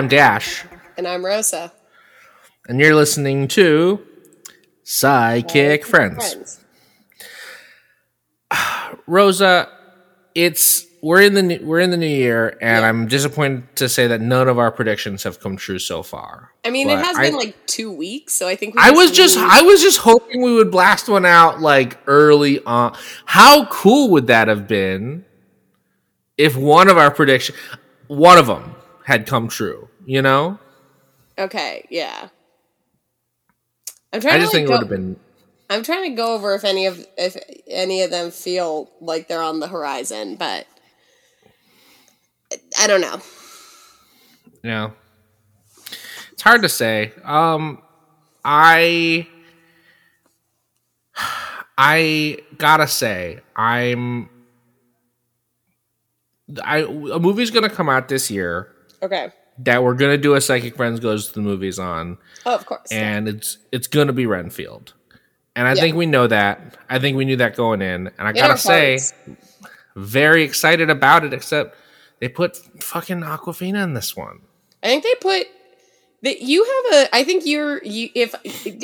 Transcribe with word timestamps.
I'm 0.00 0.08
Dash, 0.08 0.64
And 0.96 1.06
I'm 1.06 1.22
Rosa. 1.22 1.74
and 2.66 2.80
you're 2.80 2.94
listening 2.94 3.48
to 3.48 4.00
Psychic 4.82 5.84
Friends. 5.84 6.58
Rosa, 9.06 9.68
it's 10.34 10.86
we're 11.02 11.20
in 11.20 11.34
the 11.34 11.42
new- 11.42 11.60
we're 11.62 11.80
in 11.80 11.90
the 11.90 11.98
new 11.98 12.06
year, 12.06 12.56
and 12.62 12.82
I'm 12.82 13.08
disappointed 13.08 13.76
to 13.76 13.90
say 13.90 14.06
that 14.06 14.22
none 14.22 14.48
of 14.48 14.58
our 14.58 14.72
predictions 14.72 15.24
have 15.24 15.38
come 15.38 15.58
true 15.58 15.78
so 15.78 16.02
far. 16.02 16.48
I 16.64 16.70
mean, 16.70 16.88
it 16.88 16.98
has 16.98 17.18
I- 17.18 17.24
been 17.24 17.36
like 17.36 17.66
two 17.66 17.92
weeks, 17.92 18.32
so 18.32 18.48
I 18.48 18.56
think 18.56 18.76
we 18.76 18.80
I 18.82 18.92
was 18.92 19.10
just 19.10 19.36
I 19.36 19.60
was 19.60 19.82
just 19.82 19.98
hoping 19.98 20.40
we 20.40 20.54
would 20.54 20.70
blast 20.70 21.10
one 21.10 21.26
out 21.26 21.60
like 21.60 21.98
early 22.06 22.64
on. 22.64 22.96
How 23.26 23.66
cool 23.66 24.08
would 24.12 24.28
that 24.28 24.48
have 24.48 24.66
been 24.66 25.26
if 26.38 26.56
one 26.56 26.88
of 26.88 26.96
our 26.96 27.10
prediction 27.10 27.54
one 28.06 28.38
of 28.38 28.46
them 28.46 28.76
had 29.04 29.26
come 29.26 29.48
true, 29.48 29.88
you 30.06 30.22
know? 30.22 30.58
okay, 31.38 31.86
yeah. 31.90 32.28
I'm 34.12 34.20
trying 34.20 34.34
I 34.34 34.38
to 34.38 34.42
just 34.44 34.54
like, 34.54 34.60
think 34.60 34.68
it 34.68 34.72
would 34.72 34.80
have 34.80 34.88
been 34.88 35.16
I'm 35.70 35.82
trying 35.84 36.10
to 36.10 36.16
go 36.16 36.34
over 36.34 36.54
if 36.54 36.64
any 36.64 36.86
of 36.86 37.06
if 37.16 37.36
any 37.68 38.02
of 38.02 38.10
them 38.10 38.30
feel 38.32 38.90
like 39.00 39.28
they're 39.28 39.42
on 39.42 39.60
the 39.60 39.68
horizon, 39.68 40.34
but 40.36 40.66
I 42.78 42.86
don't 42.88 43.00
know. 43.00 43.20
know. 44.64 44.92
It's 46.32 46.42
hard 46.42 46.62
to 46.62 46.68
say. 46.68 47.12
Um 47.24 47.80
I 48.44 49.28
I 51.78 52.38
gotta 52.58 52.88
say, 52.88 53.40
I'm 53.54 54.28
I 56.64 56.78
a 56.78 57.18
movie's 57.20 57.50
gonna 57.50 57.70
come 57.70 57.88
out 57.88 58.08
this 58.08 58.30
year 58.30 58.72
Okay. 59.02 59.32
That 59.58 59.82
we're 59.82 59.94
gonna 59.94 60.16
do 60.16 60.34
a 60.34 60.40
Psychic 60.40 60.76
Friends 60.76 61.00
Goes 61.00 61.28
to 61.28 61.34
the 61.34 61.40
Movies 61.40 61.78
on. 61.78 62.16
Oh, 62.46 62.54
of 62.54 62.64
course. 62.66 62.88
and 62.90 63.28
it's 63.28 63.58
it's 63.72 63.86
gonna 63.88 64.12
be 64.12 64.24
Renfield. 64.26 64.94
And 65.56 65.66
I 65.68 65.74
Yeah. 65.74 65.80
think 65.82 65.96
we 65.96 66.06
know 66.06 66.26
that. 66.26 66.76
I 66.88 66.98
think 66.98 67.16
we 67.16 67.24
knew 67.24 67.36
that 67.36 67.56
going 67.56 67.82
in. 67.82 68.06
And 68.06 68.12
I 68.20 68.30
In 68.30 68.36
gotta 68.36 68.56
say, 68.56 68.92
hearts. 68.98 69.12
very 69.96 70.44
excited 70.44 70.88
about 70.88 71.24
it, 71.24 71.32
except 71.34 71.76
they 72.20 72.28
put 72.28 72.56
fucking 72.82 73.20
Awkwafina 73.20 73.82
in 73.82 73.94
this 73.94 74.16
one. 74.16 74.40
I 74.82 74.86
think 74.86 75.02
they 75.04 75.14
put 75.20 75.46
that 76.22 76.42
you 76.42 76.64
have 76.64 76.94
a. 76.94 77.16
I 77.16 77.24
think 77.24 77.46
you're 77.46 77.82
you. 77.82 78.10
If 78.14 78.34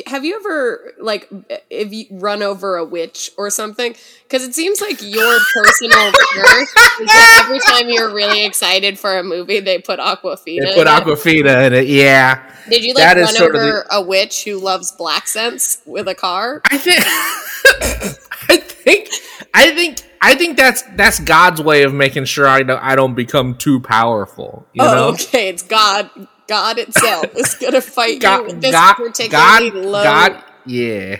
have 0.07 0.25
you 0.25 0.35
ever 0.37 0.93
like 0.99 1.29
if 1.69 1.93
you 1.93 2.05
run 2.09 2.41
over 2.41 2.77
a 2.77 2.85
witch 2.85 3.31
or 3.37 3.49
something? 3.51 3.95
Because 4.23 4.43
it 4.43 4.55
seems 4.55 4.81
like 4.81 5.01
your 5.01 5.39
personal 5.53 6.11
curse 6.33 6.69
is 6.69 7.07
that 7.07 7.43
every 7.45 7.59
time 7.59 7.89
you're 7.89 8.13
really 8.13 8.43
excited 8.43 8.97
for 8.97 9.19
a 9.19 9.23
movie, 9.23 9.59
they 9.59 9.79
put 9.79 9.99
Awkwafina. 9.99 10.61
They 10.61 10.75
put 10.75 10.87
in 10.87 10.87
it. 10.87 10.89
Awkwafina 10.89 11.67
in 11.67 11.73
it, 11.73 11.87
yeah. 11.87 12.51
Did 12.69 12.83
you 12.83 12.93
like 12.95 13.03
that 13.03 13.17
is 13.17 13.27
run 13.27 13.35
sort 13.35 13.55
of 13.55 13.61
over 13.61 13.85
a 13.91 14.01
witch 14.01 14.43
who 14.43 14.59
loves 14.59 14.91
black 14.91 15.27
scents 15.27 15.81
with 15.85 16.07
a 16.07 16.15
car? 16.15 16.61
I 16.65 16.77
think 16.79 16.99
I 18.49 18.57
think 18.57 19.09
I 19.53 19.71
think 19.75 19.99
I 20.21 20.33
think 20.33 20.57
that's 20.57 20.81
that's 20.95 21.19
God's 21.19 21.61
way 21.61 21.83
of 21.83 21.93
making 21.93 22.25
sure 22.25 22.47
I 22.47 22.63
don't 22.63 22.81
I 22.81 22.95
don't 22.95 23.13
become 23.13 23.55
too 23.57 23.79
powerful. 23.79 24.65
You 24.73 24.83
oh, 24.83 24.95
know? 24.95 25.07
okay. 25.09 25.49
It's 25.49 25.61
God. 25.61 26.09
God 26.47 26.77
itself 26.79 27.35
is 27.35 27.55
gonna 27.55 27.81
fight 27.97 28.15
you 28.15 28.19
God, 28.19 28.45
with 28.45 28.61
this 28.61 28.71
God, 28.71 28.93
particularly 28.95 29.71
God, 29.71 29.85
low 29.85 30.03
God, 30.03 30.43
yeah. 30.65 31.19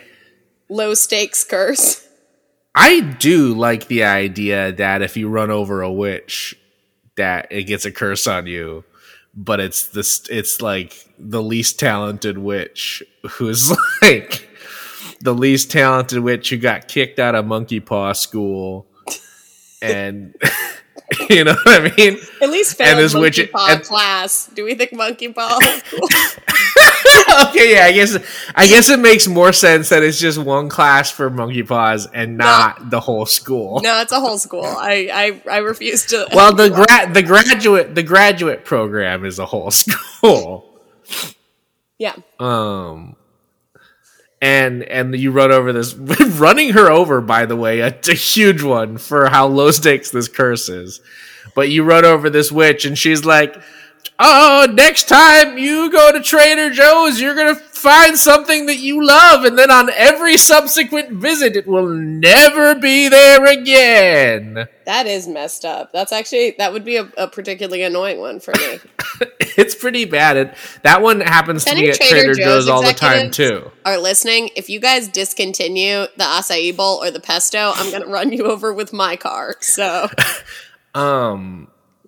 low 0.70 0.94
stakes 0.94 1.44
curse. 1.44 2.08
I 2.76 3.00
do 3.00 3.56
like 3.56 3.88
the 3.88 4.04
idea 4.04 4.72
that 4.72 5.02
if 5.02 5.18
you 5.18 5.30
run 5.30 5.50
over 5.50 5.82
a 5.82 5.92
witch, 5.92 6.56
that 7.16 7.48
it 7.50 7.64
gets 7.64 7.86
a 7.86 7.92
curse 7.92 8.28
on 8.28 8.46
you, 8.46 8.84
but 9.34 9.60
it's 9.60 9.88
this 9.88 10.28
it's 10.30 10.62
like 10.62 11.08
the 11.18 11.42
least 11.42 11.80
talented 11.80 12.38
witch 12.38 13.04
who's 13.32 13.72
like 14.02 14.48
the 15.22 15.34
least 15.34 15.72
talented 15.72 16.20
witch 16.20 16.50
who 16.50 16.58
got 16.58 16.88
kicked 16.88 17.20
out 17.20 17.36
of 17.36 17.46
monkey 17.46 17.80
paw 17.80 18.14
school 18.14 18.88
and 19.82 20.36
you 21.30 21.44
know 21.46 21.54
what 21.64 21.82
I 21.82 21.94
mean? 21.98 22.18
At 22.42 22.50
least 22.50 22.80
And 22.82 22.90
failed 22.90 23.00
this 23.00 23.14
monkey 23.14 23.42
witch- 23.44 23.52
paw 23.52 23.68
and- 23.72 23.84
class. 23.84 24.48
Do 24.54 24.64
we 24.66 24.76
think 24.76 24.92
monkey 24.94 25.30
paw? 25.32 25.58
is 25.62 25.84
cool? 25.90 26.08
okay, 27.50 27.74
yeah, 27.76 27.86
I 27.86 27.92
guess 27.94 28.18
I 28.56 28.68
guess 28.68 28.90
it 28.90 29.00
makes 29.00 29.28
more 29.28 29.54
sense 29.54 29.90
that 29.90 30.04
it's 30.04 30.20
just 30.20 30.38
one 30.38 30.68
class 30.70 31.10
for 31.12 31.30
monkey 31.30 31.64
paws 31.64 32.08
and 32.14 32.38
not 32.38 32.90
the 32.90 33.00
whole 33.00 33.26
school. 33.26 33.80
no, 33.82 34.02
it's 34.02 34.12
a 34.12 34.20
whole 34.20 34.38
school. 34.38 34.66
I 34.66 35.42
I, 35.48 35.56
I 35.56 35.58
refuse 35.60 36.06
to. 36.08 36.28
Well, 36.34 36.54
the 36.54 36.70
gra- 36.70 37.14
the 37.14 37.24
graduate 37.24 37.96
the 37.96 38.04
graduate 38.04 38.66
program 38.66 39.24
is 39.26 39.40
a 39.40 39.46
whole 39.46 39.72
school. 39.72 40.80
yeah, 41.98 42.16
Um 42.40 43.16
and 44.42 44.84
and 44.84 45.16
you 45.16 45.32
run 45.32 45.52
over 45.52 45.74
this 45.74 45.94
running 46.40 46.74
her 46.74 46.90
over 46.90 47.22
by 47.22 47.46
the 47.46 47.56
way, 47.56 47.80
a, 47.80 47.88
a 48.08 48.14
huge 48.14 48.64
one 48.64 48.98
for 48.98 49.30
how 49.30 49.48
low 49.48 49.72
stakes 49.72 50.12
this 50.12 50.28
curse 50.28 50.70
is. 50.70 51.02
But 51.56 51.70
you 51.70 51.84
run 51.84 52.06
over 52.06 52.30
this 52.30 52.52
witch 52.52 52.86
and 52.86 52.98
she's 52.98 53.26
like, 53.26 53.60
"Oh, 54.20 54.68
next 54.72 55.08
time 55.08 55.58
you 55.58 55.92
go 55.92 56.12
to 56.12 56.22
Trader 56.22 56.70
Joe's, 56.70 57.20
you're 57.20 57.36
to 57.56 57.62
find 57.78 58.18
something 58.18 58.66
that 58.66 58.78
you 58.78 59.06
love 59.06 59.46
and 59.46 59.58
then 59.58 59.72
on 59.72 59.90
every 59.92 60.38
subsequent 60.38 61.12
visit 61.12 61.56
it 61.56 61.68
will 61.68 61.88
never 61.88 62.76
be 62.76 63.08
there 63.08 63.46
again." 63.46 64.68
that 64.86 65.06
is 65.06 65.28
messed 65.28 65.66
up. 65.66 65.92
That's 65.92 66.12
actually 66.12 66.56
that 66.60 66.72
would 66.72 66.86
be 66.86 66.96
a, 66.96 67.12
a 67.18 67.28
particularly 67.28 67.84
annoying 67.84 68.20
one 68.20 68.40
for 68.40 68.54
me. 68.58 68.80
it's 69.58 69.76
pretty 69.76 70.06
bad. 70.06 70.38
It, 70.38 70.54
that 70.84 71.02
one 71.02 71.20
happens 71.20 71.66
to 71.66 71.76
me 71.76 71.90
at 71.90 71.96
Trader 71.96 72.34
Trader, 72.34 72.34
Joe's 72.36 72.66
Joe's 72.66 72.70
all 72.70 72.82
the 72.82 72.94
time 72.94 73.30
too. 73.32 73.70
Are 73.86 73.98
listening? 73.98 74.50
If 74.56 74.70
you 74.70 74.80
guys 74.80 75.08
discontinue 75.08 76.08
the 76.16 76.24
acai 76.24 76.76
bowl 76.76 77.04
or 77.04 77.12
the 77.12 77.20
pesto, 77.20 77.74
I'm 77.76 77.92
gonna 77.92 78.08
run 78.08 78.32
you 78.32 78.46
over 78.46 78.74
with 78.74 78.94
my 78.94 79.16
car. 79.18 79.56
So 79.60 80.10
Um, 80.98 81.68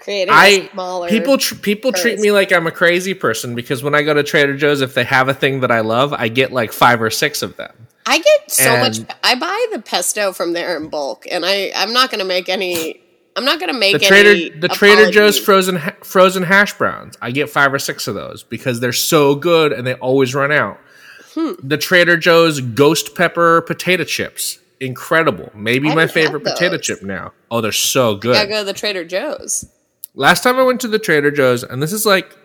creating 0.09 0.34
I 0.34 0.70
smaller 0.72 1.08
people 1.08 1.38
tr- 1.38 1.56
people 1.56 1.92
treat 1.92 2.20
me 2.20 2.31
like 2.31 2.52
I'm 2.52 2.66
a 2.66 2.72
crazy 2.72 3.14
person 3.14 3.53
because 3.53 3.84
when 3.84 3.94
I 3.94 4.02
go 4.02 4.14
to 4.14 4.24
Trader 4.24 4.58
Joe's, 4.58 4.81
if 4.81 4.96
they 4.96 5.03
have 5.03 5.30
a 5.30 5.36
thing 5.36 5.59
that 5.59 5.72
I 5.72 5.81
love, 5.81 6.14
I 6.14 6.30
get 6.30 6.52
like 6.52 6.72
five 6.72 7.00
or 7.00 7.12
six 7.12 7.44
of 7.44 7.58
them. 7.58 7.72
I 8.08 8.18
get 8.18 8.52
so 8.52 8.78
much. 8.78 9.00
I 9.24 9.36
buy 9.36 9.68
the 9.72 9.80
pesto 9.80 10.34
from 10.34 10.53
there 10.53 10.75
in 10.78 10.90
bulk, 10.90 11.25
and 11.30 11.46
I 11.46 11.72
I'm 11.75 11.94
not 11.94 12.09
gonna 12.09 12.25
make 12.25 12.50
any. 12.50 13.00
I'm 13.36 13.46
not 13.46 13.59
gonna 13.59 13.74
make 13.74 14.00
The 14.00 14.08
any 14.08 14.50
Trader 14.50 14.59
the 14.59 14.68
Trader 14.68 15.12
Joe's 15.12 15.38
frozen 15.38 15.75
ha- 15.75 15.96
frozen 16.02 16.41
hash 16.41 16.76
browns, 16.76 17.16
I 17.22 17.30
get 17.30 17.50
five 17.50 17.72
or 17.72 17.80
six 17.80 18.08
of 18.08 18.16
those 18.16 18.41
because 18.41 18.80
they're 18.80 18.91
so 18.91 19.36
good 19.36 19.72
and 19.72 19.86
they 19.86 19.94
always 19.94 20.34
run 20.34 20.52
out. 20.52 20.80
Hmm. 21.36 21.52
The 21.62 21.78
Trader 21.78 22.18
Joe's 22.18 22.62
ghost 22.62 23.14
pepper 23.14 23.62
potato 23.62 24.06
chips, 24.06 24.58
incredible. 24.80 25.52
Maybe 25.53 25.88
I 25.90 25.94
my 25.94 26.08
favorite 26.08 26.44
potato 26.44 26.80
chip 26.80 27.03
now. 27.03 27.34
Oh, 27.52 27.62
they're 27.62 27.72
so 27.72 28.16
good. 28.16 28.34
Gotta 28.34 28.50
go 28.50 28.59
to 28.62 28.66
the 28.66 28.74
Trader 28.74 29.06
Joe's. 29.06 29.66
Last 30.16 30.44
time 30.44 30.58
I 30.58 30.64
went 30.64 30.81
to 30.81 30.88
the 30.88 31.00
Trader 31.00 31.31
Joe's, 31.31 31.64
and 31.64 31.81
this 31.81 31.94
is 31.94 32.06
like, 32.06 32.36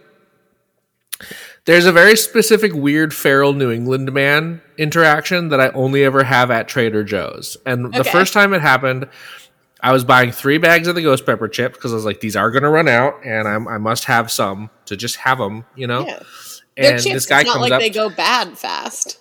there's 1.64 1.86
a 1.86 1.92
very 1.92 2.16
specific 2.16 2.72
weird 2.74 3.14
feral 3.14 3.52
New 3.54 3.70
England 3.70 4.12
man 4.12 4.60
interaction 4.76 5.48
that 5.48 5.60
I 5.60 5.68
only 5.70 6.04
ever 6.04 6.24
have 6.24 6.50
at 6.50 6.68
Trader 6.68 7.04
Joe's. 7.04 7.56
And 7.64 7.92
the 7.94 8.04
first 8.04 8.32
time 8.32 8.52
it 8.52 8.60
happened, 8.60 9.08
I 9.80 9.92
was 9.92 10.04
buying 10.04 10.30
three 10.32 10.58
bags 10.58 10.88
of 10.88 10.94
the 10.94 11.02
ghost 11.02 11.24
pepper 11.24 11.48
chips 11.48 11.76
because 11.76 11.92
I 11.92 11.96
was 11.96 12.04
like, 12.04 12.20
these 12.20 12.36
are 12.36 12.50
going 12.50 12.62
to 12.64 12.68
run 12.70 12.88
out, 12.88 13.14
and 13.24 13.48
I'm, 13.48 13.66
I 13.68 13.78
must 13.78 14.04
have 14.06 14.30
some 14.30 14.70
to 14.86 14.96
just 14.96 15.16
have 15.16 15.38
them, 15.38 15.64
you 15.74 15.86
know. 15.86 16.04
Yeah, 16.06 16.20
And 16.76 17.02
chips. 17.02 17.04
this 17.14 17.26
guy 17.26 17.40
it's 17.40 17.46
not 17.46 17.52
comes 17.54 17.62
like 17.62 17.72
up. 17.72 17.80
they 17.80 17.90
go 17.90 18.10
bad 18.10 18.58
fast. 18.58 19.18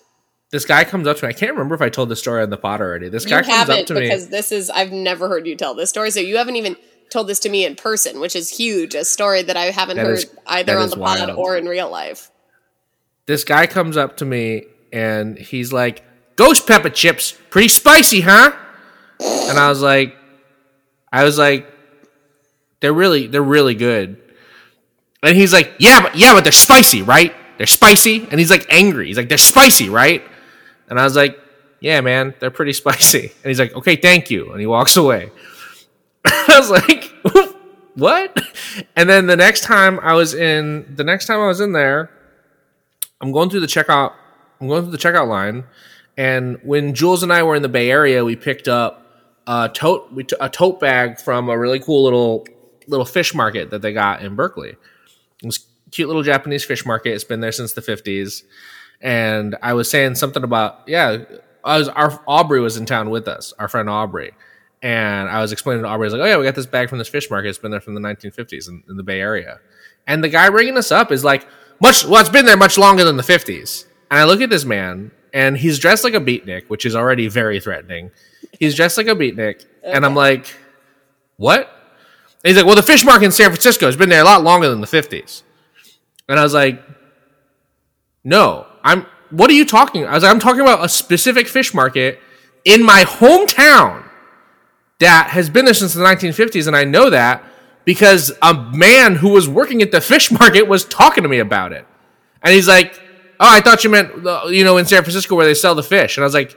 this 0.52 0.66
guy 0.66 0.84
comes 0.84 1.08
up 1.08 1.18
to 1.18 1.26
me. 1.26 1.30
I 1.30 1.34
can't 1.34 1.52
remember 1.54 1.76
if 1.76 1.82
I 1.82 1.90
told 1.90 2.10
the 2.10 2.16
story 2.16 2.42
on 2.44 2.50
the 2.50 2.58
pod 2.58 2.82
already. 2.82 3.08
This 3.10 3.24
You 3.24 3.30
guy 3.30 3.44
comes 3.44 3.70
up 3.70 3.86
to 3.86 3.94
me. 3.94 4.02
because 4.02 4.28
this 4.30 4.52
is 4.52 4.70
I've 4.70 4.92
never 4.92 5.28
heard 5.30 5.48
you 5.48 5.56
tell 5.56 5.76
this 5.76 5.90
story, 5.90 6.12
so 6.12 6.20
you 6.20 6.38
haven't 6.38 6.56
even 6.58 6.76
told 7.14 7.28
this 7.28 7.40
to 7.40 7.50
me 7.50 7.66
in 7.66 7.76
person, 7.76 8.20
which 8.20 8.36
is 8.36 8.50
huge. 8.50 8.96
A 8.96 9.06
story 9.06 9.42
that 9.44 9.56
I 9.56 9.66
haven't 9.66 9.98
That 9.98 10.06
heard 10.06 10.18
is- 10.18 10.28
either 10.48 10.78
on 10.78 10.90
the 10.90 10.98
pod 10.98 11.20
wild. 11.28 11.38
or 11.40 11.56
in 11.56 11.66
real 11.68 11.90
life. 11.90 12.30
this 13.26 13.46
guy 13.46 13.66
comes 13.68 13.96
up 13.96 14.18
to 14.18 14.26
me 14.26 14.66
and 14.92 15.38
he's 15.38 15.72
like, 15.72 16.04
"Ghost 16.36 16.68
pepper 16.68 16.90
chips, 16.90 17.34
pretty 17.50 17.70
spicy, 17.70 18.20
huh?" 18.22 18.52
And 19.22 19.58
I 19.58 19.70
was 19.70 19.82
like, 19.82 20.14
I 21.12 21.24
was 21.24 21.38
like, 21.38 21.66
"They're 22.82 22.92
really, 22.94 23.28
they're 23.28 23.42
really 23.42 23.76
good." 23.76 24.18
And 25.22 25.38
he's 25.38 25.54
like, 25.54 25.72
"Yeah, 25.80 26.02
but 26.02 26.16
yeah, 26.18 26.34
but 26.34 26.44
they're 26.44 26.52
spicy, 26.52 27.02
right? 27.02 27.34
They're 27.58 27.66
spicy." 27.68 28.28
And 28.30 28.40
he's 28.42 28.50
like 28.52 28.66
angry. 28.70 29.08
He's 29.08 29.16
like, 29.18 29.30
"They're 29.30 29.38
spicy, 29.38 29.88
right?" 29.88 30.22
And 30.90 31.00
I 31.00 31.04
was 31.06 31.16
like, 31.16 31.40
"Yeah, 31.80 32.02
man, 32.02 32.34
they're 32.40 32.52
pretty 32.52 32.74
spicy." 32.84 33.22
And 33.42 33.46
he's 33.50 33.60
like, 33.60 33.74
"Okay, 33.74 33.96
thank 33.96 34.30
you." 34.30 34.52
And 34.52 34.60
he 34.60 34.68
walks 34.68 34.98
away. 34.98 35.32
I 36.26 36.56
was 36.58 36.70
like, 36.70 37.12
"What?" 37.96 38.40
And 38.96 39.10
then 39.10 39.28
the 39.28 39.36
next 39.36 39.62
time 39.62 40.00
I 40.02 40.14
was 40.14 40.34
in, 40.34 40.86
the 40.96 41.04
next 41.04 41.26
time 41.26 41.40
I 41.40 41.48
was 41.48 41.60
in 41.60 41.74
there, 41.74 42.10
I'm 43.22 43.32
going 43.32 43.50
through 43.50 43.62
the 43.62 43.68
checkout. 43.68 44.14
I'm 44.60 44.68
going 44.68 44.84
through 44.84 44.92
the 44.92 44.98
checkout 44.98 45.28
line, 45.28 45.66
and 46.18 46.60
when 46.64 46.94
Jules 46.94 47.24
and 47.24 47.34
I 47.34 47.44
were 47.44 47.56
in 47.56 47.62
the 47.62 47.70
Bay 47.70 47.92
Area, 47.92 48.24
we 48.24 48.36
picked 48.36 48.68
up 48.68 49.06
a 49.48 49.70
tote 49.74 50.12
we 50.14 50.24
t- 50.24 50.38
a 50.40 50.50
tote 50.50 50.80
bag 50.80 51.20
from 51.20 51.50
a 51.50 51.58
really 51.58 51.80
cool 51.80 52.04
little 52.04 52.46
little 52.88 53.06
fish 53.06 53.34
market 53.34 53.70
that 53.72 53.82
they 53.82 53.94
got 53.94 54.22
in 54.22 54.36
Berkeley. 54.36 54.70
It 54.70 55.46
was 55.46 55.66
cute 55.94 56.08
little 56.08 56.24
Japanese 56.24 56.66
fish 56.66 56.86
market. 56.86 57.14
It's 57.14 57.24
been 57.24 57.40
there 57.40 57.52
since 57.52 57.74
the 57.74 57.82
50s. 57.82 58.44
And 59.02 59.56
I 59.62 59.74
was 59.74 59.90
saying 59.90 60.16
something 60.16 60.44
about, 60.44 60.82
yeah, 60.88 61.24
I 61.64 61.78
was, 61.78 61.90
our 61.90 62.22
Aubrey 62.28 62.60
was 62.60 62.78
in 62.78 62.86
town 62.86 63.10
with 63.10 63.28
us, 63.28 63.54
our 63.60 63.68
friend 63.68 63.90
Aubrey. 63.90 64.32
And 64.84 65.30
I 65.30 65.40
was 65.40 65.54
explaining 65.54 65.84
to 65.84 65.90
Aubrey, 65.90 66.06
I 66.06 66.08
was 66.08 66.14
like, 66.14 66.22
oh, 66.22 66.26
yeah, 66.26 66.38
we 66.38 66.44
got 66.44 66.56
this 66.56 66.66
bag 66.66 66.90
from 66.90 66.98
this 66.98 67.08
fish 67.08 67.32
market. 67.32 67.48
It's 67.48 67.58
been 67.58 67.72
there 67.72 67.80
from 67.80 67.96
the 67.96 68.02
1950s 68.02 68.68
in, 68.68 68.84
in 68.90 68.98
the 68.98 69.04
Bay 69.04 69.22
Area. 69.22 69.62
And 70.06 70.22
the 70.22 70.28
guy 70.28 70.50
bringing 70.50 70.78
us 70.78 70.92
up 70.92 71.10
is 71.10 71.24
like, 71.24 71.48
much, 71.80 72.06
well, 72.06 72.20
it's 72.20 72.30
been 72.30 72.46
there 72.46 72.58
much 72.58 72.78
longer 72.78 73.06
than 73.06 73.16
the 73.16 73.24
50s. 73.24 73.86
And 74.12 74.20
I 74.20 74.26
look 74.26 74.42
at 74.42 74.50
this 74.50 74.66
man, 74.66 75.12
and 75.34 75.58
he's 75.58 75.80
dressed 75.80 76.04
like 76.04 76.14
a 76.14 76.20
beatnik, 76.20 76.70
which 76.70 76.86
is 76.86 76.98
already 76.98 77.30
very 77.30 77.62
threatening. 77.62 78.12
He's 78.60 78.76
dressed 78.76 78.98
like 78.98 79.08
a 79.08 79.16
beatnik. 79.16 79.66
And 79.84 80.06
I'm 80.06 80.16
like, 80.16 80.54
what? 81.38 81.62
And 82.44 82.50
he's 82.50 82.58
like, 82.58 82.66
well, 82.66 82.76
the 82.76 82.84
fish 82.84 83.06
market 83.06 83.26
in 83.26 83.32
San 83.32 83.52
Francisco 83.52 83.86
has 83.86 83.96
been 83.96 84.10
there 84.10 84.22
a 84.22 84.26
lot 84.26 84.44
longer 84.44 84.70
than 84.70 84.82
the 84.82 84.88
50s. 84.88 85.44
And 86.28 86.38
I 86.38 86.44
was 86.44 86.54
like, 86.54 86.84
no, 88.26 88.68
I'm, 88.84 89.06
what 89.30 89.50
are 89.50 89.54
you 89.54 89.66
talking? 89.66 90.06
I 90.06 90.14
was 90.14 90.24
like, 90.24 90.32
I'm 90.32 90.42
talking 90.42 90.62
about 90.62 90.84
a 90.84 90.90
specific 90.90 91.48
fish 91.48 91.74
market 91.74 92.20
in 92.66 92.86
my 92.86 93.06
hometown 93.06 94.03
that 95.04 95.30
has 95.30 95.50
been 95.50 95.66
there 95.66 95.74
since 95.74 95.94
the 95.94 96.04
1950s. 96.04 96.68
And 96.68 96.76
I 96.76 96.84
know 96.84 97.10
that 97.10 97.44
because 97.86 98.32
a 98.42 98.54
man 98.54 99.16
who 99.16 99.30
was 99.30 99.48
working 99.48 99.82
at 99.82 99.92
the 99.92 100.02
fish 100.02 100.32
market 100.40 100.64
was 100.64 100.86
talking 100.86 101.24
to 101.24 101.30
me 101.30 101.40
about 101.40 101.74
it. 101.74 101.86
And 102.42 102.54
he's 102.54 102.68
like, 102.68 103.00
oh, 103.40 103.48
I 103.50 103.62
thought 103.62 103.84
you 103.84 103.90
meant, 103.90 104.26
uh, 104.26 104.44
you 104.48 104.64
know, 104.64 104.78
in 104.78 104.86
San 104.86 105.04
Francisco 105.04 105.36
where 105.36 105.46
they 105.46 105.54
sell 105.54 105.76
the 105.76 105.84
fish. 105.84 106.18
And 106.18 106.24
I 106.24 106.26
was 106.26 106.34
like, 106.34 106.52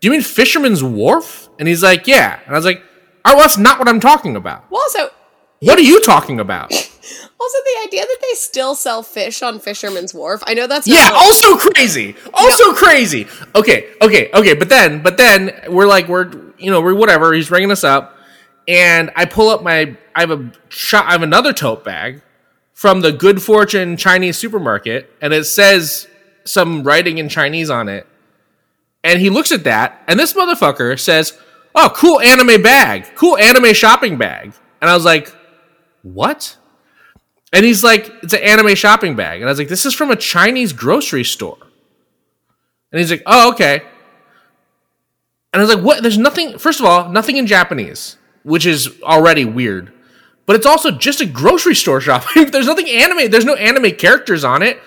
do 0.00 0.08
you 0.08 0.10
mean 0.10 0.20
Fisherman's 0.22 0.84
Wharf? 0.84 1.48
And 1.58 1.66
he's 1.66 1.82
like, 1.82 2.06
yeah. 2.06 2.40
And 2.44 2.54
I 2.54 2.58
was 2.58 2.64
like, 2.64 2.78
all 3.24 3.32
right, 3.32 3.34
well, 3.34 3.44
that's 3.44 3.58
not 3.58 3.78
what 3.78 3.88
I'm 3.88 4.00
talking 4.00 4.36
about. 4.36 4.70
Well, 4.70 4.82
also, 4.82 5.10
What 5.60 5.78
are 5.78 5.82
you 5.82 6.00
talking 6.02 6.38
about? 6.38 6.72
also 7.40 7.58
the 7.64 7.86
idea 7.86 8.02
that 8.02 8.18
they 8.22 8.34
still 8.34 8.74
sell 8.74 9.02
fish 9.02 9.42
on 9.42 9.58
Fisherman's 9.58 10.14
Wharf. 10.14 10.42
I 10.46 10.54
know 10.54 10.66
that's 10.66 10.86
Yeah, 10.86 11.10
also 11.12 11.56
crazy. 11.56 12.14
Also 12.34 12.72
crazy. 12.72 13.26
Okay, 13.54 13.92
okay, 14.02 14.30
okay. 14.32 14.54
But 14.54 14.68
then, 14.68 15.02
but 15.02 15.16
then 15.16 15.52
we're 15.68 15.86
like, 15.86 16.08
we're, 16.08 16.30
you 16.58 16.70
know, 16.70 16.80
whatever. 16.94 17.32
He's 17.32 17.50
ringing 17.50 17.70
us 17.70 17.84
up, 17.84 18.16
and 18.68 19.10
I 19.16 19.24
pull 19.24 19.48
up 19.50 19.62
my, 19.62 19.96
I 20.14 20.20
have 20.20 20.30
a 20.30 20.52
shot, 20.68 21.06
I 21.06 21.12
have 21.12 21.22
another 21.22 21.52
tote 21.52 21.84
bag 21.84 22.22
from 22.72 23.00
the 23.00 23.12
Good 23.12 23.42
Fortune 23.42 23.96
Chinese 23.96 24.36
supermarket, 24.36 25.10
and 25.20 25.32
it 25.32 25.44
says 25.44 26.06
some 26.44 26.82
writing 26.82 27.18
in 27.18 27.28
Chinese 27.28 27.70
on 27.70 27.88
it. 27.88 28.06
And 29.02 29.20
he 29.20 29.30
looks 29.30 29.52
at 29.52 29.64
that, 29.64 30.02
and 30.08 30.18
this 30.18 30.32
motherfucker 30.32 30.98
says, 30.98 31.38
"Oh, 31.74 31.92
cool 31.94 32.20
anime 32.20 32.62
bag, 32.62 33.06
cool 33.14 33.36
anime 33.38 33.72
shopping 33.72 34.18
bag." 34.18 34.52
And 34.80 34.90
I 34.90 34.94
was 34.94 35.04
like, 35.04 35.34
"What?" 36.02 36.56
And 37.52 37.64
he's 37.64 37.84
like, 37.84 38.12
"It's 38.22 38.32
an 38.32 38.42
anime 38.42 38.74
shopping 38.74 39.14
bag." 39.14 39.40
And 39.40 39.48
I 39.48 39.52
was 39.52 39.58
like, 39.58 39.68
"This 39.68 39.86
is 39.86 39.94
from 39.94 40.10
a 40.10 40.16
Chinese 40.16 40.72
grocery 40.72 41.24
store." 41.24 41.58
And 42.90 43.00
he's 43.00 43.10
like, 43.10 43.22
"Oh, 43.26 43.52
okay." 43.52 43.82
And 45.52 45.60
I 45.62 45.64
was 45.64 45.74
like, 45.74 45.84
"What? 45.84 46.02
There's 46.02 46.18
nothing. 46.18 46.58
First 46.58 46.80
of 46.80 46.86
all, 46.86 47.08
nothing 47.10 47.36
in 47.36 47.46
Japanese, 47.46 48.16
which 48.42 48.66
is 48.66 48.90
already 49.02 49.44
weird. 49.44 49.92
But 50.44 50.56
it's 50.56 50.66
also 50.66 50.90
just 50.92 51.20
a 51.20 51.26
grocery 51.26 51.74
store 51.74 52.00
shopping. 52.00 52.46
there's 52.50 52.66
nothing 52.66 52.88
anime. 52.88 53.30
There's 53.30 53.44
no 53.44 53.54
anime 53.54 53.92
characters 53.92 54.44
on 54.44 54.62
it. 54.62 54.80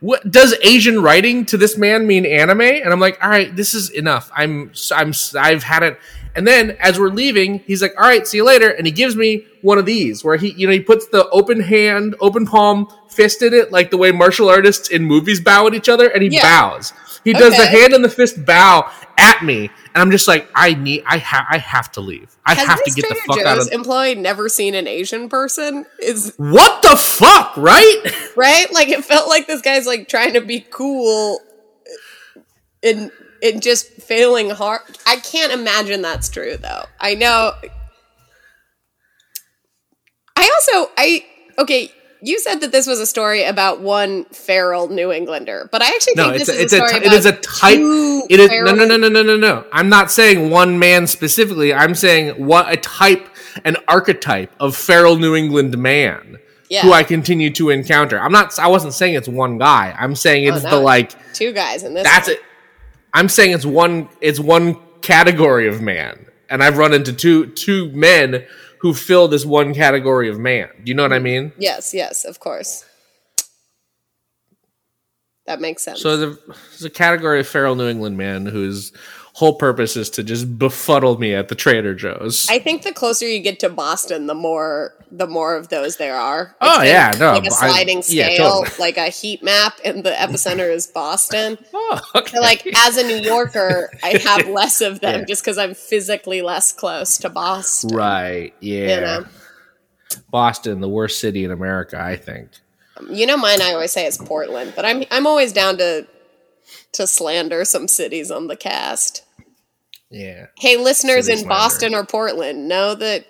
What 0.00 0.28
does 0.30 0.54
Asian 0.62 1.00
writing 1.00 1.46
to 1.46 1.56
this 1.56 1.78
man 1.78 2.06
mean 2.06 2.26
anime? 2.26 2.60
And 2.60 2.88
I'm 2.88 3.00
like, 3.00 3.22
all 3.22 3.30
right, 3.30 3.54
this 3.54 3.72
is 3.74 3.88
enough. 3.90 4.30
I'm, 4.34 4.72
I'm, 4.92 5.14
I've 5.38 5.62
had 5.62 5.82
it. 5.82 5.98
And 6.34 6.46
then 6.46 6.72
as 6.80 6.98
we're 6.98 7.08
leaving, 7.10 7.60
he's 7.60 7.80
like, 7.80 7.94
all 7.96 8.02
right, 8.02 8.26
see 8.26 8.38
you 8.38 8.44
later. 8.44 8.68
And 8.68 8.86
he 8.86 8.92
gives 8.92 9.16
me 9.16 9.46
one 9.62 9.78
of 9.78 9.86
these 9.86 10.22
where 10.22 10.36
he, 10.36 10.50
you 10.50 10.66
know, 10.66 10.72
he 10.74 10.80
puts 10.80 11.06
the 11.06 11.26
open 11.30 11.60
hand, 11.60 12.16
open 12.20 12.44
palm 12.44 12.88
fist 13.08 13.40
in 13.40 13.54
it, 13.54 13.72
like 13.72 13.90
the 13.90 13.96
way 13.96 14.10
martial 14.10 14.50
artists 14.50 14.88
in 14.90 15.04
movies 15.04 15.40
bow 15.40 15.68
at 15.68 15.74
each 15.74 15.88
other, 15.88 16.08
and 16.08 16.22
he 16.22 16.28
Yeah. 16.28 16.42
bows. 16.42 16.92
He 17.24 17.32
does 17.32 17.56
the 17.56 17.66
hand 17.66 17.92
and 17.94 18.04
the 18.04 18.08
fist 18.08 18.44
bow 18.44 18.90
at 19.16 19.42
me, 19.42 19.70
and 19.94 20.02
I'm 20.02 20.10
just 20.10 20.28
like, 20.28 20.48
I 20.54 20.74
need, 20.74 21.02
I 21.06 21.18
have, 21.18 21.46
I 21.48 21.58
have 21.58 21.90
to 21.92 22.00
leave. 22.00 22.36
I 22.44 22.54
Has 22.54 22.66
have 22.66 22.82
to 22.84 22.90
get 22.90 23.08
the 23.08 23.14
Trader 23.14 23.20
fuck 23.26 23.46
out 23.46 23.58
of. 23.58 23.72
employee 23.72 24.14
never 24.14 24.48
seen 24.48 24.74
an 24.74 24.86
Asian 24.86 25.28
person? 25.28 25.86
Is 26.00 26.34
What 26.36 26.82
the 26.82 26.96
fuck, 26.96 27.56
right? 27.56 28.32
right? 28.36 28.72
Like 28.72 28.88
it 28.88 29.04
felt 29.04 29.28
like 29.28 29.46
this 29.46 29.62
guy's 29.62 29.86
like 29.86 30.08
trying 30.08 30.34
to 30.34 30.40
be 30.40 30.60
cool 30.60 31.40
and 32.82 33.10
and 33.42 33.62
just 33.62 33.88
failing 33.88 34.50
hard. 34.50 34.80
I 35.06 35.16
can't 35.16 35.52
imagine 35.52 36.02
that's 36.02 36.28
true 36.28 36.56
though. 36.56 36.84
I 37.00 37.14
know. 37.14 37.52
I 40.36 40.50
also 40.54 40.92
I 40.96 41.24
okay. 41.58 41.92
You 42.26 42.38
said 42.40 42.60
that 42.62 42.72
this 42.72 42.86
was 42.86 43.00
a 43.00 43.06
story 43.06 43.44
about 43.44 43.80
one 43.80 44.24
feral 44.26 44.88
New 44.88 45.12
Englander, 45.12 45.68
but 45.70 45.82
I 45.82 45.88
actually 45.88 46.14
No, 46.16 46.30
think 46.30 46.36
it's 46.40 46.46
this 46.46 46.56
a, 46.58 46.64
is 46.64 46.72
a 46.72 46.76
a, 46.82 46.88
story 46.88 47.00
ty- 47.00 47.06
it 47.06 47.12
is 47.12 47.26
a 47.26 47.28
about 47.30 47.42
type. 47.42 47.76
two 47.76 48.26
It 48.30 48.40
is 48.40 48.48
no, 48.48 48.54
feral- 48.54 48.76
no, 48.76 48.84
no, 48.86 48.96
no, 48.96 49.08
no, 49.08 49.22
no, 49.22 49.36
no. 49.36 49.64
I'm 49.72 49.88
not 49.90 50.10
saying 50.10 50.48
one 50.50 50.78
man 50.78 51.06
specifically. 51.06 51.74
I'm 51.74 51.94
saying 51.94 52.46
what 52.46 52.72
a 52.72 52.76
type, 52.78 53.28
an 53.64 53.76
archetype 53.88 54.50
of 54.58 54.74
feral 54.74 55.16
New 55.16 55.34
England 55.34 55.76
man 55.76 56.38
Yeah. 56.70 56.82
who 56.82 56.92
I 56.92 57.02
continue 57.02 57.50
to 57.50 57.68
encounter. 57.70 58.18
I'm 58.18 58.32
not. 58.32 58.58
I 58.58 58.68
wasn't 58.68 58.94
saying 58.94 59.14
it's 59.16 59.28
one 59.28 59.58
guy. 59.58 59.94
I'm 59.98 60.16
saying 60.16 60.48
oh, 60.50 60.54
it's 60.56 60.64
Oh, 60.64 60.70
the 60.70 60.78
like. 60.80 61.12
two 61.34 61.52
guys 61.52 61.82
in 61.82 61.92
this. 61.92 62.04
That's 62.04 62.28
one. 62.28 62.36
it. 62.36 62.42
I'm 63.12 63.28
saying 63.28 63.52
it's 63.52 63.66
one. 63.66 64.08
It's 64.22 64.40
one 64.40 64.78
category 65.02 65.68
of 65.68 65.82
man, 65.82 66.24
and 66.48 66.62
I've 66.64 66.78
run 66.78 66.94
into 66.94 67.12
two 67.12 67.46
two 67.48 67.90
men 67.92 68.46
who 68.84 68.92
fill 68.92 69.28
this 69.28 69.46
one 69.46 69.72
category 69.72 70.28
of 70.28 70.38
man. 70.38 70.68
Do 70.76 70.90
you 70.90 70.94
know 70.94 71.04
what 71.04 71.14
I 71.14 71.18
mean? 71.18 71.52
Yes, 71.56 71.94
yes, 71.94 72.26
of 72.26 72.38
course. 72.38 72.84
That 75.46 75.58
makes 75.58 75.82
sense. 75.82 76.02
So 76.02 76.18
the- 76.18 76.38
there's 76.68 76.84
a 76.84 76.90
category 76.90 77.40
of 77.40 77.48
feral 77.48 77.76
New 77.76 77.88
England 77.88 78.18
man 78.18 78.44
whose 78.44 78.92
whole 79.36 79.54
purpose 79.56 79.96
is 79.96 80.08
to 80.10 80.22
just 80.22 80.58
befuddle 80.58 81.18
me 81.18 81.34
at 81.34 81.48
the 81.48 81.54
Trader 81.56 81.92
Joe's. 81.94 82.46
I 82.48 82.58
think 82.60 82.82
the 82.82 82.92
closer 82.92 83.26
you 83.28 83.40
get 83.40 83.58
to 83.60 83.68
Boston, 83.68 84.26
the 84.26 84.34
more 84.34 84.94
the 85.10 85.26
more 85.28 85.54
of 85.56 85.68
those 85.68 85.96
there 85.96 86.16
are. 86.16 86.56
Oh, 86.60 86.80
It's 86.80 86.90
yeah, 86.90 87.10
like- 87.10 87.18
no, 87.20 87.32
like 87.32 87.44
a 87.44 87.46
I- 87.46 87.68
sliding 87.68 88.02
yeah, 88.08 88.26
scale, 88.26 88.62
totally. 88.64 88.76
like 88.78 88.96
a 88.96 89.08
heat 89.10 89.42
map, 89.42 89.74
and 89.84 90.02
the 90.04 90.10
epicenter 90.10 90.72
is 90.72 90.86
Boston. 90.86 91.58
oh, 91.74 92.00
okay. 92.16 92.32
So, 92.36 92.40
like 92.40 92.66
as 92.86 92.96
a 92.96 93.02
New 93.06 93.16
Yorker, 93.18 93.90
I 94.02 94.18
have 94.24 94.48
less 94.60 94.80
of 94.80 95.00
them 95.00 95.20
Yeah. 95.20 95.24
just 95.26 95.42
because 95.42 95.58
I'm 95.58 95.74
physically 95.74 96.40
less 96.42 96.72
close 96.72 97.18
to 97.18 97.28
Boston. 97.30 97.96
right, 97.96 98.54
yeah. 98.60 98.94
You 98.94 99.00
know, 99.00 99.24
Boston, 100.30 100.80
the 100.80 100.88
worst 100.88 101.18
city 101.20 101.44
in 101.44 101.50
America, 101.50 102.00
I 102.00 102.16
think. 102.16 102.50
Um, 102.96 103.08
you 103.10 103.26
know, 103.26 103.36
mine 103.36 103.60
I 103.60 103.72
always 103.72 103.92
say 103.92 104.06
is 104.06 104.16
Portland, 104.18 104.72
but 104.76 104.84
I'm 104.84 105.04
I'm 105.10 105.26
always 105.26 105.52
down 105.52 105.76
to 105.78 106.06
to 106.92 107.06
slander 107.06 107.64
some 107.64 107.88
cities 107.88 108.30
on 108.30 108.46
the 108.46 108.56
cast. 108.56 109.23
Yeah. 110.10 110.46
Hey, 110.58 110.76
listeners 110.76 111.28
in 111.28 111.38
slander. 111.38 111.48
Boston 111.48 111.94
or 111.94 112.04
Portland, 112.04 112.68
know 112.68 112.94
that 112.94 113.24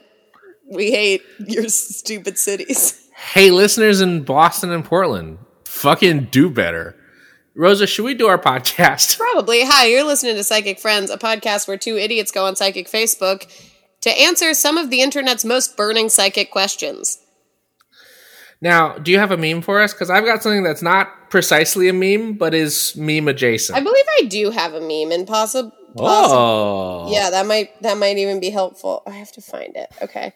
we 0.70 0.90
hate 0.90 1.22
your 1.46 1.68
stupid 1.68 2.38
cities. 2.38 3.00
Hey, 3.16 3.50
listeners 3.50 4.00
in 4.00 4.22
Boston 4.22 4.70
and 4.70 4.84
Portland, 4.84 5.38
fucking 5.64 6.28
do 6.30 6.50
better. 6.50 6.96
Rosa, 7.56 7.86
should 7.86 8.04
we 8.04 8.14
do 8.14 8.26
our 8.26 8.38
podcast? 8.38 9.16
Probably. 9.18 9.64
Hi, 9.64 9.86
you're 9.86 10.04
listening 10.04 10.34
to 10.34 10.44
Psychic 10.44 10.80
Friends, 10.80 11.10
a 11.10 11.16
podcast 11.16 11.68
where 11.68 11.78
two 11.78 11.96
idiots 11.96 12.32
go 12.32 12.46
on 12.46 12.56
Psychic 12.56 12.88
Facebook 12.88 13.48
to 14.00 14.10
answer 14.10 14.52
some 14.52 14.76
of 14.76 14.90
the 14.90 15.00
internet's 15.00 15.44
most 15.44 15.76
burning 15.76 16.08
psychic 16.08 16.50
questions. 16.50 17.18
Now, 18.60 18.98
do 18.98 19.12
you 19.12 19.18
have 19.18 19.30
a 19.30 19.36
meme 19.36 19.62
for 19.62 19.80
us? 19.80 19.92
Because 19.92 20.10
I've 20.10 20.24
got 20.24 20.42
something 20.42 20.62
that's 20.62 20.82
not 20.82 21.30
precisely 21.30 21.88
a 21.88 21.92
meme, 21.92 22.34
but 22.34 22.54
is 22.54 22.96
meme 22.96 23.28
adjacent. 23.28 23.78
I 23.78 23.82
believe 23.82 24.04
I 24.20 24.24
do 24.24 24.50
have 24.50 24.74
a 24.74 24.80
meme 24.80 25.12
and 25.12 25.26
oh. 25.98 27.12
Yeah, 27.12 27.30
that 27.30 27.46
might 27.46 27.80
that 27.82 27.96
might 27.98 28.18
even 28.18 28.40
be 28.40 28.50
helpful. 28.50 29.02
I 29.06 29.10
have 29.10 29.32
to 29.32 29.40
find 29.40 29.76
it. 29.76 29.90
Okay. 30.02 30.32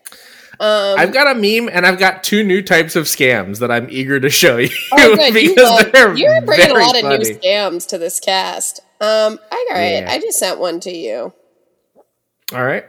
Um, 0.60 0.98
I've 0.98 1.12
got 1.12 1.36
a 1.36 1.38
meme 1.38 1.68
and 1.72 1.86
I've 1.86 1.98
got 1.98 2.24
two 2.24 2.42
new 2.42 2.62
types 2.62 2.96
of 2.96 3.04
scams 3.04 3.60
that 3.60 3.70
I'm 3.70 3.86
eager 3.90 4.18
to 4.18 4.28
show 4.30 4.56
you. 4.56 4.70
oh, 4.92 5.16
good. 5.16 5.34
You, 5.34 5.48
because 5.54 5.84
uh, 5.84 5.90
they're 5.90 6.16
you're 6.16 6.40
bringing 6.42 6.70
a 6.70 6.78
lot 6.78 6.96
of 6.96 7.04
new 7.04 7.18
scams 7.34 7.86
to 7.88 7.98
this 7.98 8.18
cast. 8.18 8.80
Um, 9.00 9.38
I 9.52 9.66
got 9.70 9.78
Yeah. 9.78 10.06
I 10.10 10.18
just 10.18 10.38
sent 10.38 10.58
one 10.58 10.80
to 10.80 10.90
you. 10.90 11.32
All 12.52 12.64
right. 12.64 12.84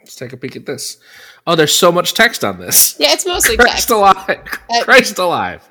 Let's 0.00 0.16
take 0.16 0.32
a 0.32 0.36
peek 0.36 0.56
at 0.56 0.66
this. 0.66 0.98
Oh, 1.46 1.54
there's 1.54 1.74
so 1.74 1.90
much 1.90 2.12
text 2.14 2.44
on 2.44 2.58
this. 2.58 2.96
Yeah, 3.00 3.12
it's 3.12 3.24
mostly 3.24 3.56
Christ 3.56 3.88
text. 3.88 3.90
alive. 3.90 4.44
Christ 4.82 5.18
alive. 5.18 5.68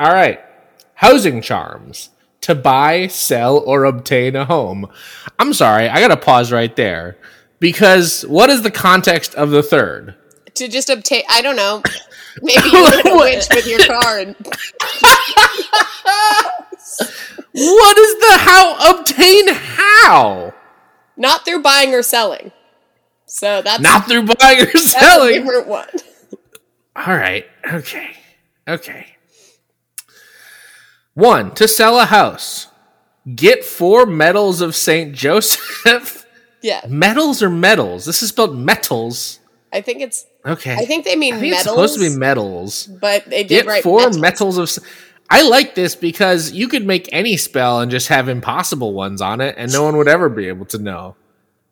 All 0.00 0.12
right. 0.12 0.40
Housing 0.94 1.42
charms 1.42 2.10
to 2.42 2.54
buy, 2.54 3.06
sell, 3.08 3.58
or 3.58 3.84
obtain 3.84 4.34
a 4.36 4.44
home. 4.44 4.86
I'm 5.38 5.52
sorry. 5.52 5.88
I 5.88 6.00
got 6.00 6.08
to 6.08 6.16
pause 6.16 6.50
right 6.52 6.74
there 6.76 7.16
because 7.58 8.22
what 8.22 8.50
is 8.50 8.62
the 8.62 8.70
context 8.70 9.34
of 9.34 9.50
the 9.50 9.62
third? 9.62 10.14
To 10.54 10.68
just 10.68 10.90
obtain, 10.90 11.22
I 11.30 11.42
don't 11.42 11.56
know. 11.56 11.82
Maybe 12.42 12.68
you 12.68 12.82
witch 13.18 13.46
with 13.54 13.66
your 13.66 13.84
car 13.86 14.18
and 14.20 14.36
What 17.52 17.98
is 17.98 18.14
the 18.20 18.36
how 18.38 18.98
obtain 19.00 19.48
how? 19.48 20.54
not 21.16 21.44
through 21.44 21.62
buying 21.62 21.92
or 21.94 22.02
selling. 22.02 22.52
So 23.26 23.60
that's 23.62 23.82
Not 23.82 24.08
through 24.08 24.26
buying 24.40 24.60
or 24.66 24.70
selling. 24.78 25.34
different 25.42 25.66
one. 25.66 25.88
All 26.96 27.14
right. 27.14 27.46
Okay. 27.72 28.10
Okay. 28.66 29.06
One, 31.20 31.52
to 31.54 31.68
sell 31.68 32.00
a 32.00 32.04
house. 32.06 32.66
Get 33.34 33.64
four 33.64 34.06
medals 34.06 34.60
of 34.60 34.74
St. 34.74 35.14
Joseph. 35.14 36.26
Yeah, 36.62 36.82
medals 36.86 37.42
or 37.42 37.48
medals? 37.48 38.04
This 38.04 38.22
is 38.22 38.28
spelled 38.28 38.54
metals. 38.54 39.38
I 39.72 39.80
think 39.80 40.02
it's. 40.02 40.26
Okay. 40.44 40.74
I 40.74 40.84
think 40.84 41.06
they 41.06 41.16
mean 41.16 41.32
I 41.36 41.40
think 41.40 41.54
it's 41.54 41.62
supposed 41.62 41.94
to 41.94 42.00
be 42.00 42.14
metals. 42.14 42.86
but 42.86 43.24
they 43.30 43.44
did 43.44 43.48
Get 43.48 43.66
write 43.66 43.82
four 43.82 44.00
metals. 44.00 44.18
metals 44.18 44.58
of. 44.58 44.84
I 45.30 45.40
like 45.40 45.74
this 45.74 45.96
because 45.96 46.52
you 46.52 46.68
could 46.68 46.84
make 46.86 47.08
any 47.12 47.38
spell 47.38 47.80
and 47.80 47.90
just 47.90 48.08
have 48.08 48.28
impossible 48.28 48.92
ones 48.92 49.22
on 49.22 49.40
it, 49.40 49.54
and 49.56 49.72
no 49.72 49.82
one 49.84 49.96
would 49.96 50.06
ever 50.08 50.28
be 50.28 50.48
able 50.48 50.66
to 50.66 50.76
know. 50.78 51.16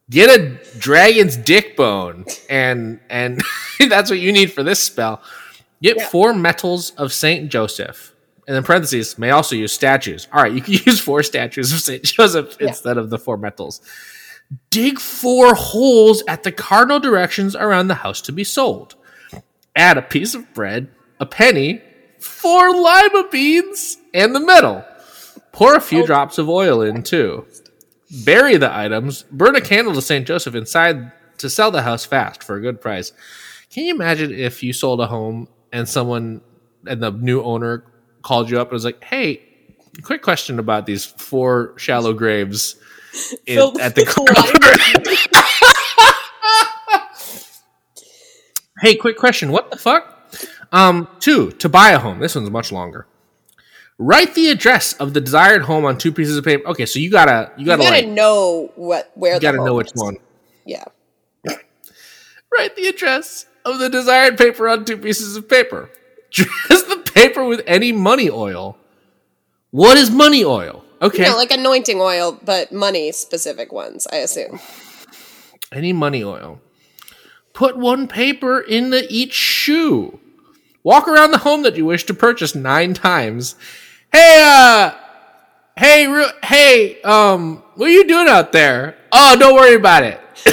Get 0.09 0.31
a 0.41 0.59
dragon's 0.79 1.37
dick 1.37 1.77
bone, 1.77 2.25
and 2.49 2.99
and 3.11 3.43
that's 3.91 4.09
what 4.09 4.21
you 4.21 4.33
need 4.33 4.55
for 4.55 4.63
this 4.63 4.83
spell. 4.83 5.21
Get 5.83 5.99
Yeah. 5.99 6.09
four 6.09 6.33
metals 6.33 6.93
of 6.93 7.13
Saint 7.13 7.51
Joseph, 7.51 8.15
and 8.49 8.57
in 8.57 8.65
parentheses 8.65 9.17
may 9.19 9.31
also 9.31 9.55
use 9.55 9.73
statues. 9.73 10.27
All 10.33 10.43
right, 10.43 10.53
you 10.53 10.61
can 10.61 10.73
use 10.87 10.99
four 10.99 11.23
statues 11.23 11.73
of 11.73 11.79
Saint 11.81 12.03
Joseph 12.03 12.57
Yeah. 12.61 12.69
instead 12.69 12.99
of 12.99 13.11
the 13.11 13.19
four 13.19 13.37
metals. 13.37 13.81
Dig 14.71 14.99
four 14.99 15.55
holes 15.55 16.25
at 16.27 16.43
the 16.43 16.51
cardinal 16.51 16.99
directions 16.99 17.55
around 17.55 17.87
the 17.89 17.95
house 17.97 18.21
to 18.23 18.33
be 18.33 18.43
sold. 18.45 18.95
Add 19.77 19.99
a 19.99 20.03
piece 20.03 20.35
of 20.35 20.53
bread, 20.55 20.89
a 21.21 21.27
penny, 21.27 21.83
four 22.19 22.71
lima 22.75 23.29
beans, 23.31 23.99
and 24.15 24.35
the 24.35 24.41
metal. 24.41 24.85
Pour 25.53 25.75
a 25.77 25.81
few 25.81 26.03
Oh. 26.03 26.07
drops 26.07 26.39
of 26.39 26.49
oil 26.49 26.81
in 26.83 27.03
too. 27.03 27.45
Bury 28.25 28.57
the 28.57 28.75
items. 28.75 29.25
Burn 29.31 29.55
a 29.55 29.61
candle 29.61 29.93
to 29.95 30.01
St. 30.03 30.27
Joseph 30.27 30.55
inside 30.55 31.13
to 31.39 31.51
sell 31.51 31.71
the 31.71 31.83
house 31.83 32.07
fast 32.07 32.43
for 32.43 32.57
a 32.57 32.61
good 32.63 32.81
price. 32.81 33.13
Can 33.71 33.85
you 33.85 33.95
imagine 33.95 34.33
if 34.33 34.63
you 34.63 34.73
sold 34.73 35.01
a 35.01 35.07
home 35.07 35.49
and 35.73 35.87
someone 35.87 36.41
and 36.87 37.03
the 37.03 37.11
new 37.11 37.43
owner 37.43 37.85
called 38.29 38.51
you 38.51 38.61
up 38.61 38.69
and 38.69 38.75
was 38.75 38.85
like, 38.85 39.03
"Hey, 39.03 39.43
quick 40.03 40.21
question 40.21 40.59
about 40.59 40.85
these 40.85 41.07
four 41.07 41.73
shallow 41.79 42.13
graves 42.13 42.77
in, 43.47 43.59
at 43.81 43.95
the 43.95 44.05
corner." 44.15 44.35
hey, 48.83 48.97
quick 48.97 49.17
question. 49.17 49.51
What 49.51 49.71
the 49.71 49.79
fuck? 49.79 50.15
Um, 50.73 51.09
two 51.21 51.53
to 51.53 51.71
buy 51.71 51.91
a 51.91 51.99
home. 51.99 52.19
This 52.19 52.35
one's 52.35 52.51
much 52.51 52.71
longer. 52.71 53.07
Write 53.97 54.35
the 54.35 54.51
address 54.51 54.93
of 54.95 55.15
the 55.15 55.21
desired 55.23 55.63
home 55.63 55.87
on 55.87 55.97
two 55.97 56.13
pieces 56.13 56.37
of 56.37 56.45
paper. 56.45 56.69
Okay, 56.69 56.85
so 56.85 56.99
you 56.99 57.11
gotta 57.11 57.51
you 57.57 57.65
gotta, 57.65 57.83
you 57.83 57.89
gotta 57.89 58.07
like 58.07 58.09
know 58.09 58.71
what 58.77 59.11
where 59.15 59.35
you 59.35 59.41
the 59.41 59.43
gotta 59.43 59.65
know 59.65 59.75
which 59.75 59.89
is. 59.89 60.03
one. 60.03 60.19
Yeah, 60.67 60.85
Write 62.53 62.77
the 62.77 62.89
address 62.89 63.47
of 63.65 63.79
the 63.79 63.89
desired 63.89 64.37
paper 64.37 64.69
on 64.69 64.85
two 64.85 64.99
pieces 64.99 65.35
of 65.37 65.49
paper. 65.49 65.89
Dress 66.31 66.83
paper 67.19 67.45
with 67.45 67.63
any 67.67 67.93
money 67.93 68.31
oil. 68.31 68.77
What 69.71 69.97
is 69.97 70.11
money 70.11 70.45
oil? 70.45 70.85
Okay. 71.01 71.25
you 71.25 71.31
know, 71.31 71.37
like 71.37 71.51
anointing 71.53 72.01
oil, 72.01 72.39
but 72.45 72.73
money 72.73 73.13
specific 73.13 73.73
ones. 73.73 74.07
I 74.13 74.17
assume. 74.17 74.59
any 75.73 75.93
money 75.93 76.25
oil. 76.25 76.61
Put 77.53 77.77
one 77.77 78.09
paper 78.09 78.61
in 78.61 78.91
the 78.91 79.07
each 79.11 79.35
shoe. 79.35 80.19
Walk 80.83 81.07
around 81.09 81.33
the 81.33 81.39
home 81.39 81.63
that 81.63 81.77
you 81.77 81.85
wish 81.85 82.05
to 82.05 82.15
purchase 82.15 82.55
nine 82.55 82.95
times. 82.95 83.57
Hey, 84.13 84.41
uh, 84.43 84.93
hey, 85.77 86.07
Ru- 86.07 86.31
hey, 86.45 87.01
um, 87.03 87.63
what 87.75 87.89
are 87.89 87.93
you 87.93 88.07
doing 88.07 88.29
out 88.29 88.53
there? 88.53 88.97
Oh, 89.13 89.37
don't 89.39 89.55
worry 89.55 89.75
about 89.75 90.03
it. 90.05 90.21
do, 90.45 90.51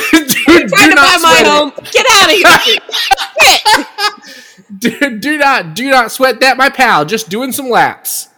Trying 0.67 0.89
to 0.89 0.95
buy 0.95 1.17
my 1.21 1.41
sweat 1.41 1.45
it. 1.45 1.47
home. 1.47 1.71
Get 1.91 2.05
out 2.11 2.29
of 2.29 2.61
here! 2.61 4.41
do, 4.77 5.19
do 5.19 5.37
not 5.37 5.75
do 5.75 5.89
not 5.89 6.11
sweat 6.11 6.39
that 6.39 6.57
my 6.57 6.69
pal. 6.69 7.05
Just 7.05 7.29
doing 7.29 7.51
some 7.51 7.69
laps. 7.69 8.29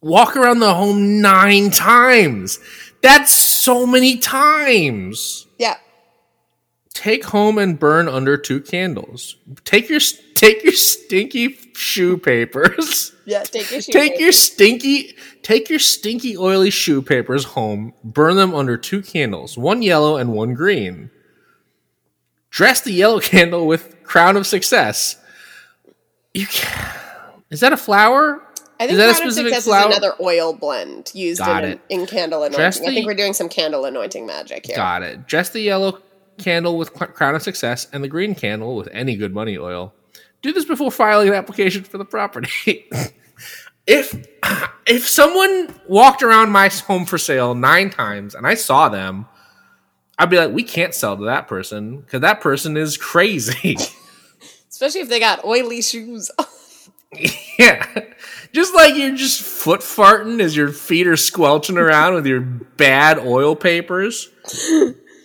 Walk 0.00 0.36
around 0.36 0.60
the 0.60 0.74
home 0.74 1.20
nine 1.20 1.70
times. 1.70 2.58
That's 3.02 3.32
so 3.32 3.86
many 3.86 4.18
times. 4.18 5.46
Yeah, 5.58 5.76
take 6.92 7.24
home 7.26 7.58
and 7.58 7.78
burn 7.78 8.08
under 8.08 8.36
two 8.36 8.60
candles. 8.60 9.36
Take 9.64 9.88
your 9.88 10.00
take 10.34 10.62
your 10.62 10.72
stinky 10.72 11.58
shoe 11.74 12.16
papers. 12.16 13.10
Yeah. 13.26 13.42
Take 13.42 13.70
your 13.70 13.80
shoe. 13.80 13.90
take 13.90 14.20
your 14.20 14.32
stinky 14.32 15.16
take 15.40 15.70
your 15.70 15.78
stinky 15.78 16.36
oily 16.36 16.68
shoe 16.68 17.00
papers 17.00 17.44
home. 17.44 17.94
Burn 18.04 18.36
them 18.36 18.54
under 18.54 18.76
two 18.76 19.00
candles. 19.00 19.56
One 19.56 19.80
yellow 19.80 20.18
and 20.18 20.34
one 20.34 20.52
green 20.52 21.10
dress 22.54 22.80
the 22.80 22.92
yellow 22.92 23.18
candle 23.32 23.66
with 23.66 24.02
crown 24.04 24.36
of 24.36 24.46
success 24.46 25.16
you 26.32 26.46
can 26.46 27.00
is 27.50 27.60
that 27.60 27.72
a 27.72 27.76
flower 27.76 28.40
I 28.80 28.86
think 28.88 28.92
is 28.92 28.98
that 28.98 29.10
a 29.10 29.12
Crown 29.14 29.26
of 29.28 29.32
specific 29.32 29.54
Success 29.54 29.64
flower? 29.66 29.90
is 29.90 29.96
another 29.98 30.14
oil 30.20 30.52
blend 30.52 31.12
used 31.14 31.38
Got 31.40 31.62
in, 31.64 31.70
it. 31.74 31.80
in 31.90 32.06
candle 32.06 32.40
anointing. 32.42 32.58
Dress 32.58 32.80
I 32.80 32.86
think 32.86 32.94
the- 33.00 33.06
we're 33.06 33.14
doing 33.14 33.32
some 33.32 33.48
candle 33.48 33.84
anointing 33.84 34.26
magic 34.26 34.66
here. 34.66 34.76
got 34.76 35.02
it 35.02 35.26
dress 35.26 35.50
the 35.50 35.60
yellow 35.60 35.98
candle 36.38 36.76
with 36.78 36.92
crown 36.92 37.34
of 37.36 37.42
success 37.42 37.86
and 37.92 38.02
the 38.02 38.08
green 38.08 38.34
candle 38.34 38.74
with 38.76 38.88
any 38.92 39.14
good 39.16 39.32
money 39.34 39.56
oil 39.56 39.94
do 40.42 40.52
this 40.52 40.64
before 40.64 40.90
filing 40.90 41.28
an 41.28 41.34
application 41.34 41.84
for 41.84 41.98
the 41.98 42.04
property 42.04 42.86
if 43.86 44.26
if 44.86 45.06
someone 45.08 45.72
walked 45.88 46.22
around 46.22 46.50
my 46.50 46.68
home 46.68 47.06
for 47.06 47.16
sale 47.18 47.54
nine 47.54 47.88
times 47.90 48.34
and 48.34 48.46
I 48.46 48.54
saw 48.54 48.88
them, 48.88 49.26
I'd 50.18 50.30
be 50.30 50.36
like, 50.38 50.52
we 50.52 50.62
can't 50.62 50.94
sell 50.94 51.16
to 51.16 51.24
that 51.24 51.48
person 51.48 52.00
because 52.00 52.20
that 52.20 52.40
person 52.40 52.76
is 52.76 52.96
crazy. 52.96 53.76
Especially 54.70 55.00
if 55.00 55.08
they 55.08 55.20
got 55.20 55.44
oily 55.44 55.82
shoes. 55.82 56.30
yeah. 57.58 57.86
Just 58.52 58.74
like 58.74 58.94
you're 58.96 59.14
just 59.14 59.42
foot 59.42 59.80
farting 59.80 60.40
as 60.40 60.56
your 60.56 60.68
feet 60.70 61.06
are 61.06 61.16
squelching 61.16 61.78
around 61.78 62.14
with 62.14 62.26
your 62.26 62.40
bad 62.40 63.18
oil 63.18 63.56
papers. 63.56 64.28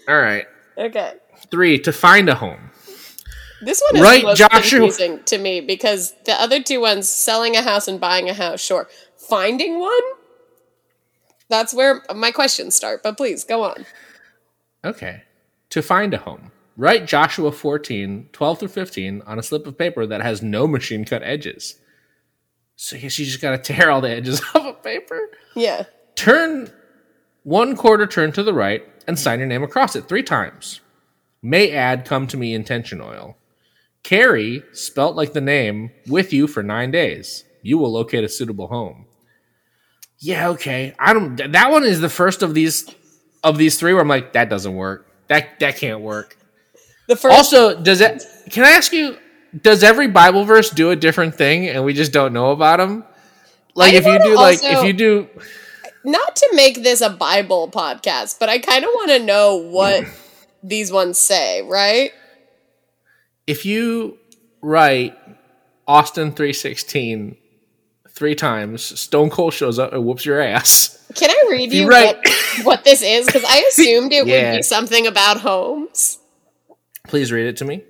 All 0.08 0.20
right. 0.20 0.46
okay. 0.78 1.14
Three, 1.52 1.80
to 1.80 1.92
find 1.92 2.30
a 2.30 2.36
home. 2.36 2.72
This 3.62 3.82
one 3.90 3.98
is 3.98 4.02
Right, 4.02 4.36
Joshua? 4.36 4.80
confusing 4.80 5.24
to 5.26 5.38
me 5.38 5.62
because 5.62 6.14
the 6.26 6.34
other 6.34 6.62
two 6.64 6.80
ones, 6.80 7.10
selling 7.10 7.56
a 7.56 7.62
house 7.62 7.88
and 7.88 8.00
buying 8.00 8.30
a 8.30 8.34
house, 8.34 8.62
sure. 8.62 8.88
Finding 9.18 9.80
one? 9.80 10.02
That's 11.50 11.74
where 11.74 12.04
my 12.16 12.32
questions 12.32 12.76
start, 12.76 13.04
but 13.04 13.18
please 13.18 13.44
go 13.44 13.64
on. 13.64 13.86
Okay. 14.84 15.24
To 15.72 15.82
find 15.82 16.14
a 16.14 16.18
home. 16.18 16.52
Write 16.78 17.08
Joshua 17.08 17.52
14, 17.52 18.30
12 18.32 18.60
through 18.60 18.68
15 18.70 19.22
on 19.26 19.38
a 19.38 19.44
slip 19.44 19.68
of 19.68 19.78
paper 19.78 20.06
that 20.06 20.22
has 20.22 20.42
no 20.42 20.66
machine 20.66 21.04
cut 21.04 21.24
edges. 21.24 21.76
So 22.76 22.96
I 22.96 23.00
guess 23.00 23.20
you 23.20 23.26
just 23.26 23.42
got 23.42 23.52
to 23.52 23.74
tear 23.74 23.92
all 23.92 24.00
the 24.00 24.10
edges 24.10 24.42
off 24.56 24.66
of 24.66 24.84
paper. 24.84 25.20
Yeah. 25.56 25.84
Turn 26.16 26.72
one 27.44 27.76
quarter 27.76 28.08
turn 28.08 28.32
to 28.34 28.44
the 28.44 28.54
right 28.54 28.84
and 29.08 29.20
sign 29.20 29.40
your 29.40 29.48
name 29.48 29.64
across 29.64 29.96
it 29.96 30.08
three 30.08 30.24
times. 30.24 30.80
May 31.42 31.72
add 31.72 32.06
come 32.06 32.28
to 32.28 32.38
me 32.38 32.54
intention 32.54 33.02
oil. 33.02 33.38
Carry, 34.04 34.64
spelt 34.72 35.16
like 35.16 35.34
the 35.34 35.42
name, 35.42 35.92
with 36.08 36.32
you 36.32 36.48
for 36.48 36.64
nine 36.64 36.92
days. 36.92 37.44
You 37.62 37.78
will 37.78 37.92
locate 37.92 38.24
a 38.24 38.30
suitable 38.30 38.68
home. 38.68 39.06
Yeah, 40.20 40.50
okay. 40.50 40.94
I 41.00 41.14
don't. 41.14 41.36
That 41.36 41.72
one 41.72 41.84
is 41.84 42.02
the 42.02 42.10
first 42.10 42.42
of 42.42 42.54
these 42.54 42.84
of 43.44 43.58
these 43.58 43.80
three 43.80 43.94
where 43.94 44.02
I'm 44.02 44.08
like, 44.08 44.34
that 44.34 44.50
doesn't 44.50 44.76
work. 44.76 45.08
That 45.28 45.60
that 45.60 45.78
can't 45.78 46.02
work. 46.02 46.38
The 47.08 47.16
first 47.16 47.36
Also, 47.36 47.80
does 47.82 48.02
it? 48.02 48.24
Can 48.50 48.64
I 48.64 48.72
ask 48.72 48.92
you? 48.94 49.18
Does 49.60 49.84
every 49.84 50.08
Bible 50.08 50.46
verse 50.46 50.70
do 50.70 50.92
a 50.92 50.96
different 50.96 51.36
thing, 51.36 51.68
and 51.68 51.84
we 51.84 51.94
just 51.94 52.12
don't 52.12 52.34
know 52.34 52.52
about 52.52 52.78
them? 52.78 53.04
Like 53.76 53.94
I 53.94 53.98
if 53.98 54.06
you 54.06 54.20
do, 54.20 54.36
like 54.36 54.60
if 54.62 54.84
you 54.84 54.94
do, 54.94 55.28
not 56.04 56.36
to 56.36 56.50
make 56.54 56.84
this 56.84 57.02
a 57.02 57.10
Bible 57.10 57.70
podcast, 57.70 58.40
but 58.40 58.50
I 58.50 58.60
kind 58.60 58.84
of 58.84 58.90
want 58.94 59.10
to 59.12 59.20
know 59.20 59.56
what 59.58 60.04
these 60.64 60.92
ones 60.92 61.20
say, 61.20 61.62
right? 61.64 62.12
if 63.48 63.66
you 63.66 64.20
write 64.62 65.18
Austin 65.88 66.32
three 66.32 66.54
sixteen 66.54 67.36
three 68.20 68.36
times, 68.36 69.00
Stone 69.00 69.30
Cold 69.30 69.54
shows 69.54 69.80
up 69.80 69.94
and 69.94 70.06
whoops 70.06 70.26
your 70.26 70.42
ass. 70.42 70.98
Can 71.16 71.30
I 71.32 71.48
read 71.50 71.72
You 71.72 71.88
right. 71.88 72.18
what, 72.18 72.28
what 72.66 72.84
this 72.84 73.02
is? 73.02 73.26
Because 73.26 73.46
I 73.48 73.64
assumed 73.70 74.12
it 74.12 74.28
Yeah. 74.28 74.52
would 74.52 74.58
be 74.58 74.62
something 74.62 75.08
about 75.08 75.40
homes. 75.40 76.20
Please 77.08 77.32
read 77.32 77.48
it 77.48 77.56
to 77.58 77.66
me. 77.66 77.82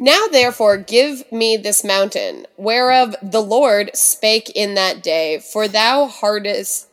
Now, 0.00 0.26
therefore, 0.30 0.76
give 0.78 1.30
me 1.32 1.56
this 1.56 1.84
mountain, 1.84 2.46
whereof 2.56 3.14
the 3.22 3.40
Lord 3.40 3.90
spake 3.94 4.50
in 4.54 4.74
that 4.74 5.02
day, 5.02 5.38
for 5.38 5.68
thou 5.68 6.06
heardest, 6.06 6.88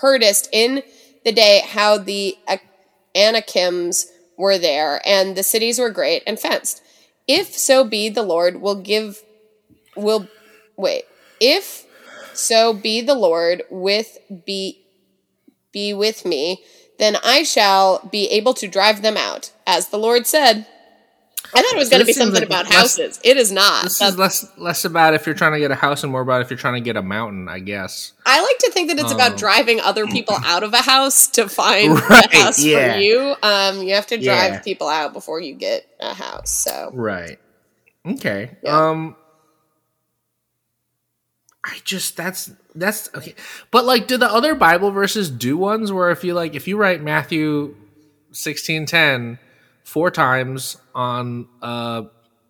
heardest 0.00 0.48
in 0.52 0.82
the 1.24 1.32
day 1.32 1.62
how 1.64 1.98
the 1.98 2.36
Anakims 3.14 4.06
were 4.38 4.56
there, 4.58 5.00
and 5.06 5.36
the 5.36 5.42
cities 5.42 5.78
were 5.78 5.90
great 5.90 6.22
and 6.26 6.40
fenced. 6.40 6.82
If 7.26 7.56
so 7.58 7.84
be 7.84 8.08
the 8.08 8.22
Lord 8.22 8.60
will 8.60 8.80
give, 8.80 9.22
will, 9.96 10.26
wait, 10.76 11.04
if 11.40 11.84
so 12.38 12.72
be 12.72 13.00
the 13.00 13.14
Lord 13.14 13.62
with 13.70 14.18
be, 14.46 14.84
be 15.72 15.92
with 15.92 16.24
me, 16.24 16.62
then 16.98 17.16
I 17.24 17.42
shall 17.42 18.00
be 18.10 18.26
able 18.30 18.54
to 18.54 18.66
drive 18.68 19.02
them 19.02 19.16
out, 19.16 19.52
as 19.66 19.88
the 19.88 19.98
Lord 19.98 20.26
said. 20.26 20.66
I 21.54 21.62
thought 21.62 21.72
it 21.72 21.78
was 21.78 21.88
going 21.88 22.00
to 22.00 22.06
be 22.06 22.12
something 22.12 22.34
like 22.40 22.46
about 22.48 22.66
less- 22.66 22.74
houses. 22.98 23.20
It 23.24 23.38
is 23.38 23.50
not. 23.50 23.84
This 23.84 23.98
That's- 24.00 24.12
is 24.12 24.18
less 24.18 24.46
less 24.58 24.84
about 24.84 25.14
if 25.14 25.24
you're 25.24 25.34
trying 25.36 25.52
to 25.52 25.58
get 25.58 25.70
a 25.70 25.74
house 25.76 26.02
and 26.02 26.12
more 26.12 26.20
about 26.20 26.42
if 26.42 26.50
you're 26.50 26.58
trying 26.58 26.74
to 26.74 26.80
get 26.80 26.96
a 26.96 27.02
mountain, 27.02 27.48
I 27.48 27.60
guess. 27.60 28.12
I 28.26 28.42
like 28.42 28.58
to 28.58 28.70
think 28.70 28.88
that 28.90 28.98
it's 28.98 29.12
about 29.12 29.32
Oh. 29.32 29.36
driving 29.36 29.80
other 29.80 30.06
people 30.06 30.36
out 30.44 30.62
of 30.62 30.74
a 30.74 30.82
house 30.82 31.26
to 31.28 31.48
find 31.48 31.92
Right, 32.10 32.34
a 32.34 32.36
house 32.42 32.62
yeah. 32.62 32.94
for 32.94 32.98
you. 32.98 33.34
Um, 33.42 33.82
you 33.82 33.94
have 33.94 34.06
to 34.08 34.16
drive 34.16 34.52
Yeah. 34.54 34.60
people 34.60 34.88
out 34.88 35.14
before 35.14 35.40
you 35.40 35.54
get 35.54 35.86
a 36.00 36.12
house. 36.12 36.50
So 36.50 36.90
Right. 36.92 37.38
Okay. 38.04 38.50
Yeah. 38.62 38.90
Um 38.90 39.16
I 41.70 41.78
just 41.84 42.16
that's 42.16 42.50
that's 42.74 43.10
okay. 43.14 43.34
But 43.70 43.84
like 43.84 44.06
do 44.06 44.16
the 44.16 44.30
other 44.30 44.54
Bible 44.54 44.90
verses 44.90 45.30
do 45.30 45.56
ones 45.58 45.92
where 45.92 46.10
if 46.10 46.24
you 46.24 46.32
like 46.32 46.54
if 46.54 46.66
you 46.66 46.78
write 46.78 47.02
Matthew 47.02 47.74
16:10 48.32 49.38
four 49.84 50.10
times 50.10 50.78
on 50.94 51.46
uh 51.60 52.02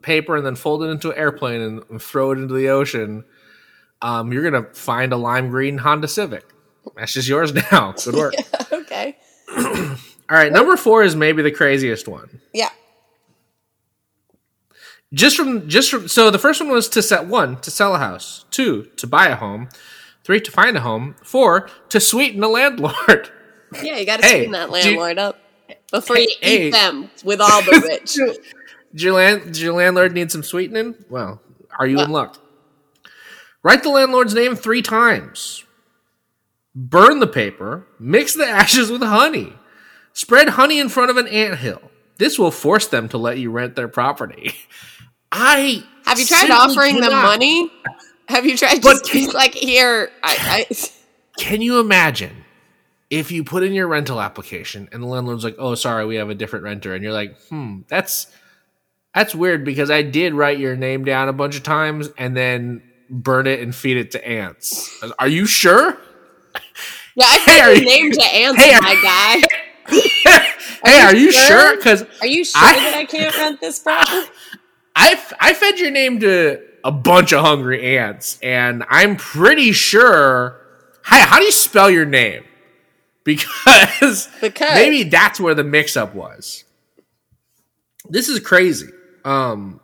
paper 0.02 0.36
and 0.36 0.46
then 0.46 0.54
fold 0.54 0.84
it 0.84 0.86
into 0.86 1.10
an 1.10 1.18
airplane 1.18 1.60
and, 1.60 1.82
and 1.90 2.00
throw 2.00 2.30
it 2.30 2.38
into 2.38 2.54
the 2.54 2.68
ocean, 2.68 3.24
um 4.02 4.32
you're 4.32 4.48
going 4.48 4.62
to 4.64 4.72
find 4.72 5.12
a 5.12 5.16
lime 5.16 5.50
green 5.50 5.78
Honda 5.78 6.06
Civic. 6.08 6.44
That's 6.96 7.12
just 7.12 7.28
yours 7.28 7.52
now. 7.72 7.92
Good 7.92 8.14
work. 8.14 8.34
okay, 8.72 9.16
All 10.30 10.36
right, 10.36 10.52
number 10.52 10.76
4 10.76 11.02
is 11.04 11.16
maybe 11.16 11.42
the 11.42 11.50
craziest 11.50 12.06
one. 12.06 12.40
yeah, 12.52 12.68
just 15.14 15.36
from 15.36 15.68
just 15.68 15.90
from 15.90 16.08
so 16.08 16.30
the 16.30 16.38
first 16.38 16.60
one 16.60 16.70
was 16.70 16.88
to 16.90 17.02
set 17.02 17.26
one 17.26 17.60
to 17.60 17.70
sell 17.70 17.94
a 17.94 17.98
house. 17.98 18.44
Two 18.50 18.84
to 18.96 19.06
buy 19.06 19.28
a 19.28 19.36
home. 19.36 19.68
Three 20.24 20.40
to 20.40 20.50
find 20.50 20.76
a 20.76 20.80
home. 20.80 21.14
Four 21.22 21.70
to 21.88 22.00
sweeten 22.00 22.42
a 22.42 22.48
landlord. 22.48 23.30
Yeah. 23.82 23.98
You 23.98 24.06
got 24.06 24.20
to 24.20 24.26
Hey, 24.26 24.32
sweeten 24.36 24.52
that 24.52 24.70
landlord 24.70 25.18
up 25.18 25.38
before 25.90 26.16
you 26.16 26.26
Hey. 26.40 26.68
eat 26.68 26.70
them 26.70 27.10
with 27.22 27.38
all 27.38 27.60
the 27.62 27.82
rich. 27.86 28.14
Does 28.94 29.02
your, 29.04 29.12
land, 29.12 29.42
does 29.44 29.60
your 29.62 29.74
landlord 29.74 30.14
need 30.14 30.32
some 30.32 30.42
sweetening? 30.42 30.94
Well 31.10 31.42
are 31.78 31.86
you 31.86 32.00
in 32.00 32.08
luck? 32.10 32.38
Write 33.62 33.82
the 33.82 33.90
landlord's 33.90 34.32
name 34.34 34.56
three 34.56 34.80
times. 34.80 35.64
Burn 36.74 37.18
the 37.20 37.26
paper. 37.26 37.86
Mix 37.98 38.32
the 38.32 38.46
ashes 38.46 38.90
with 38.90 39.02
honey. 39.02 39.52
Spread 40.14 40.48
honey 40.50 40.80
in 40.80 40.88
front 40.88 41.10
of 41.10 41.18
an 41.18 41.26
anthill 41.28 41.90
this 42.18 42.38
will 42.38 42.50
force 42.50 42.86
them 42.88 43.08
to 43.08 43.18
let 43.18 43.38
you 43.38 43.50
rent 43.50 43.74
their 43.76 43.88
property 43.88 44.54
i 45.32 45.82
Have 46.06 46.18
you 46.18 46.26
tried 46.26 46.50
offering 46.50 47.00
them 47.00 47.12
money? 47.12 47.70
Have 48.28 48.44
you 48.46 48.56
tried 48.56 48.82
But 48.82 48.98
just 49.00 49.12
being 49.12 49.30
like 49.32 49.54
here? 49.54 50.10
I, 50.22 50.66
I 50.70 50.76
Can 51.38 51.60
you 51.62 51.80
imagine 51.80 52.44
if 53.10 53.30
you 53.30 53.44
put 53.44 53.62
in 53.62 53.72
your 53.72 53.88
rental 53.88 54.20
application 54.20 54.88
and 54.92 55.02
the 55.02 55.06
landlord's 55.06 55.44
like, 55.44 55.54
"Oh, 55.58 55.74
sorry, 55.76 56.04
we 56.04 56.16
have 56.16 56.28
a 56.30 56.34
different 56.34 56.64
renter," 56.64 56.94
and 56.94 57.02
you're 57.04 57.12
like, 57.12 57.36
"Hmm, 57.48 57.80
that's 57.88 58.26
that's 59.14 59.34
weird 59.34 59.64
because 59.64 59.90
I 59.90 60.02
did 60.02 60.34
write 60.34 60.58
your 60.58 60.76
name 60.76 61.04
down 61.04 61.28
a 61.28 61.32
bunch 61.32 61.56
of 61.56 61.62
times 61.62 62.08
and 62.18 62.36
then 62.36 62.82
burn 63.08 63.46
it 63.46 63.60
and 63.60 63.74
feed 63.74 63.96
it 63.98 64.10
to 64.12 64.28
ants. 64.28 64.90
Are 65.18 65.28
you 65.28 65.46
sure? 65.46 65.96
yeah, 67.16 67.24
I 67.26 67.38
Hey, 67.46 67.58
your 67.58 67.72
you- 67.74 67.84
name 67.86 68.12
to 68.12 68.22
answer, 68.22 68.62
Hey, 68.62 68.78
my 68.80 68.94
guy. 69.02 70.48
Hey, 70.84 71.00
are 71.02 71.14
you 71.14 71.32
sure? 71.32 71.46
sure? 71.46 71.76
Because 71.76 72.04
Are 72.20 72.26
you 72.26 72.44
sure 72.44 72.60
I- 72.62 72.74
that 72.74 72.94
I 72.96 73.04
can't 73.04 73.36
rent 73.36 73.60
this 73.60 73.78
property? 73.78 74.26
I 74.96 75.54
fed 75.54 75.78
your 75.78 75.90
name 75.90 76.20
to 76.20 76.60
a 76.84 76.90
bunch 76.92 77.32
of 77.32 77.40
hungry 77.44 77.96
ants, 77.98 78.38
and 78.42 78.84
I'm 78.88 79.16
pretty 79.16 79.72
sure. 79.72 80.60
Hi, 81.04 81.20
how 81.20 81.38
do 81.38 81.44
you 81.44 81.52
spell 81.52 81.90
your 81.90 82.04
name? 82.06 82.44
Because 83.24 84.26
Because- 84.40 84.74
maybe 84.74 85.02
that's 85.04 85.38
where 85.38 85.54
the 85.54 85.64
mix-up 85.64 86.14
was. 86.14 86.64
This 88.08 88.28
is 88.30 88.40
crazy. 88.40 88.88
Um, 89.24 89.80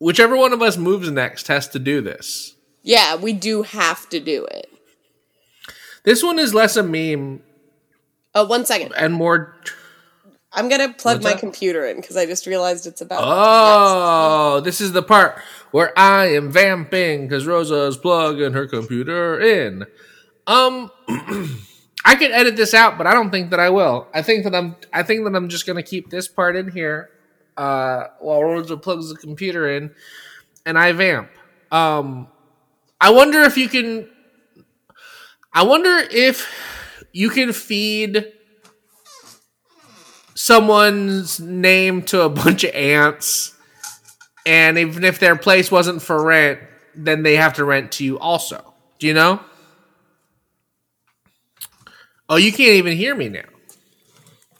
whichever 0.00 0.36
one 0.36 0.52
of 0.52 0.60
us 0.60 0.76
moves 0.76 1.08
next 1.10 1.46
has 1.46 1.68
to 1.68 1.78
do 1.78 2.00
this. 2.00 2.56
Yeah, 2.82 3.14
we 3.14 3.32
do 3.32 3.62
have 3.62 4.08
to 4.08 4.18
do 4.18 4.44
it. 4.46 4.68
This 6.04 6.22
one 6.22 6.38
is 6.40 6.52
less 6.52 6.76
a 6.76 6.82
meme 6.82 7.42
Oh, 8.34 8.44
one 8.46 8.64
second. 8.66 8.92
and 8.96 9.14
more. 9.14 9.54
I'm 10.52 10.68
gonna 10.68 10.92
plug 10.92 11.22
What's 11.22 11.34
my 11.34 11.38
computer 11.38 11.86
in 11.86 11.96
because 11.96 12.16
I 12.16 12.24
just 12.24 12.46
realized 12.46 12.86
it's 12.86 13.00
about. 13.00 13.20
Oh, 13.22 14.60
this 14.60 14.80
is 14.80 14.92
the 14.92 15.02
part 15.02 15.40
where 15.72 15.96
I 15.98 16.26
am 16.28 16.50
vamping 16.50 17.28
because 17.28 17.46
Rosa's 17.46 17.98
plugging 17.98 18.54
her 18.54 18.66
computer 18.66 19.38
in. 19.38 19.84
Um, 20.46 20.90
I 22.04 22.14
could 22.16 22.30
edit 22.30 22.56
this 22.56 22.72
out, 22.72 22.96
but 22.96 23.06
I 23.06 23.12
don't 23.12 23.30
think 23.30 23.50
that 23.50 23.60
I 23.60 23.68
will. 23.68 24.08
I 24.14 24.22
think 24.22 24.44
that 24.44 24.54
I'm. 24.54 24.76
I 24.92 25.02
think 25.02 25.24
that 25.24 25.36
I'm 25.36 25.50
just 25.50 25.66
gonna 25.66 25.82
keep 25.82 26.08
this 26.08 26.28
part 26.28 26.56
in 26.56 26.70
here, 26.70 27.10
uh, 27.58 28.04
while 28.20 28.42
Rosa 28.42 28.78
plugs 28.78 29.10
the 29.10 29.16
computer 29.16 29.68
in, 29.68 29.90
and 30.64 30.78
I 30.78 30.92
vamp. 30.92 31.28
Um, 31.70 32.28
I 32.98 33.10
wonder 33.10 33.42
if 33.42 33.58
you 33.58 33.68
can. 33.68 34.08
I 35.52 35.64
wonder 35.64 35.98
if 36.10 36.50
you 37.12 37.28
can 37.28 37.52
feed 37.52 38.32
someone's 40.38 41.40
name 41.40 42.00
to 42.02 42.22
a 42.22 42.28
bunch 42.28 42.62
of 42.62 42.72
ants, 42.74 43.54
and 44.46 44.78
even 44.78 45.02
if 45.04 45.18
their 45.18 45.36
place 45.36 45.70
wasn't 45.70 46.00
for 46.00 46.24
rent, 46.24 46.60
then 46.94 47.22
they 47.24 47.36
have 47.36 47.54
to 47.54 47.64
rent 47.64 47.92
to 47.92 48.04
you 48.04 48.18
also. 48.18 48.74
Do 48.98 49.08
you 49.08 49.14
know? 49.14 49.40
Oh, 52.28 52.36
you 52.36 52.52
can't 52.52 52.74
even 52.74 52.96
hear 52.96 53.14
me 53.14 53.28
now. 53.28 53.40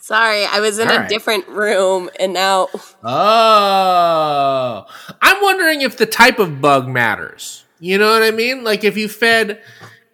Sorry, 0.00 0.44
I 0.46 0.60
was 0.60 0.78
in 0.78 0.88
All 0.88 0.94
a 0.94 0.98
right. 1.00 1.08
different 1.08 1.46
room 1.48 2.08
and 2.18 2.32
now. 2.32 2.68
Oh, 3.04 4.86
I'm 5.20 5.42
wondering 5.42 5.82
if 5.82 5.96
the 5.98 6.06
type 6.06 6.38
of 6.38 6.60
bug 6.60 6.88
matters. 6.88 7.64
You 7.78 7.98
know 7.98 8.10
what 8.10 8.22
I 8.22 8.30
mean? 8.30 8.64
Like 8.64 8.84
if 8.84 8.96
you 8.96 9.06
fed, 9.08 9.60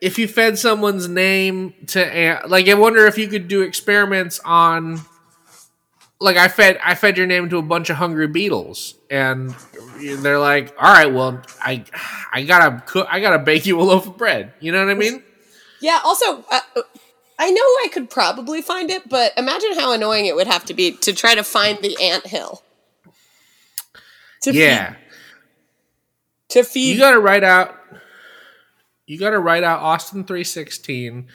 if 0.00 0.18
you 0.18 0.26
fed 0.28 0.58
someone's 0.58 1.08
name 1.08 1.74
to, 1.88 2.04
ant- 2.04 2.50
like 2.50 2.68
I 2.68 2.74
wonder 2.74 3.06
if 3.06 3.16
you 3.16 3.28
could 3.28 3.46
do 3.46 3.62
experiments 3.62 4.40
on, 4.44 5.00
like 6.20 6.36
I 6.36 6.48
fed, 6.48 6.78
I 6.82 6.94
fed 6.94 7.18
your 7.18 7.26
name 7.26 7.48
to 7.50 7.58
a 7.58 7.62
bunch 7.62 7.90
of 7.90 7.96
hungry 7.96 8.28
beetles, 8.28 8.94
and 9.10 9.54
they're 10.00 10.38
like, 10.38 10.74
all 10.78 10.92
right, 10.92 11.12
well, 11.12 11.42
I, 11.60 11.84
I 12.32 12.44
gotta 12.44 12.82
cook, 12.86 13.06
I 13.10 13.20
gotta 13.20 13.38
bake 13.38 13.66
you 13.66 13.80
a 13.80 13.82
loaf 13.82 14.06
of 14.06 14.16
bread. 14.16 14.52
You 14.60 14.72
know 14.72 14.84
what 14.84 14.90
I 14.90 14.94
mean? 14.94 15.22
Yeah. 15.80 16.00
Also, 16.04 16.44
uh, 16.50 16.60
I 17.38 17.50
know 17.50 17.60
I 17.60 17.88
could 17.92 18.08
probably 18.08 18.62
find 18.62 18.90
it, 18.90 19.08
but 19.08 19.32
imagine 19.36 19.74
how 19.74 19.92
annoying 19.92 20.26
it 20.26 20.36
would 20.36 20.46
have 20.46 20.64
to 20.66 20.74
be 20.74 20.92
to 20.98 21.12
try 21.12 21.34
to 21.34 21.42
find 21.42 21.78
the 21.82 21.96
ant 22.00 22.26
hill. 22.26 22.62
To 24.42 24.52
Yeah. 24.52 24.92
Feed, 24.92 24.98
to 26.50 26.64
feed. 26.64 26.94
You 26.94 27.00
gotta 27.00 27.18
write 27.18 27.44
out. 27.44 27.76
You 29.06 29.18
gotta 29.18 29.38
write 29.38 29.64
out 29.64 29.80
Austin 29.80 30.24
three 30.24 30.44
sixteen 30.44 31.26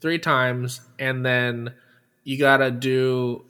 three 0.00 0.18
times, 0.18 0.80
and 0.98 1.26
then 1.26 1.74
you 2.24 2.38
gotta 2.38 2.70
do 2.70 3.44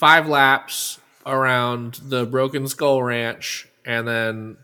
five 0.00 0.26
laps 0.28 0.98
around 1.26 2.00
the 2.02 2.24
Broken 2.24 2.66
Skull 2.66 3.02
Ranch, 3.02 3.68
and 3.84 4.08
then 4.08 4.56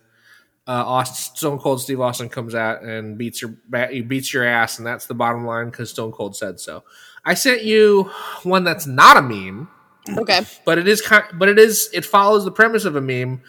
uh, 0.67 0.83
Austin, 0.85 1.37
Stone 1.37 1.59
Cold 1.59 1.81
Steve 1.81 2.01
Austin 2.01 2.29
comes 2.29 2.55
out 2.55 2.83
and 2.83 3.17
beats 3.19 3.43
your 3.43 3.55
he 3.91 4.01
beats 4.01 4.33
your 4.33 4.45
ass, 4.45 4.79
and 4.79 4.87
that's 4.87 5.07
the 5.07 5.15
bottom 5.15 5.45
line 5.45 5.67
because 5.67 5.91
Stone 5.91 6.13
Cold 6.13 6.35
said 6.35 6.59
so. 6.59 6.83
I 7.25 7.35
sent 7.35 7.63
you 7.63 8.11
one 8.43 8.65
that's 8.65 8.87
not 8.87 9.17
a 9.17 9.23
meme 9.23 9.69
okay. 10.17 10.43
but 10.65 10.79
it 10.79 10.87
is 10.87 11.03
kind 11.03 11.25
but 11.35 11.49
it 11.49 11.59
is 11.59 11.91
it 11.93 12.05
follows 12.05 12.45
the 12.45 12.53
premise 12.53 12.85
of 12.85 12.95
a 12.95 13.01
meme 13.01 13.43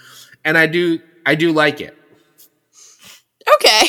and 0.44 0.58
i 0.58 0.66
do 0.66 1.00
i 1.28 1.36
do 1.36 1.52
like 1.52 1.80
it 1.80 1.96
Okay. 3.56 3.88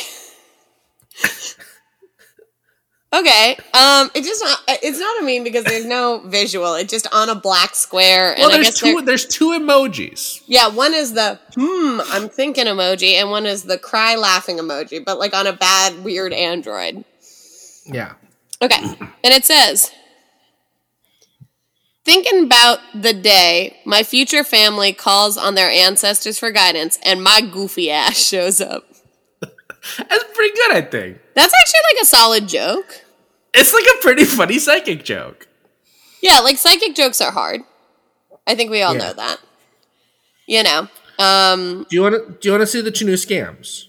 Okay. 3.13 3.57
Um, 3.73 4.11
it 4.15 4.23
just 4.23 4.43
not, 4.45 4.59
it's 4.69 4.99
not 4.99 5.23
a 5.23 5.25
meme 5.25 5.43
because 5.43 5.65
there's 5.65 5.87
no 5.87 6.21
visual. 6.27 6.75
It's 6.75 6.91
just 6.91 7.07
on 7.13 7.31
a 7.31 7.35
black 7.35 7.75
square, 7.75 8.33
and 8.33 8.41
well 8.41 8.51
I 8.51 8.55
there's 8.55 8.69
guess 8.69 8.79
two 8.81 9.01
there's 9.03 9.27
two 9.27 9.51
emojis 9.51 10.43
yeah, 10.47 10.69
one 10.69 10.93
is 10.95 11.15
the 11.15 11.39
hmm 11.55 12.01
I'm 12.13 12.29
thinking 12.29 12.67
emoji, 12.67 13.13
and 13.15 13.31
one 13.31 13.47
is 13.47 13.65
the 13.65 13.79
cry 13.79 14.15
laughing 14.17 14.59
emoji, 14.59 15.03
but 15.05 15.19
like 15.19 15.35
on 15.35 15.47
a 15.47 15.53
bad 15.53 16.05
weird 16.05 16.33
Android. 16.33 17.05
yeah 17.87 18.15
Okay, 18.61 18.81
and 18.83 19.33
it 19.35 19.45
says, 19.45 19.91
thinking 22.05 22.45
about 22.45 22.81
the 22.95 23.15
day 23.15 23.79
my 23.85 24.03
future 24.03 24.43
family 24.45 24.93
calls 24.93 25.37
on 25.39 25.55
their 25.55 25.71
ancestors 25.71 26.39
for 26.39 26.51
guidance, 26.51 26.99
and 27.05 27.23
my 27.23 27.41
goofy 27.41 27.91
ass 27.91 28.19
shows 28.19 28.61
up. 28.61 28.85
That's 29.97 30.25
pretty 30.35 30.55
good 30.55 30.73
i 30.73 30.81
think 30.81 31.19
That's 31.35 31.53
actually 31.55 31.81
like 31.95 32.03
a 32.03 32.07
solid 32.07 32.49
joke. 32.49 33.05
it's 33.55 33.73
like 33.73 33.85
a 33.85 34.03
pretty 34.03 34.25
funny 34.25 34.59
psychic 34.59 35.05
joke 35.05 35.49
Yeah, 36.23 36.41
like 36.41 36.59
psychic 36.59 36.95
jokes 36.97 37.21
are 37.21 37.31
hard. 37.31 37.61
I 38.47 38.55
think 38.57 38.71
we 38.73 38.83
all 38.83 38.93
Yeah. 38.95 38.99
know 38.99 39.13
that. 39.15 39.39
You 40.47 40.63
know. 40.65 40.89
Um 41.19 41.87
do 41.89 41.97
you 41.97 42.03
want 42.03 42.15
to 42.17 42.33
do 42.41 42.49
you 42.49 42.53
want 42.53 42.63
to 42.63 42.67
see 42.67 42.81
the 42.81 42.91
Chinu 42.93 43.15
scams 43.15 43.85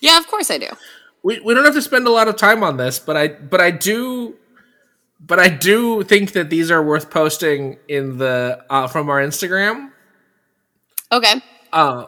yeah, 0.00 0.18
of 0.18 0.26
course 0.26 0.50
I 0.50 0.58
do. 0.58 0.68
we, 1.22 1.38
we 1.40 1.54
don't 1.54 1.64
have 1.64 1.74
to 1.74 1.82
spend 1.82 2.06
a 2.06 2.10
lot 2.10 2.26
of 2.28 2.36
time 2.36 2.62
on 2.64 2.76
this 2.76 2.98
but 2.98 3.16
i 3.16 3.28
but 3.28 3.60
i 3.60 3.70
do 3.70 4.34
but 5.20 5.38
i 5.38 5.48
do 5.48 6.02
think 6.02 6.32
that 6.32 6.50
these 6.50 6.70
are 6.70 6.82
worth 6.82 7.08
posting 7.10 7.78
in 7.88 8.18
the 8.18 8.58
uh, 8.68 8.86
from 8.88 9.08
our 9.10 9.20
instagram 9.22 9.90
Okay. 11.12 11.34
Uh, 11.72 12.06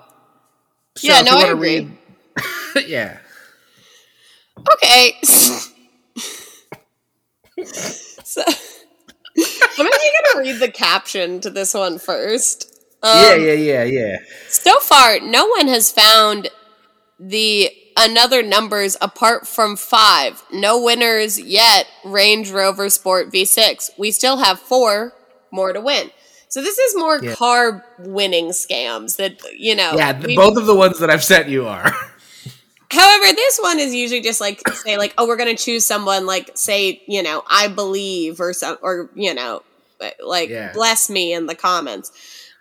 so 0.96 1.06
Yeah, 1.08 1.20
no, 1.22 1.36
I 1.36 1.48
agree. 1.52 1.92
read- 2.74 2.86
yeah. 2.88 3.18
Okay. 4.72 5.14
so 8.24 8.42
I'm 8.46 9.86
actually 9.86 10.10
gonna 10.32 10.40
read 10.40 10.60
the 10.60 10.70
caption 10.72 11.40
to 11.40 11.50
this 11.50 11.74
one 11.74 11.98
first. 11.98 12.70
Um, 13.02 13.22
yeah, 13.22 13.34
yeah, 13.34 13.52
yeah, 13.52 13.84
yeah. 13.84 14.16
So 14.48 14.78
far, 14.80 15.20
no 15.20 15.46
one 15.46 15.68
has 15.68 15.90
found 15.90 16.48
the 17.20 17.70
another 17.96 18.42
numbers 18.42 18.96
apart 19.00 19.46
from 19.46 19.76
five. 19.76 20.42
No 20.52 20.82
winners 20.82 21.38
yet. 21.38 21.86
Range 22.04 22.50
Rover 22.50 22.88
Sport 22.88 23.30
V6. 23.32 23.90
We 23.98 24.10
still 24.10 24.38
have 24.38 24.58
four 24.58 25.12
more 25.52 25.72
to 25.72 25.80
win. 25.80 26.10
So 26.48 26.60
this 26.62 26.78
is 26.78 26.96
more 26.96 27.18
Yeah. 27.22 27.34
car 27.34 27.84
winning 27.98 28.48
scams 28.50 29.16
that 29.16 29.40
you 29.58 29.74
know. 29.74 29.92
Yeah, 29.96 30.18
we- 30.20 30.36
both 30.36 30.56
of 30.56 30.66
the 30.66 30.74
ones 30.74 30.98
that 31.00 31.10
I've 31.10 31.24
sent 31.24 31.48
you 31.48 31.66
are. 31.66 31.92
However, 32.94 33.24
this 33.34 33.58
one 33.58 33.78
is 33.80 33.94
usually 33.94 34.20
just 34.20 34.40
like 34.40 34.66
say 34.68 34.96
like, 34.98 35.14
oh, 35.18 35.26
we're 35.26 35.36
gonna 35.36 35.56
choose 35.56 35.86
someone 35.86 36.26
like 36.26 36.50
say 36.54 37.02
you 37.06 37.22
know 37.22 37.42
I 37.50 37.68
believe 37.68 38.40
or 38.40 38.52
some 38.52 38.78
or 38.82 39.10
you 39.14 39.34
know 39.34 39.62
like 40.24 40.48
Yeah. 40.50 40.72
bless 40.72 41.08
me 41.10 41.32
in 41.32 41.46
the 41.46 41.54
comments. 41.54 42.12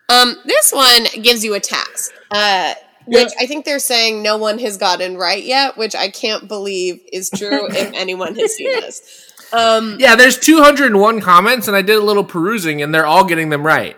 Um, 0.09 0.35
this 0.45 0.71
one 0.71 1.05
gives 1.21 1.43
you 1.43 1.53
a 1.55 1.59
task, 1.59 2.11
uh, 2.31 2.73
which 3.05 3.29
I 3.39 3.45
think 3.47 3.65
they're 3.65 3.79
saying 3.79 4.21
no 4.21 4.37
one 4.37 4.59
has 4.59 4.77
gotten 4.77 5.17
right 5.17 5.43
yet, 5.43 5.77
which 5.77 5.95
I 5.95 6.09
can't 6.09 6.47
believe 6.47 7.01
is 7.11 7.29
true 7.29 7.67
if 7.71 7.93
anyone 7.93 8.35
has 8.35 8.55
seen 8.55 8.71
this. 8.81 9.31
Um, 9.53 9.97
yeah, 9.99 10.15
there's 10.15 10.37
201 10.39 11.21
comments, 11.21 11.67
and 11.67 11.77
I 11.77 11.81
did 11.81 11.97
a 11.97 12.01
little 12.01 12.23
perusing, 12.23 12.81
and 12.81 12.93
they're 12.93 13.05
all 13.05 13.23
getting 13.23 13.49
them 13.49 13.65
right. 13.65 13.95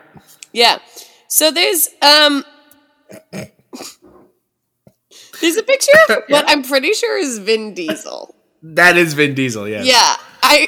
Yeah. 0.54 0.78
So 1.28 1.50
there's 1.52 1.90
um 2.02 2.44
there's 5.42 5.58
a 5.58 5.64
picture 5.64 5.92
of 6.10 6.24
what 6.28 6.46
I'm 6.48 6.64
pretty 6.64 6.94
sure 6.94 7.18
is 7.18 7.40
Vin 7.40 7.74
Diesel. 7.74 8.36
That 8.64 8.98
is 8.98 9.14
Vin 9.14 9.34
Diesel, 9.36 9.68
yes. 9.68 9.86
Yeah. 9.86 10.16
I 10.44 10.68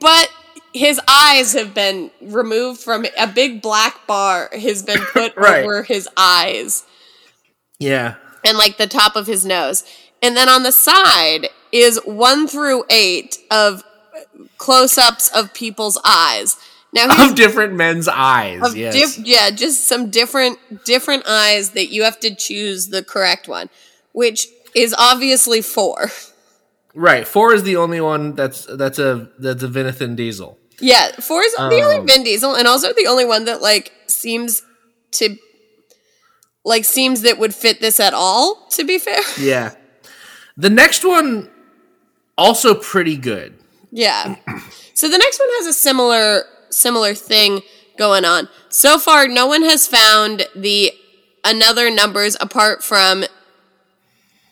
but 0.00 0.30
his 0.74 1.00
eyes 1.08 1.52
have 1.54 1.72
been 1.74 2.10
removed 2.20 2.80
from 2.80 3.06
a 3.18 3.26
big 3.26 3.62
black 3.62 4.06
bar 4.06 4.50
has 4.52 4.82
been 4.82 5.00
put 5.12 5.36
Right. 5.36 5.62
over 5.64 5.82
his 5.82 6.08
eyes 6.16 6.84
Yeah. 7.78 8.14
and 8.44 8.58
like 8.58 8.76
the 8.78 8.86
top 8.86 9.16
of 9.16 9.26
his 9.26 9.44
nose. 9.46 9.84
And 10.22 10.36
then 10.36 10.48
on 10.48 10.62
the 10.64 10.72
side 10.72 11.48
is 11.72 12.00
1 12.04 12.48
through 12.48 12.84
8 12.90 13.38
of 13.50 13.84
close-ups 14.58 15.30
of 15.34 15.54
people's 15.54 15.98
eyes. 16.04 16.56
Now 16.92 17.06
Of 17.28 17.34
different 17.34 17.74
men's 17.74 18.08
eyes, 18.08 18.74
yes. 18.74 18.94
diff- 19.16 19.26
yeah, 19.26 19.50
just 19.50 19.86
some 19.86 20.08
different 20.10 20.58
different 20.86 21.24
eyes 21.28 21.70
that 21.70 21.88
you 21.92 22.02
have 22.04 22.18
to 22.20 22.34
choose 22.34 22.88
the 22.88 23.04
correct 23.04 23.46
one, 23.46 23.68
which 24.18 24.40
is 24.74 24.94
obviously 24.98 25.60
four. 25.62 26.10
right, 26.94 27.26
four 27.26 27.54
is 27.54 27.62
the 27.62 27.76
only 27.76 28.00
one 28.00 28.34
that's 28.34 28.66
that's 28.82 28.98
a 28.98 29.28
that's 29.38 29.62
a 29.62 29.68
Vinathan 29.68 30.16
Diesel. 30.16 30.58
Yeah, 30.80 31.10
four 31.28 31.42
is 31.42 31.54
the 31.54 31.80
only 31.86 31.96
Um, 32.02 32.06
Vin 32.06 32.22
Diesel, 32.24 32.54
and 32.54 32.66
also 32.68 32.92
the 32.92 33.06
only 33.06 33.24
one 33.24 33.44
that 33.46 33.60
like 33.62 33.92
seems 34.06 34.62
to 35.18 35.36
like 36.64 36.84
seems 36.84 37.22
that 37.22 37.38
would 37.38 37.54
fit 37.54 37.80
this 37.80 37.98
at 38.00 38.14
all. 38.14 38.66
To 38.76 38.84
be 38.84 38.98
fair, 38.98 39.22
Yeah. 39.52 39.74
The 40.56 40.70
next 40.70 41.04
one 41.04 41.50
also 42.36 42.74
pretty 42.74 43.16
good. 43.16 43.54
yeah. 43.92 44.36
So 44.94 45.08
the 45.08 45.18
next 45.18 45.38
one 45.38 45.48
has 45.58 45.66
a 45.66 45.72
similar 45.72 46.42
similar 46.70 47.14
thing 47.14 47.62
going 47.96 48.24
on. 48.24 48.48
So 48.68 48.98
far, 48.98 49.28
no 49.28 49.46
one 49.46 49.62
has 49.62 49.86
found 49.86 50.46
the 50.56 50.92
another 51.44 51.90
numbers 51.90 52.36
apart 52.40 52.82
from 52.82 53.24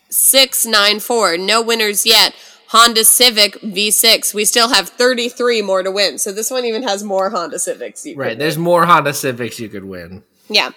six 0.09 0.65
nine 0.67 1.01
four. 1.01 1.37
No 1.39 1.63
winners 1.63 2.07
yet. 2.07 2.35
Honda 2.71 3.05
Civic 3.05 3.55
V6. 3.61 4.35
We 4.35 4.45
still 4.45 4.71
have 4.71 4.89
33 4.89 5.63
more 5.63 5.85
to 5.85 5.91
win. 5.91 6.19
So 6.19 6.33
this 6.33 6.51
one 6.51 6.65
even 6.65 6.83
has 6.83 7.05
more 7.05 7.31
Honda 7.31 7.61
Civics. 7.61 8.05
You 8.05 8.17
Right. 8.17 8.37
There's 8.37 8.59
more 8.59 8.85
Honda 8.87 9.15
Civics 9.15 9.61
you 9.61 9.69
could 9.69 9.85
win. 9.85 10.25
Yeah. 10.49 10.71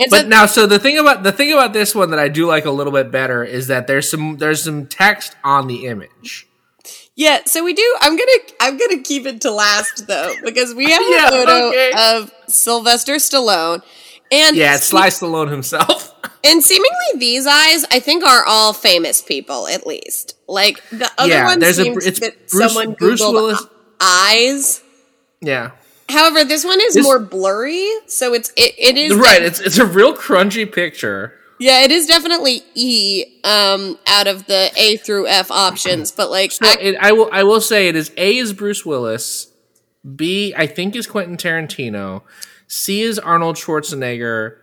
It's 0.00 0.10
But 0.10 0.26
a, 0.26 0.28
now 0.28 0.46
so 0.46 0.66
the 0.66 0.78
thing 0.80 0.98
about 0.98 1.22
the 1.22 1.30
thing 1.32 1.52
about 1.52 1.72
this 1.72 1.94
one 1.94 2.10
that 2.10 2.18
I 2.18 2.28
do 2.28 2.46
like 2.46 2.64
a 2.64 2.70
little 2.72 2.92
bit 2.92 3.10
better 3.12 3.44
is 3.44 3.68
that 3.68 3.86
there's 3.86 4.10
some 4.10 4.36
there's 4.38 4.62
some 4.64 4.86
text 4.86 5.36
on 5.44 5.66
the 5.68 5.86
image. 5.86 6.46
yeah, 7.16 7.40
so 7.46 7.64
we 7.64 7.72
do 7.72 7.96
I'm 8.00 8.16
gonna 8.16 8.38
I'm 8.60 8.76
gonna 8.76 9.02
keep 9.02 9.24
it 9.26 9.40
to 9.42 9.50
last 9.50 10.06
though, 10.06 10.34
because 10.44 10.74
we 10.74 10.90
have 10.90 11.02
Yeah, 11.08 11.28
a 11.28 11.30
photo 11.30 11.68
okay. 11.68 11.92
of 11.96 12.32
Sylvester 12.48 13.14
Stallone. 13.16 13.82
And 14.30 14.56
Yeah, 14.56 14.74
it's 14.74 14.84
Sly 14.86 15.08
Stallone 15.08 15.50
himself. 15.50 16.14
and 16.44 16.62
seemingly 16.62 17.18
these 17.18 17.46
eyes 17.46 17.84
I 17.90 18.00
think 18.00 18.24
are 18.24 18.44
all 18.46 18.72
famous 18.72 19.22
people, 19.22 19.66
at 19.68 19.86
least. 19.86 20.34
Like 20.46 20.82
the 20.90 21.10
other 21.18 21.28
Yeah, 21.32 21.44
one 21.46 21.58
there's 21.60 21.78
a- 21.78 21.84
seems 21.84 22.06
it's 22.06 22.20
that 22.20 22.48
Bruce- 22.48 22.72
someone 22.72 22.94
Bruce 22.98 23.20
Googled 23.20 23.32
Willis- 23.32 23.66
eyes. 24.00 24.82
yeah. 25.40 25.70
However, 26.08 26.42
this 26.44 26.64
one 26.64 26.80
is 26.80 26.94
This- 26.94 27.04
more 27.04 27.18
blurry, 27.18 27.86
so 28.06 28.32
it's 28.34 28.50
it, 28.56 28.74
it 28.78 28.96
is 28.96 29.14
Right, 29.14 29.42
it's 29.42 29.60
it's 29.60 29.78
a 29.78 29.84
real 29.84 30.14
crunchy 30.16 30.70
picture. 30.70 31.34
Yeah, 31.60 31.80
it 31.82 31.90
is 31.90 32.06
definitely 32.06 32.62
E 32.74 33.24
um 33.44 33.98
out 34.06 34.26
of 34.26 34.46
the 34.46 34.70
A 34.76 34.96
through 34.98 35.26
F 35.26 35.50
options, 35.50 36.10
but 36.12 36.30
like 36.30 36.52
So 36.52 36.66
I- 36.66 36.76
it, 36.80 36.96
I 37.00 37.12
will 37.12 37.28
I 37.32 37.42
will 37.42 37.60
say 37.60 37.88
it 37.88 37.96
is 37.96 38.10
A 38.16 38.38
is 38.38 38.52
Bruce 38.54 38.86
Willis, 38.86 39.48
B 40.16 40.54
I 40.56 40.66
think 40.66 40.96
is 40.96 41.06
Quentin 41.06 41.36
Tarantino, 41.36 42.22
C 42.68 43.02
is 43.02 43.18
Arnold 43.18 43.56
Schwarzenegger, 43.56 44.54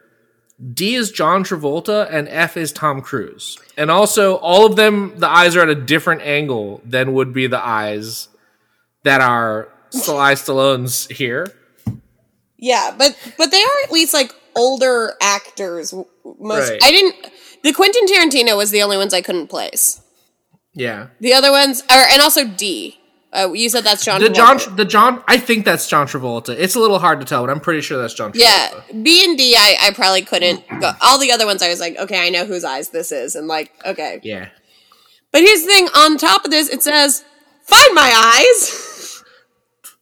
D 0.74 0.96
is 0.96 1.12
John 1.12 1.44
Travolta, 1.44 2.08
and 2.10 2.30
F 2.30 2.56
is 2.56 2.72
Tom 2.72 3.02
Cruise. 3.02 3.58
And 3.78 3.92
also 3.92 4.36
all 4.36 4.66
of 4.66 4.76
them 4.76 5.14
the 5.18 5.28
eyes 5.28 5.56
are 5.56 5.62
at 5.62 5.70
a 5.70 5.76
different 5.76 6.22
angle 6.22 6.82
than 6.86 7.14
would 7.14 7.34
be 7.34 7.48
the 7.48 7.64
eyes 7.64 8.30
that 9.04 9.22
are 9.22 9.70
Sly 9.90 10.34
Stallone's 10.34 11.08
here. 11.08 11.48
Yeah, 12.58 12.96
but 12.98 13.18
but 13.38 13.52
they 13.52 13.62
are 13.62 13.84
at 13.84 13.92
least 13.92 14.14
like 14.14 14.34
older 14.56 15.14
actors. 15.22 15.94
Most 15.94 16.70
Right. 16.70 16.84
I 16.84 16.92
didn't. 16.92 17.16
The 17.64 17.74
Quentin 17.74 18.06
Tarantino 18.06 18.56
was 18.56 18.72
the 18.72 18.82
only 18.82 18.98
ones 18.98 19.14
I 19.14 19.22
couldn't 19.22 19.48
place. 19.48 20.02
Yeah. 20.74 21.08
The 21.20 21.34
other 21.34 21.52
ones 21.52 21.82
are, 21.90 22.06
and 22.12 22.22
also 22.22 22.46
D. 22.46 23.00
Uh, 23.36 23.52
you 23.54 23.70
said 23.70 23.84
that's 23.84 24.06
John. 24.06 24.22
The 24.22 24.30
John 24.30 24.58
Travolta. 24.58 24.76
the 24.78 24.86
John 24.86 25.24
I 25.28 25.38
think 25.38 25.66
that's 25.66 25.88
John 25.90 26.08
Travolta. 26.08 26.56
It's 26.58 26.76
a 26.76 26.80
little 26.80 27.00
hard 27.00 27.20
to 27.20 27.26
tell, 27.26 27.44
but 27.46 27.50
I'm 27.52 27.60
pretty 27.60 27.82
sure 27.82 27.98
that's 28.00 28.14
John 28.14 28.32
Travolta. 28.32 28.40
Yeah, 28.42 28.70
B 29.04 29.24
and 29.26 29.38
D. 29.38 29.56
I 29.58 29.76
I 29.82 29.92
probably 29.92 30.22
couldn't 30.22 30.64
go. 30.80 30.92
All 31.02 31.20
the 31.20 31.32
other 31.32 31.46
ones, 31.46 31.62
I 31.62 31.70
was 31.70 31.80
like, 31.80 31.98
okay, 31.98 32.26
I 32.26 32.30
know 32.30 32.46
whose 32.46 32.64
eyes 32.64 32.90
this 32.90 33.12
is, 33.12 33.36
and 33.36 33.48
like, 33.48 33.72
okay. 33.86 34.20
Yeah. 34.24 34.50
But 35.32 35.42
here's 35.42 35.62
the 35.64 35.68
thing: 35.68 35.88
on 35.96 36.18
top 36.18 36.46
of 36.46 36.52
this, 36.52 36.70
it 36.70 36.82
says, 36.82 37.26
"Find 37.64 37.94
my 37.94 38.10
eyes." 38.36 39.22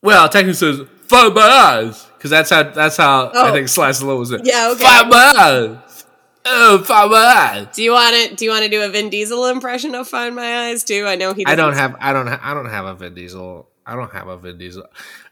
Well, 0.01 0.27
technically 0.29 0.53
says 0.53 0.81
five 1.07 1.33
my 1.33 1.41
eyes 1.41 2.05
because 2.17 2.29
that's 2.29 2.49
how 2.49 2.63
that's 2.63 2.97
how 2.97 3.27
I 3.29 3.49
Oh. 3.49 3.53
think 3.53 3.67
Sly 3.69 3.89
Stallone 3.91 4.19
was 4.19 4.31
it. 4.31 4.41
Yeah, 4.43 4.69
okay. 4.73 4.83
Five 4.83 5.07
my 5.07 5.33
eyes. 5.37 5.77
Oh, 6.45 6.83
five 6.83 7.09
my 7.09 7.17
eyes. 7.17 7.67
Do 7.75 7.83
you 7.83 7.91
want 7.91 8.15
to? 8.29 8.35
Do 8.35 8.43
you 8.45 8.51
want 8.51 8.63
to 8.63 8.69
do 8.69 8.81
a 8.83 8.89
Vin 8.89 9.09
Diesel 9.09 9.45
impression 9.47 9.95
of 9.95 10.07
"Find 10.07 10.35
My 10.35 10.67
Eyes" 10.69 10.83
too? 10.83 11.05
I 11.07 11.15
know 11.15 11.33
he. 11.33 11.45
I 11.45 11.55
don't 11.55 11.73
have 11.73 11.95
I 11.99 12.11
don't 12.11 12.27
ha- 12.27 12.39
I 12.43 12.53
don't 12.53 12.69
have 12.69 12.85
a 12.85 12.93
Vin 12.95 13.13
Diesel. 13.13 13.67
I 13.85 13.95
don't 13.95 14.11
have 14.11 14.27
a 14.27 14.37
Vin 14.37 14.57
Diesel 14.57 14.85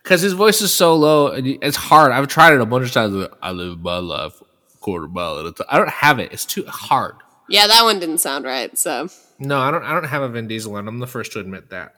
because 0.04 0.22
his 0.22 0.34
voice 0.34 0.62
is 0.62 0.74
so 0.74 0.96
low. 0.96 1.28
And 1.28 1.46
it's 1.62 1.76
hard. 1.78 2.12
I've 2.12 2.28
tried 2.28 2.54
it 2.54 2.62
a 2.62 2.66
bunch 2.66 2.86
of 2.88 2.94
times. 2.94 3.28
I 3.42 3.52
live 3.52 3.80
my 3.80 3.98
life 3.98 4.42
quarter 4.80 5.08
mile 5.08 5.40
at 5.40 5.46
a 5.46 5.52
time. 5.52 5.68
I 5.70 5.78
don't 5.78 5.90
have 5.90 6.20
it. 6.20 6.32
It's 6.32 6.46
too 6.46 6.66
hard. 6.68 7.16
Yeah, 7.50 7.68
that 7.68 7.84
one 7.84 8.00
didn't 8.00 8.20
sound 8.20 8.46
right. 8.46 8.78
So 8.78 9.10
No, 9.38 9.60
I 9.60 9.70
don't. 9.72 9.84
I 9.84 9.94
don't 9.94 10.06
have 10.06 10.22
a 10.22 10.30
Vin 10.30 10.48
Diesel, 10.48 10.78
and 10.78 10.88
I'm 10.88 11.00
the 11.00 11.08
first 11.08 11.34
to 11.34 11.40
admit 11.40 11.70
that. 11.72 11.96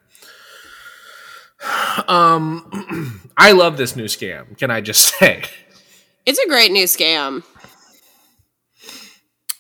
Um, 2.07 3.21
I 3.37 3.51
love 3.51 3.77
this 3.77 3.95
new 3.95 4.05
scam. 4.05 4.57
Can 4.57 4.71
I 4.71 4.81
just 4.81 5.15
say? 5.19 5.43
it's 6.25 6.39
a 6.39 6.47
great 6.47 6.71
new 6.71 6.85
scam. 6.85 7.43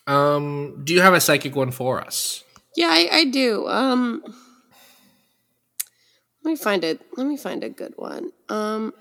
Um, 0.07 0.81
do 0.83 0.93
you 0.93 1.01
have 1.01 1.13
a 1.13 1.21
psychic 1.21 1.55
one 1.55 1.71
for 1.71 2.01
us? 2.01 2.43
Yeah, 2.75 2.87
I, 2.89 3.07
I 3.11 3.25
do. 3.25 3.67
Um, 3.67 4.21
let 6.43 6.51
me 6.51 6.55
find 6.57 6.83
it. 6.83 7.01
Let 7.15 7.25
me 7.27 7.37
find 7.37 7.63
a 7.63 7.69
good 7.69 7.93
one. 7.95 8.31
Um, 8.49 8.93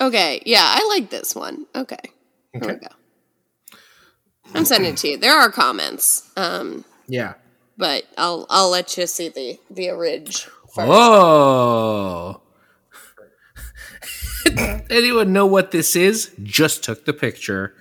okay, 0.00 0.42
yeah, 0.46 0.62
I 0.64 0.86
like 0.96 1.10
this 1.10 1.34
one. 1.34 1.66
Okay, 1.74 1.96
here 2.52 2.62
we 2.62 2.68
Okay. 2.68 2.78
go. 2.80 2.88
I'm 4.54 4.64
sending 4.64 4.92
it 4.92 4.96
to 4.98 5.08
you. 5.08 5.16
There 5.16 5.34
are 5.36 5.50
comments, 5.50 6.30
um, 6.36 6.84
Yeah. 7.08 7.34
but 7.78 8.04
I'll 8.18 8.46
I'll 8.50 8.68
let 8.70 8.96
you 8.98 9.06
see 9.06 9.28
the 9.30 9.58
the 9.70 9.88
first. 10.74 10.88
Oh. 10.90 12.40
Anyone 14.90 15.32
know 15.32 15.46
what 15.46 15.70
this 15.70 15.96
is? 15.96 16.32
Just 16.42 16.84
took 16.84 17.04
the 17.06 17.12
picture. 17.14 17.74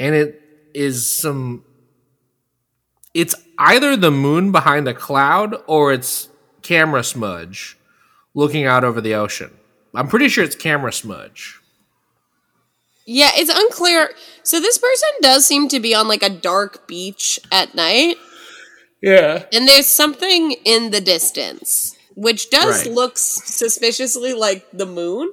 And 0.00 0.14
it 0.16 0.42
is 0.74 1.16
some. 1.16 1.62
It's 3.14 3.34
either 3.58 3.96
the 3.96 4.10
moon 4.10 4.50
behind 4.50 4.88
a 4.88 4.94
cloud 4.94 5.54
or 5.66 5.92
it's 5.92 6.28
camera 6.62 7.04
smudge 7.04 7.76
looking 8.34 8.64
out 8.64 8.82
over 8.82 9.00
the 9.00 9.14
ocean. 9.14 9.50
I'm 9.94 10.08
pretty 10.08 10.28
sure 10.28 10.42
it's 10.44 10.56
camera 10.56 10.92
smudge. 10.92 11.58
Yeah, 13.06 13.30
it's 13.34 13.50
unclear. 13.52 14.10
So 14.44 14.60
this 14.60 14.78
person 14.78 15.08
does 15.20 15.44
seem 15.44 15.68
to 15.68 15.80
be 15.80 15.94
on 15.94 16.06
like 16.08 16.22
a 16.22 16.28
dark 16.30 16.86
beach 16.86 17.40
at 17.50 17.74
night, 17.74 18.16
Yeah. 19.02 19.44
and 19.52 19.66
there's 19.66 19.86
something 19.86 20.52
in 20.64 20.90
the 20.92 21.00
distance, 21.00 21.96
which 22.14 22.50
does 22.50 22.86
Right. 22.86 22.94
look 22.94 23.18
suspiciously 23.18 24.32
like 24.32 24.66
the 24.72 24.86
moon. 24.86 25.32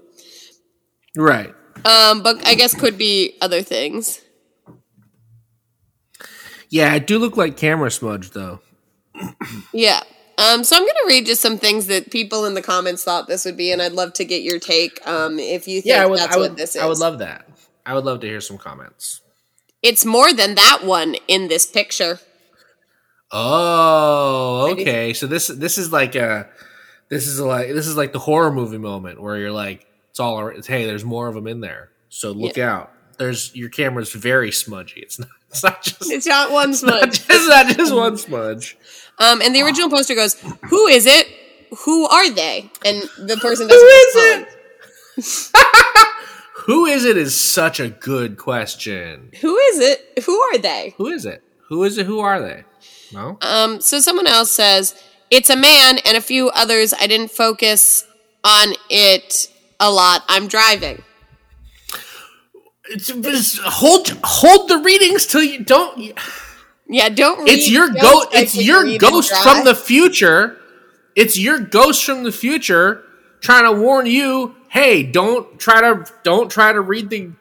Right. 1.16 1.54
Um, 1.86 2.24
but 2.24 2.46
I 2.48 2.56
guess 2.56 2.74
could 2.74 2.98
be 2.98 3.38
other 3.42 3.62
things. 3.62 4.22
Yeah, 6.70 6.94
it 6.96 7.08
do 7.08 7.20
look 7.20 7.38
like 7.38 7.58
camera 7.58 7.92
smudge 7.92 8.32
though. 8.32 8.60
Yeah. 9.74 10.02
Um, 10.38 10.64
so 10.64 10.76
I'm 10.76 10.84
going 10.84 10.94
to 10.94 11.06
read 11.08 11.26
just 11.26 11.42
some 11.42 11.58
things 11.58 11.88
that 11.88 12.12
people 12.12 12.46
in 12.46 12.54
the 12.54 12.62
comments 12.62 13.04
thought 13.04 13.28
this 13.28 13.44
would 13.46 13.58
be, 13.58 13.72
and 13.72 13.82
I'd 13.82 13.94
love 13.94 14.14
to 14.14 14.26
get 14.26 14.44
your 14.44 14.60
take. 14.60 15.00
Um, 15.08 15.40
if 15.40 15.68
you 15.68 15.82
think 15.82 15.96
Yeah, 15.96 16.04
I 16.04 16.06
would. 16.06 16.20
that's 16.20 16.36
would. 16.38 16.50
what 16.52 16.58
this 16.58 16.76
is, 16.76 16.82
I 16.82 16.86
would 16.86 17.00
love 17.00 17.18
that. 17.20 17.50
I 17.88 17.96
would 17.96 18.06
love 18.06 18.20
to 18.20 18.28
hear 18.28 18.42
some 18.42 18.60
comments. 18.60 19.22
It's 19.82 20.06
more 20.06 20.32
than 20.34 20.54
that 20.56 20.82
one 20.84 21.16
in 21.28 21.48
this 21.48 21.66
picture. 21.66 22.20
Oh, 23.32 24.70
okay. 24.74 25.14
So 25.14 25.28
this 25.28 25.48
this 25.48 25.78
is 25.78 25.92
like 25.92 26.16
a 26.16 26.48
this 27.10 27.28
is 27.28 27.40
like 27.40 27.70
this 27.70 27.88
is 27.88 27.96
like 27.98 28.14
the 28.14 28.20
horror 28.20 28.52
movie 28.52 28.78
moment 28.78 29.22
where 29.22 29.38
you're 29.38 29.52
like 29.52 29.86
it's 30.10 30.20
all 30.20 30.48
it's, 30.48 30.68
hey, 30.68 30.86
there's 30.86 31.04
more 31.06 31.28
of 31.28 31.36
them 31.36 31.48
in 31.48 31.62
there. 31.62 31.90
So 32.10 32.32
look 32.32 32.58
out. 32.58 32.92
There's 33.18 33.56
your 33.56 33.70
camera's 33.70 34.12
very 34.14 34.52
smudgy. 34.52 35.02
It's 35.02 35.20
not 35.20 35.30
it's 35.50 35.64
not 35.64 35.82
just 35.84 36.12
It's 36.12 36.26
not 36.28 36.52
one 36.52 36.74
smudge. 36.74 37.22
it's 37.30 37.48
not 37.48 37.68
just 37.76 37.94
one 37.96 38.18
smudge. 38.18 38.78
Um, 39.20 39.42
and 39.42 39.56
the 39.56 39.62
original 39.64 39.90
poster 39.90 40.14
goes, 40.16 40.36
"Who 40.70 40.88
is 40.88 41.06
it? 41.06 41.28
Who 41.86 42.06
are 42.08 42.30
they?" 42.30 42.70
And 42.86 43.02
the 43.28 43.38
person 43.38 43.68
Who 43.68 43.74
doesn't 43.74 43.88
is 43.88 44.16
respond. 44.16 44.48
it? 44.48 46.08
Who 46.68 46.86
is 46.86 47.06
it 47.06 47.16
is 47.18 47.40
such 47.40 47.80
a 47.80 47.90
good 47.90 48.38
question. 48.38 49.30
Who 49.42 49.58
is 49.58 49.80
it? 49.80 50.24
Who 50.26 50.38
are 50.40 50.58
they? 50.58 50.94
Who 50.98 51.08
is 51.08 51.26
it? 51.26 51.42
Who 51.70 51.84
is 51.84 51.98
it? 51.98 52.06
Who 52.06 52.20
are 52.20 52.42
they? 52.42 52.64
No? 53.14 53.38
Um, 53.42 53.80
so 53.80 54.00
someone 54.02 54.28
else 54.28 54.52
says 54.52 54.94
it's 55.32 55.50
a 55.50 55.56
man 55.56 55.98
and 56.06 56.18
a 56.18 56.22
few 56.22 56.50
others. 56.50 56.94
I 57.00 57.08
didn't 57.08 57.32
focus 57.32 58.06
on 58.44 58.74
it 58.90 59.48
a 59.80 59.90
lot. 59.90 60.24
I'm 60.28 60.48
driving. 60.48 61.04
It's, 62.90 63.60
hold 63.64 64.10
hold 64.24 64.70
the 64.70 64.78
readings 64.78 65.26
till 65.26 65.44
you 65.44 65.64
don't 65.64 66.14
Yeah, 66.88 67.10
don't. 67.10 67.40
Read, 67.40 67.50
it's 67.50 67.70
your 67.70 67.90
ghost 67.90 68.30
it's 68.32 68.56
your 68.56 68.98
ghost 68.98 69.34
from 69.44 69.66
the 69.66 69.76
future 69.76 70.58
it's 71.16 71.38
your 71.38 71.60
ghost 71.60 72.04
from 72.06 72.24
the 72.24 72.32
future 72.32 73.04
trying 73.42 73.66
to 73.66 73.80
warn 73.80 74.06
you 74.06 74.56
hey 74.70 75.04
don't 75.04 75.60
try 75.60 75.82
to 75.82 76.06
don't 76.24 76.50
try 76.50 76.72
to 76.72 76.82
read 76.82 77.10
the 77.10 77.32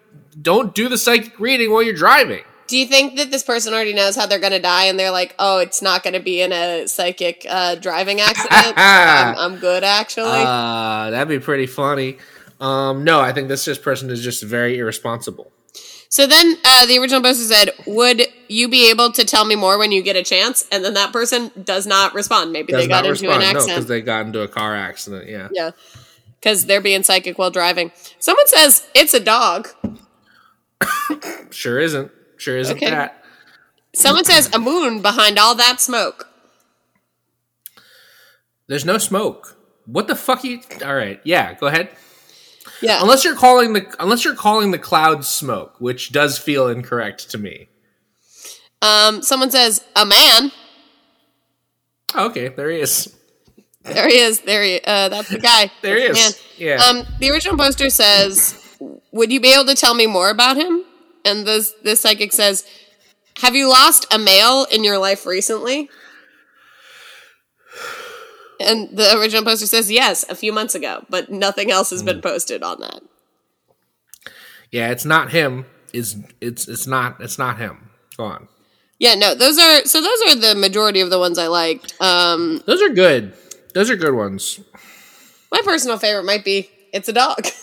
don't 0.41 0.75
do 0.75 0.89
the 0.89 0.99
psychic 0.99 1.39
reading 1.39 1.71
while 1.73 1.83
you're 1.83 1.95
driving 1.95 2.43
Do 2.67 2.77
you 2.77 2.87
think 2.87 3.17
that 3.17 3.31
this 3.31 3.43
person 3.45 3.73
already 3.73 3.95
knows 3.95 4.17
how 4.17 4.27
they're 4.27 4.41
going 4.41 4.53
to 4.53 4.61
die, 4.61 4.87
and 4.87 4.99
they're 4.99 5.13
like, 5.13 5.37
"Oh, 5.39 5.59
it's 5.61 5.81
not 5.81 6.03
going 6.03 6.15
to 6.15 6.21
be 6.21 6.41
in 6.43 6.53
a 6.53 6.89
psychic 6.89 7.47
uh, 7.49 7.77
driving 7.77 8.21
accident. 8.21 8.75
I'm, 8.77 9.39
I'm 9.39 9.57
good, 9.61 9.85
actually." 9.85 10.43
uh 10.45 11.11
that'd 11.11 11.29
be 11.29 11.39
pretty 11.39 11.67
funny 11.67 12.19
um 12.61 13.05
no 13.05 13.21
i 13.21 13.33
think 13.33 13.49
this 13.49 13.65
just 13.65 13.83
person 13.83 14.11
is 14.11 14.23
just 14.23 14.43
very 14.43 14.79
irresponsible 14.79 15.51
So 16.09 16.25
then 16.27 16.57
uh, 16.65 16.87
the 16.87 16.99
original 17.01 17.21
poster 17.21 17.45
said, 17.53 17.71
Would 17.85 18.23
you 18.49 18.69
be 18.69 18.89
able 18.91 19.11
to 19.19 19.25
tell 19.25 19.45
me 19.45 19.57
more 19.57 19.77
when 19.77 19.91
you 19.91 20.03
get 20.07 20.15
a 20.15 20.23
chance? 20.23 20.65
And 20.71 20.85
then 20.85 20.95
that 20.95 21.13
person 21.13 21.51
does 21.71 21.85
not 21.85 22.15
respond. 22.15 22.53
Maybe 22.53 22.73
Does 22.73 22.83
they 22.85 22.89
got 22.89 23.05
into 23.05 23.11
respond 23.27 23.43
an 23.43 23.49
no 23.49 23.53
because 23.53 23.67
accident. 23.69 23.89
they 23.89 24.01
got 24.03 24.25
into 24.27 24.41
a 24.41 24.49
car 24.49 24.73
accident 24.77 25.29
yeah 25.29 25.49
yeah. 25.53 25.71
Because 26.39 26.65
they're 26.67 26.81
being 26.91 27.03
psychic 27.03 27.37
while 27.39 27.51
driving. 27.51 27.91
Someone 28.21 28.47
says, 28.47 28.87
It's 28.95 29.15
a 29.15 29.21
dog. 29.21 29.69
sure 31.51 31.79
isn't 31.81 32.11
sure 32.39 32.57
isn't 32.57 32.77
Okay. 32.77 32.91
that 32.91 33.23
Someone 33.95 34.25
says, 34.25 34.49
A 34.55 34.59
moon 34.61 35.03
behind 35.03 35.39
all 35.43 35.55
that 35.57 35.81
smoke. 35.81 36.29
there's 38.69 38.85
no 38.85 38.97
smoke 38.99 39.57
what 39.87 40.07
the 40.09 40.17
fuck 40.17 40.45
you 40.45 40.61
all 40.85 40.95
right 40.95 41.21
yeah 41.25 41.55
go 41.55 41.67
ahead 41.67 41.89
Yeah. 42.83 43.01
unless 43.01 43.25
you're 43.25 43.37
calling 43.37 43.73
the 43.73 43.95
unless 43.99 44.25
you're 44.25 44.35
calling 44.35 44.71
the 44.71 44.79
clouds 44.79 45.29
smoke, 45.29 45.77
which 45.79 46.13
does 46.13 46.39
feel 46.39 46.69
incorrect 46.69 47.31
to 47.31 47.39
me. 47.39 47.69
Um, 48.83 49.23
someone 49.23 49.51
says, 49.51 49.85
A 49.95 50.05
man. 50.05 50.53
Oh, 52.15 52.27
okay, 52.27 52.49
there 52.49 52.71
he 52.71 52.81
is. 52.81 53.15
There 53.83 54.09
he 54.09 54.19
is. 54.19 54.41
There 54.41 54.63
he 54.63 54.81
uh, 54.85 55.09
That's 55.09 55.29
the 55.29 55.39
guy. 55.39 55.71
There 55.83 55.97
he 55.97 56.05
is. 56.05 56.37
the 56.59 56.65
Yeah. 56.65 56.83
Um, 56.83 57.07
the 57.21 57.31
original 57.31 57.57
poster 57.57 57.89
says, 57.91 58.77
"Would 59.13 59.33
you 59.33 59.41
be 59.41 59.53
able 59.53 59.67
to 59.67 59.75
tell 59.75 59.95
me 59.95 60.07
more 60.07 60.31
about 60.31 60.57
him?" 60.57 60.85
And 61.25 61.47
this 61.47 61.73
this 61.83 62.01
psychic 62.01 62.33
says, 62.33 62.65
"Have 63.39 63.55
you 63.55 63.69
lost 63.69 64.07
a 64.13 64.19
male 64.19 64.67
in 64.71 64.83
your 64.85 64.99
life 64.99 65.25
recently?" 65.27 65.89
And 68.61 68.97
the 68.97 69.17
original 69.19 69.45
poster 69.45 69.67
says, 69.67 69.91
"Yes, 69.91 70.25
a 70.29 70.35
few 70.35 70.53
months 70.53 70.75
ago, 70.75 71.05
but 71.11 71.31
nothing 71.31 71.71
else 71.71 71.91
has 71.91 72.01
Hmm. 72.01 72.07
been 72.07 72.21
posted 72.23 72.63
on 72.63 72.81
that." 72.81 73.01
yeah, 74.71 74.91
it's 74.91 75.05
not 75.05 75.31
him. 75.33 75.67
It's 75.93 76.17
it's 76.41 76.67
it's 76.69 76.87
not 76.87 77.17
it's 77.21 77.39
not 77.39 77.59
him. 77.59 77.91
Go 78.17 78.25
on. 78.25 78.49
Yeah, 78.99 79.15
no, 79.15 79.35
those 79.35 79.59
are 79.59 79.85
so 79.85 80.01
those 80.01 80.23
are 80.29 80.35
the 80.37 80.55
majority 80.55 81.01
of 81.01 81.11
the 81.11 81.19
ones 81.19 81.39
I 81.39 81.49
liked. 81.49 81.95
Um, 82.01 82.63
Those 82.67 82.81
are 82.83 82.89
good. 82.89 83.35
Those 83.75 83.91
are 83.91 83.97
good 83.97 84.15
ones. 84.15 84.59
my 85.53 85.61
personal 85.65 85.99
favorite 85.99 86.25
might 86.25 86.45
be 86.45 86.71
"It's 86.93 87.09
a 87.09 87.13
Dog." 87.13 87.45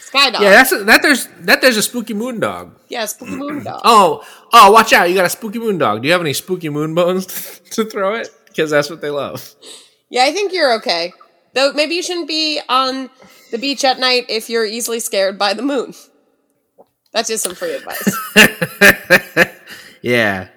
Sky 0.00 0.30
dog. 0.30 0.42
Yeah, 0.42 0.50
that's 0.50 0.72
a, 0.72 0.82
that. 0.84 1.00
There's 1.02 1.28
that. 1.42 1.60
There's 1.60 1.76
a 1.76 1.82
spooky 1.82 2.12
moon 2.14 2.40
dog. 2.40 2.76
yeah, 2.88 3.04
spooky 3.06 3.36
moon 3.36 3.62
dog. 3.64 3.82
Oh, 3.84 4.26
oh, 4.52 4.72
watch 4.72 4.92
out! 4.92 5.08
You 5.08 5.14
got 5.14 5.26
a 5.26 5.30
spooky 5.30 5.60
moon 5.60 5.78
dog. 5.78 6.02
Do 6.02 6.08
you 6.08 6.12
have 6.12 6.20
any 6.20 6.32
spooky 6.32 6.68
moon 6.70 6.92
bones 6.94 7.26
to 7.70 7.84
throw 7.84 8.14
it? 8.14 8.28
Because 8.56 8.70
that's 8.70 8.88
what 8.88 9.02
they 9.02 9.10
love. 9.10 9.54
Yeah, 10.08 10.24
I 10.24 10.32
think 10.32 10.52
you're 10.54 10.72
okay. 10.76 11.12
Though 11.52 11.72
maybe 11.74 11.94
you 11.94 12.02
shouldn't 12.02 12.26
be 12.28 12.60
on 12.68 13.10
the 13.50 13.58
beach 13.58 13.84
at 13.84 13.98
night 13.98 14.24
if 14.30 14.48
you're 14.48 14.64
easily 14.64 14.98
scared 14.98 15.38
by 15.38 15.52
the 15.52 15.62
moon. 15.62 15.92
That's 17.12 17.28
just 17.28 17.44
some 17.44 17.54
free 17.54 17.74
advice. 17.74 18.16
Yeah, 20.02 20.48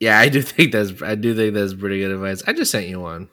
yeah. 0.00 0.18
I 0.18 0.28
do 0.28 0.42
think 0.42 0.72
that's 0.72 1.00
I 1.00 1.14
do 1.14 1.34
think 1.34 1.54
that's 1.54 1.72
pretty 1.72 1.98
good 1.98 2.10
advice. 2.10 2.42
I 2.46 2.52
just 2.52 2.70
sent 2.70 2.88
you 2.88 3.00
one. 3.00 3.28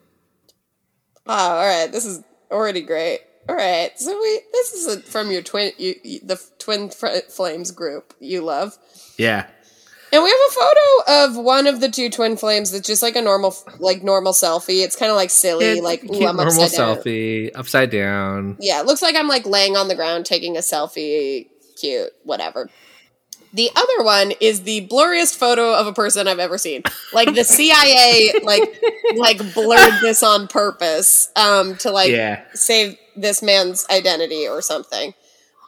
Wow, 1.26 1.58
all 1.58 1.66
right, 1.66 1.92
this 1.92 2.06
is 2.06 2.24
already 2.50 2.82
great. 2.82 3.20
All 3.50 3.56
right, 3.56 3.92
so 4.00 4.18
we 4.18 4.42
this 4.54 4.74
is 4.74 4.88
a, 4.96 5.02
from 5.02 5.30
your 5.30 5.42
twin, 5.42 5.74
you, 5.78 5.96
the 6.24 6.42
twin 6.60 6.90
Fr- 6.90 7.28
flames 7.30 7.72
group 7.72 8.14
you 8.22 8.42
love, 8.42 8.78
Yeah. 9.18 9.48
And 10.12 10.24
we 10.24 10.30
have 10.30 10.40
a 10.48 10.52
photo 10.54 11.26
of 11.38 11.44
one 11.44 11.68
of 11.68 11.80
the 11.82 11.90
two 11.90 12.10
twin 12.10 12.38
flames 12.38 12.72
that's 12.72 12.88
just 12.88 13.02
like 13.02 13.16
a 13.16 13.22
normal, 13.22 13.56
like 13.80 14.04
normal 14.04 14.34
selfie. 14.34 14.84
It's 14.84 14.96
kind 14.96 15.12
of 15.12 15.16
like 15.16 15.30
silly, 15.30 15.66
It's 15.66 15.82
like 15.82 16.04
ooh, 16.04 16.26
I'm 16.26 16.36
normal 16.38 16.48
upside 16.48 16.72
down. 16.72 16.96
selfie, 16.98 17.52
upside 17.56 17.90
down. 17.90 18.58
Yeah, 18.60 18.80
it 18.80 18.86
looks 18.86 19.02
like 19.02 19.16
I'm 19.16 19.28
like 19.28 19.46
laying 19.46 19.76
on 19.76 19.88
the 19.88 19.96
ground 19.96 20.26
taking 20.26 20.56
a 20.58 20.62
selfie. 20.62 21.48
Cute, 21.80 22.10
whatever. 22.24 22.70
The 23.54 23.70
other 23.76 24.04
one 24.04 24.34
is 24.42 24.64
the 24.64 24.88
blurriest 24.88 25.36
photo 25.36 25.74
of 25.74 25.88
a 25.88 25.94
person 25.94 26.28
I've 26.28 26.38
ever 26.38 26.58
seen. 26.58 26.84
Like 27.14 27.34
the 27.34 27.44
CIA, 27.44 28.34
like 28.44 28.62
like 29.16 29.54
blurred 29.54 29.94
this 30.02 30.22
on 30.22 30.48
purpose 30.48 31.32
um, 31.36 31.76
to 31.78 31.92
like 31.92 32.12
Yeah, 32.12 32.44
save 32.54 32.98
this 33.16 33.42
man's 33.42 33.86
identity 33.90 34.48
or 34.48 34.62
something. 34.62 35.14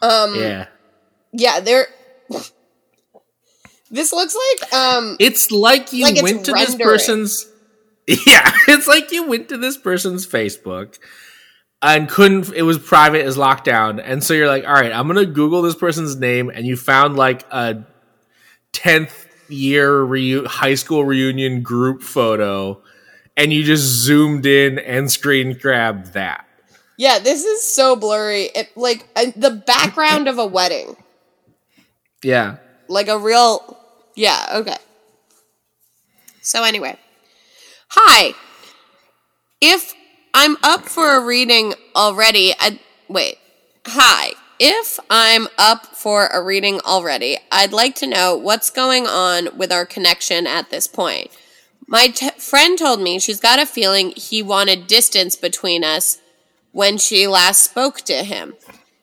Um, 0.01 0.35
yeah. 0.35 0.67
yeah, 1.31 1.59
they're. 1.61 1.87
This 3.91 4.11
looks 4.13 4.35
like 4.35 4.73
um, 4.73 5.17
It's 5.19 5.51
like 5.51 5.91
you 5.93 6.05
Like 6.05 6.21
went 6.21 6.45
to 6.45 6.53
this 6.53 6.75
person's. 6.75 7.45
Yeah, 8.07 8.51
it's 8.67 8.87
like 8.87 9.11
you 9.11 9.27
went 9.27 9.49
to 9.49 9.57
this 9.57 9.77
person's 9.77 10.25
Facebook 10.25 10.97
and 11.81 12.09
couldn't. 12.09 12.51
It 12.53 12.63
was 12.63 12.79
private, 12.79 13.23
is 13.23 13.37
locked 13.37 13.65
down, 13.65 13.99
and 13.99 14.23
so 14.23 14.33
you're 14.33 14.47
like, 14.47 14.65
all 14.67 14.73
right, 14.73 14.91
I'm 14.91 15.05
gonna 15.05 15.27
Google 15.27 15.61
this 15.61 15.75
person's 15.75 16.15
name, 16.15 16.49
and 16.49 16.65
you 16.65 16.75
found 16.75 17.17
like 17.17 17.45
a 17.51 17.85
tenth 18.71 19.27
year 19.47 19.91
reu- 19.91 20.47
high 20.47 20.73
school 20.73 21.05
reunion 21.05 21.61
group 21.61 22.01
photo, 22.01 22.81
and 23.37 23.53
you 23.53 23.63
just 23.63 23.83
zoomed 23.83 24.47
in 24.47 24.79
and 24.79 25.11
screen 25.11 25.55
grabbed 25.55 26.13
that. 26.13 26.45
yeah, 26.97 27.19
this 27.19 27.43
is 27.43 27.61
so 27.63 27.95
blurry. 27.95 28.45
It 28.55 28.75
like 28.75 29.07
uh, 29.15 29.27
the 29.35 29.51
background 29.51 30.27
of 30.27 30.39
a 30.39 30.47
wedding. 30.47 30.95
Yeah, 32.23 32.57
like 32.87 33.07
a 33.07 33.19
real 33.19 33.77
yeah 34.19 34.47
okay. 34.51 34.75
So 36.41 36.63
anyway. 36.63 36.97
Hi. 37.91 38.33
If 39.61 39.93
i'm 40.33 40.57
up 40.61 40.85
for 40.85 41.15
a 41.17 41.25
reading 41.25 41.73
already 41.95 42.53
i 42.59 42.79
wait. 43.07 43.37
Hi. 43.87 44.33
If 44.59 44.99
i'm 45.09 45.47
up 45.57 45.85
for 45.95 46.27
a 46.27 46.43
reading 46.43 46.81
already 46.85 47.37
i'd 47.49 47.71
like 47.71 47.95
to 47.95 48.07
know 48.07 48.35
what's 48.35 48.69
going 48.69 49.07
on 49.07 49.57
with 49.57 49.71
our 49.71 49.85
connection 49.85 50.45
at 50.45 50.69
this 50.69 50.85
point. 50.85 51.31
My 51.87 52.07
t- 52.07 52.29
friend 52.31 52.77
told 52.77 52.99
me 52.99 53.19
she's 53.19 53.39
got 53.39 53.57
a 53.59 53.65
feeling 53.65 54.11
he 54.17 54.43
wanted 54.43 54.85
distance 54.85 55.37
between 55.37 55.85
us 55.85 56.19
when 56.73 56.97
she 56.97 57.25
last 57.25 57.63
spoke 57.63 58.01
to 58.01 58.15
him. 58.15 58.55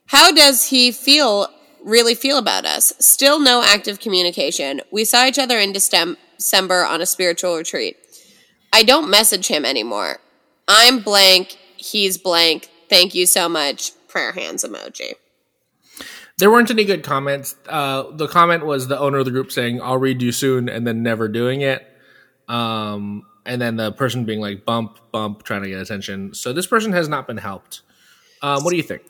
How 0.09 0.31
does 0.31 0.69
he 0.69 0.93
feel 0.93 1.49
really 1.87 2.15
feel 2.15 2.37
about 2.37 2.67
us. 2.67 2.93
Still 2.99 3.41
no 3.41 3.63
active 3.63 4.01
communication. 4.01 4.83
We 4.91 5.07
saw 5.07 5.25
each 5.25 5.39
other 5.39 5.59
in 5.59 5.73
December 5.73 6.85
on 6.85 7.01
a 7.01 7.07
spiritual 7.07 7.57
retreat. 7.57 7.97
I 8.73 8.83
don't 8.83 9.09
message 9.09 9.47
him 9.47 9.65
anymore. 9.65 10.19
I'm 10.69 10.99
blank. 10.99 11.57
He's 11.77 12.19
blank. 12.19 12.69
Thank 12.91 13.15
you 13.15 13.25
so 13.25 13.49
much. 13.49 13.93
Prayer 14.09 14.33
hands 14.33 14.65
emoji. 14.65 15.13
There 16.39 16.51
weren't 16.51 16.71
any 16.71 16.85
good 16.85 17.03
comments. 17.03 17.57
Uh, 17.67 18.11
the 18.11 18.27
comment 18.27 18.67
was 18.67 18.89
the 18.89 18.99
owner 18.99 19.19
of 19.19 19.25
the 19.25 19.31
group 19.31 19.51
saying, 19.51 19.81
I'll 19.81 19.97
read 19.97 20.21
you 20.21 20.33
soon, 20.33 20.69
and 20.69 20.87
then 20.87 21.03
never 21.03 21.29
doing 21.29 21.63
it. 21.63 21.87
Um, 22.49 23.23
and 23.47 23.63
then 23.63 23.77
the 23.77 23.93
person 23.93 24.25
being 24.25 24.41
like, 24.41 24.65
bump, 24.65 24.99
bump, 25.13 25.45
trying 25.45 25.63
to 25.63 25.69
get 25.69 25.81
attention. 25.81 26.35
So 26.35 26.53
this 26.53 26.67
person 26.67 26.93
has 26.93 27.09
not 27.09 27.27
been 27.27 27.39
helped. 27.39 27.83
Um, 28.43 28.65
what 28.65 28.71
do 28.71 28.77
you 28.77 28.83
think? 28.83 29.03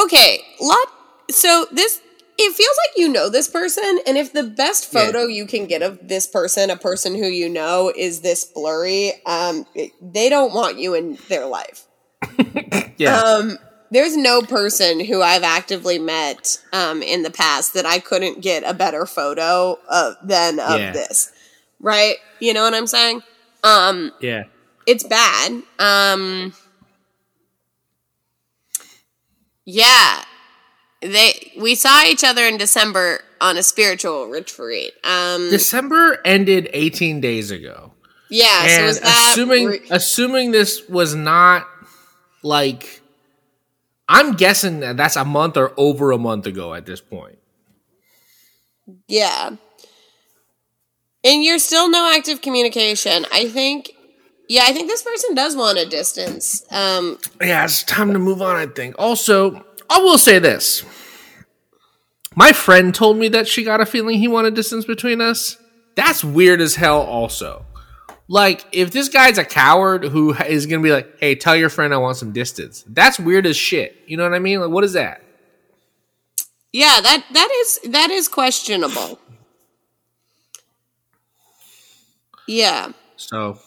Okay, 0.00 0.40
lot. 0.60 0.86
So 1.30 1.66
this 1.72 2.00
it 2.38 2.54
feels 2.54 2.76
like 2.86 2.98
you 2.98 3.08
know 3.08 3.28
this 3.28 3.48
person, 3.48 3.98
and 4.06 4.16
if 4.16 4.32
the 4.32 4.44
best 4.44 4.90
Yeah. 4.90 5.06
photo 5.06 5.26
you 5.26 5.46
can 5.46 5.66
get 5.66 5.82
of 5.82 5.98
this 6.06 6.26
person, 6.26 6.70
a 6.70 6.76
person 6.76 7.14
who 7.14 7.26
you 7.26 7.48
know, 7.48 7.92
is 7.94 8.20
this 8.20 8.44
blurry, 8.44 9.12
um, 9.26 9.66
they 10.00 10.28
don't 10.28 10.54
want 10.54 10.78
you 10.78 10.94
in 10.94 11.18
their 11.28 11.46
life. 11.46 11.86
Yeah. 12.98 13.22
Um, 13.24 13.58
there's 13.90 14.16
no 14.16 14.42
person 14.42 15.00
who 15.04 15.22
I've 15.22 15.42
actively 15.42 15.98
met 15.98 16.58
um, 16.72 17.02
in 17.02 17.22
the 17.22 17.30
past 17.30 17.74
that 17.74 17.86
I 17.86 17.98
couldn't 17.98 18.40
get 18.42 18.62
a 18.64 18.74
better 18.74 19.06
photo 19.06 19.78
of 19.88 20.16
than 20.22 20.58
of 20.60 20.78
Yeah. 20.78 20.92
this. 20.92 21.30
Right? 21.80 22.16
You 22.40 22.52
know 22.54 22.62
what 22.62 22.74
I'm 22.74 22.86
saying? 22.86 23.22
Um, 23.62 24.12
yeah. 24.20 24.44
it's 24.86 25.04
bad. 25.04 25.62
Um, 25.78 26.52
yeah, 29.64 30.22
they 31.00 31.52
we 31.58 31.74
saw 31.74 32.04
each 32.04 32.24
other 32.24 32.46
in 32.46 32.56
December 32.56 33.20
on 33.40 33.56
a 33.56 33.62
spiritual 33.62 34.26
retreat. 34.26 34.92
Um, 35.04 35.50
December 35.50 36.20
ended 36.24 36.68
18 36.72 37.20
days 37.20 37.50
ago. 37.50 37.92
yeah, 38.30 38.66
so 38.66 38.68
and 38.68 38.86
was 38.86 39.00
that 39.00 39.30
assuming 39.30 39.66
re- 39.66 39.80
assuming 39.90 40.50
this 40.50 40.88
was 40.88 41.14
not 41.14 41.66
like 42.42 43.00
I'm 44.08 44.34
guessing 44.34 44.80
that 44.80 44.96
that's 44.96 45.16
a 45.16 45.24
month 45.24 45.56
or 45.56 45.72
over 45.76 46.10
a 46.12 46.18
month 46.18 46.46
ago 46.46 46.74
at 46.74 46.86
this 46.86 47.00
point. 47.00 47.38
Yeah. 49.06 49.50
And 51.24 51.44
you're 51.44 51.58
still 51.58 51.90
no 51.90 52.10
active 52.14 52.40
communication. 52.40 53.26
I 53.32 53.48
think 53.48 53.92
yeah, 54.48 54.62
I 54.66 54.72
think 54.72 54.88
this 54.88 55.02
person 55.02 55.34
does 55.34 55.54
want 55.54 55.78
a 55.78 55.86
distance. 55.86 56.64
Um 56.70 57.18
Yeah, 57.40 57.64
it's 57.64 57.82
time 57.82 58.12
to 58.14 58.18
move 58.18 58.40
on, 58.40 58.56
I 58.56 58.66
think. 58.66 58.94
Also, 58.98 59.64
I 59.90 59.98
will 59.98 60.18
say 60.18 60.38
this. 60.38 60.84
My 62.34 62.52
friend 62.52 62.94
told 62.94 63.16
me 63.16 63.28
that 63.28 63.48
she 63.48 63.64
got 63.64 63.80
a 63.80 63.86
feeling 63.86 64.18
he 64.18 64.28
wanted 64.28 64.54
distance 64.54 64.84
between 64.84 65.20
us. 65.20 65.56
That's 65.96 66.22
weird 66.22 66.60
as 66.60 66.76
hell, 66.76 67.00
also. 67.00 67.64
Like, 68.28 68.64
if 68.72 68.90
this 68.90 69.08
guy's 69.08 69.38
a 69.38 69.44
coward 69.44 70.04
who 70.04 70.34
is 70.34 70.66
going 70.66 70.80
to 70.80 70.86
be 70.86 70.92
like, 70.92 71.18
hey, 71.18 71.34
tell 71.34 71.56
your 71.56 71.70
friend 71.70 71.92
I 71.94 71.96
want 71.96 72.16
some 72.16 72.32
distance, 72.32 72.84
that's 72.86 73.18
weird 73.18 73.46
as 73.46 73.56
shit. 73.56 73.96
You 74.06 74.16
know 74.16 74.22
what 74.22 74.34
I 74.34 74.38
mean? 74.38 74.60
Like, 74.60 74.70
what 74.70 74.84
is 74.84 74.92
that? 74.92 75.22
yeah, 76.72 77.00
that 77.02 77.24
that 77.32 77.50
is 77.60 77.80
that 77.90 78.10
is 78.10 78.28
questionable. 78.28 79.18
Yeah. 82.46 82.92
So, 83.16 83.58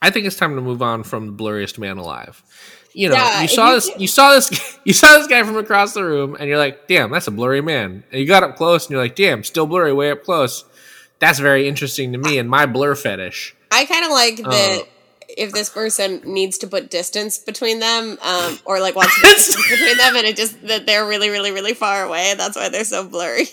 I 0.00 0.10
think 0.10 0.26
it's 0.26 0.36
time 0.36 0.54
to 0.54 0.60
move 0.60 0.82
on 0.82 1.02
from 1.02 1.26
the 1.26 1.32
blurriest 1.32 1.78
man 1.78 1.98
alive. 1.98 2.42
You 2.92 3.08
know, 3.08 3.14
Yeah, 3.14 3.42
you 3.42 3.48
saw 3.48 3.68
you 3.68 3.74
this, 3.76 3.88
can- 3.90 4.00
you 4.00 4.06
saw 4.08 4.30
this, 4.34 4.78
you 4.84 4.92
saw 4.92 5.18
this 5.18 5.26
guy 5.28 5.42
from 5.44 5.56
across 5.56 5.94
the 5.94 6.04
room, 6.04 6.36
and 6.38 6.48
you're 6.48 6.58
like, 6.58 6.88
"Damn, 6.88 7.10
that's 7.10 7.26
a 7.28 7.30
blurry 7.30 7.60
man." 7.60 8.02
And 8.10 8.20
you 8.20 8.26
got 8.26 8.42
up 8.42 8.56
close, 8.56 8.84
and 8.86 8.90
you're 8.92 9.02
like, 9.02 9.14
"Damn, 9.14 9.44
still 9.44 9.66
blurry, 9.66 9.92
way 9.92 10.10
up 10.10 10.24
close." 10.24 10.64
That's 11.20 11.38
very 11.38 11.68
interesting 11.68 12.12
to 12.12 12.18
me 12.18 12.38
and 12.38 12.48
my 12.48 12.66
blur 12.66 12.94
fetish. 12.94 13.54
I 13.70 13.84
kind 13.84 14.04
of 14.04 14.10
like 14.10 14.36
that 14.38 14.78
Oh. 14.82 14.88
if 15.28 15.52
this 15.52 15.68
person 15.68 16.22
needs 16.24 16.58
to 16.58 16.66
put 16.66 16.90
distance 16.90 17.38
between 17.38 17.78
them, 17.78 18.18
um, 18.22 18.58
or 18.64 18.80
like 18.80 18.96
wants 18.96 19.14
to 19.14 19.20
put 19.20 19.30
distance 19.36 19.70
between 19.70 19.96
them, 19.98 20.16
and 20.16 20.26
it 20.26 20.36
just 20.36 20.60
that 20.66 20.86
they're 20.86 21.06
really, 21.06 21.28
really, 21.28 21.52
really 21.52 21.74
far 21.74 22.04
away. 22.04 22.34
That's 22.36 22.56
why 22.56 22.68
they're 22.70 22.84
so 22.84 23.06
blurry. 23.06 23.46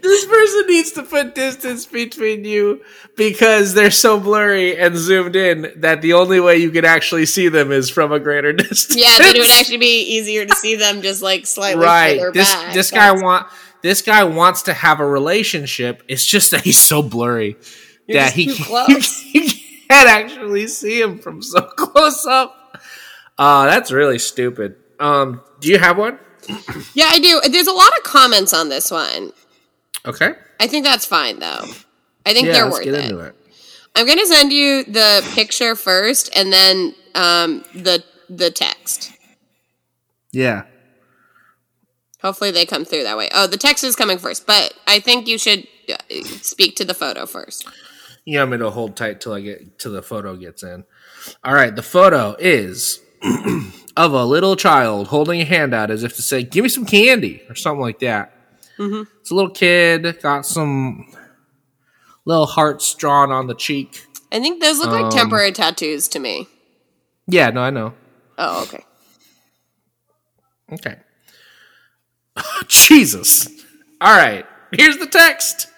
This 0.00 0.24
person 0.26 0.64
needs 0.68 0.92
to 0.92 1.02
put 1.02 1.34
distance 1.34 1.86
between 1.86 2.44
you 2.44 2.82
because 3.16 3.74
they're 3.74 3.90
so 3.90 4.18
blurry 4.18 4.76
and 4.78 4.96
zoomed 4.96 5.36
in 5.36 5.72
that 5.76 6.00
the 6.02 6.14
only 6.14 6.40
way 6.40 6.56
you 6.56 6.70
can 6.70 6.84
actually 6.84 7.26
see 7.26 7.48
them 7.48 7.70
is 7.72 7.90
from 7.90 8.12
a 8.12 8.18
greater 8.20 8.52
distance. 8.52 8.96
Yeah, 8.96 9.18
that 9.18 9.34
it 9.36 9.38
would 9.40 9.50
actually 9.50 9.78
be 9.78 10.02
easier 10.16 10.46
to 10.46 10.54
see 10.56 10.76
them 10.76 11.02
just 11.02 11.22
like 11.22 11.46
slightly 11.46 11.84
right. 11.84 12.18
further 12.18 12.32
This 12.32 12.54
back. 12.54 12.74
this 12.74 12.90
guy 12.90 13.06
That's- 13.06 13.22
want 13.22 13.46
this 13.82 14.00
guy 14.02 14.22
wants 14.24 14.62
to 14.62 14.72
have 14.72 15.00
a 15.00 15.06
relationship. 15.06 16.02
It's 16.08 16.24
just 16.24 16.52
that 16.52 16.60
he's 16.62 16.78
so 16.78 17.02
blurry 17.02 17.56
You're 18.06 18.20
that 18.20 18.32
he 18.32 18.44
you 18.44 18.54
can't 19.88 20.08
actually 20.08 20.68
see 20.68 21.00
him 21.00 21.18
from 21.18 21.42
so 21.42 21.60
close 21.76 22.24
up. 22.26 22.78
Uh, 23.36 23.66
that's 23.66 23.90
really 23.90 24.18
stupid. 24.20 24.76
Um, 25.00 25.42
do 25.60 25.68
you 25.68 25.78
have 25.78 25.98
one? 25.98 26.18
Yeah, 26.94 27.06
I 27.10 27.18
do. 27.18 27.40
There's 27.50 27.66
a 27.66 27.72
lot 27.72 27.96
of 27.96 28.02
comments 28.04 28.52
on 28.52 28.68
this 28.68 28.90
one. 28.90 29.32
Okay. 30.06 30.34
I 30.60 30.66
think 30.66 30.84
that's 30.84 31.06
fine 31.06 31.38
though. 31.38 31.64
I 32.26 32.32
think 32.32 32.46
Yeah, 32.46 32.52
they're 32.52 32.64
let's 32.64 32.76
worth 32.78 32.84
get 32.84 32.94
it. 32.94 33.04
into 33.04 33.18
it. 33.20 33.34
I'm 33.94 34.06
gonna 34.06 34.26
send 34.26 34.52
you 34.52 34.84
the 34.84 35.22
picture 35.34 35.74
first, 35.76 36.30
and 36.36 36.52
then 36.52 36.94
um, 37.14 37.64
the 37.74 38.02
the 38.30 38.50
text. 38.50 39.12
Yeah. 40.32 40.64
Hopefully, 42.22 42.52
they 42.52 42.64
come 42.64 42.84
through 42.84 43.02
that 43.02 43.16
way. 43.16 43.28
Oh, 43.34 43.46
the 43.46 43.56
text 43.56 43.82
is 43.84 43.96
coming 43.96 44.16
first, 44.18 44.46
but 44.46 44.72
I 44.86 45.00
think 45.00 45.26
you 45.26 45.38
should 45.38 45.66
uh, 45.90 45.96
speak 46.40 46.76
to 46.76 46.84
the 46.84 46.94
photo 46.94 47.26
first. 47.26 47.66
You 48.24 48.38
want 48.38 48.52
me 48.52 48.58
to 48.58 48.70
hold 48.70 48.96
tight 48.96 49.20
till 49.20 49.32
I 49.32 49.40
get 49.40 49.78
till 49.80 49.92
the 49.92 50.02
photo 50.02 50.36
gets 50.36 50.62
in. 50.62 50.84
All 51.42 51.52
right, 51.54 51.74
the 51.74 51.82
photo 51.82 52.36
is 52.38 53.00
of 53.96 54.12
a 54.12 54.24
little 54.24 54.54
child 54.56 55.08
holding 55.08 55.40
a 55.40 55.44
hand 55.44 55.74
out 55.74 55.90
as 55.90 56.04
if 56.04 56.14
to 56.16 56.22
say, 56.22 56.44
"Give 56.44 56.62
me 56.62 56.68
some 56.68 56.86
candy" 56.86 57.42
or 57.48 57.56
something 57.56 57.80
like 57.80 57.98
that. 57.98 58.32
Mhm. 58.78 59.06
It's 59.20 59.30
a 59.30 59.34
little 59.34 59.50
kid 59.50 60.18
got 60.22 60.46
some 60.46 61.12
little 62.24 62.46
hearts 62.46 62.94
drawn 62.94 63.30
on 63.30 63.46
the 63.46 63.54
cheek. 63.54 64.06
I 64.32 64.40
think 64.40 64.62
those 64.62 64.78
look 64.78 64.88
Um, 64.90 65.02
like 65.02 65.12
temporary 65.12 65.52
tattoos 65.52 66.08
to 66.08 66.18
me. 66.18 66.48
Yeah, 67.26 67.50
no, 67.50 67.60
I 67.62 67.70
know. 67.70 67.94
Oh, 68.38 68.62
okay. 68.62 68.84
Okay. 70.72 70.96
Jesus. 72.68 73.48
All 74.00 74.16
right. 74.16 74.46
Here's 74.72 74.96
the 74.98 75.06
text. 75.06 75.68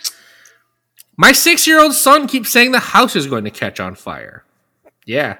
My 1.16 1.32
six 1.32 1.66
year 1.66 1.80
old 1.80 1.94
son 1.94 2.26
keeps 2.28 2.50
saying 2.50 2.72
the 2.72 2.78
house 2.78 3.16
is 3.16 3.26
going 3.26 3.44
to 3.44 3.50
catch 3.50 3.80
on 3.80 3.94
fire. 3.94 4.44
Yeah. 5.04 5.36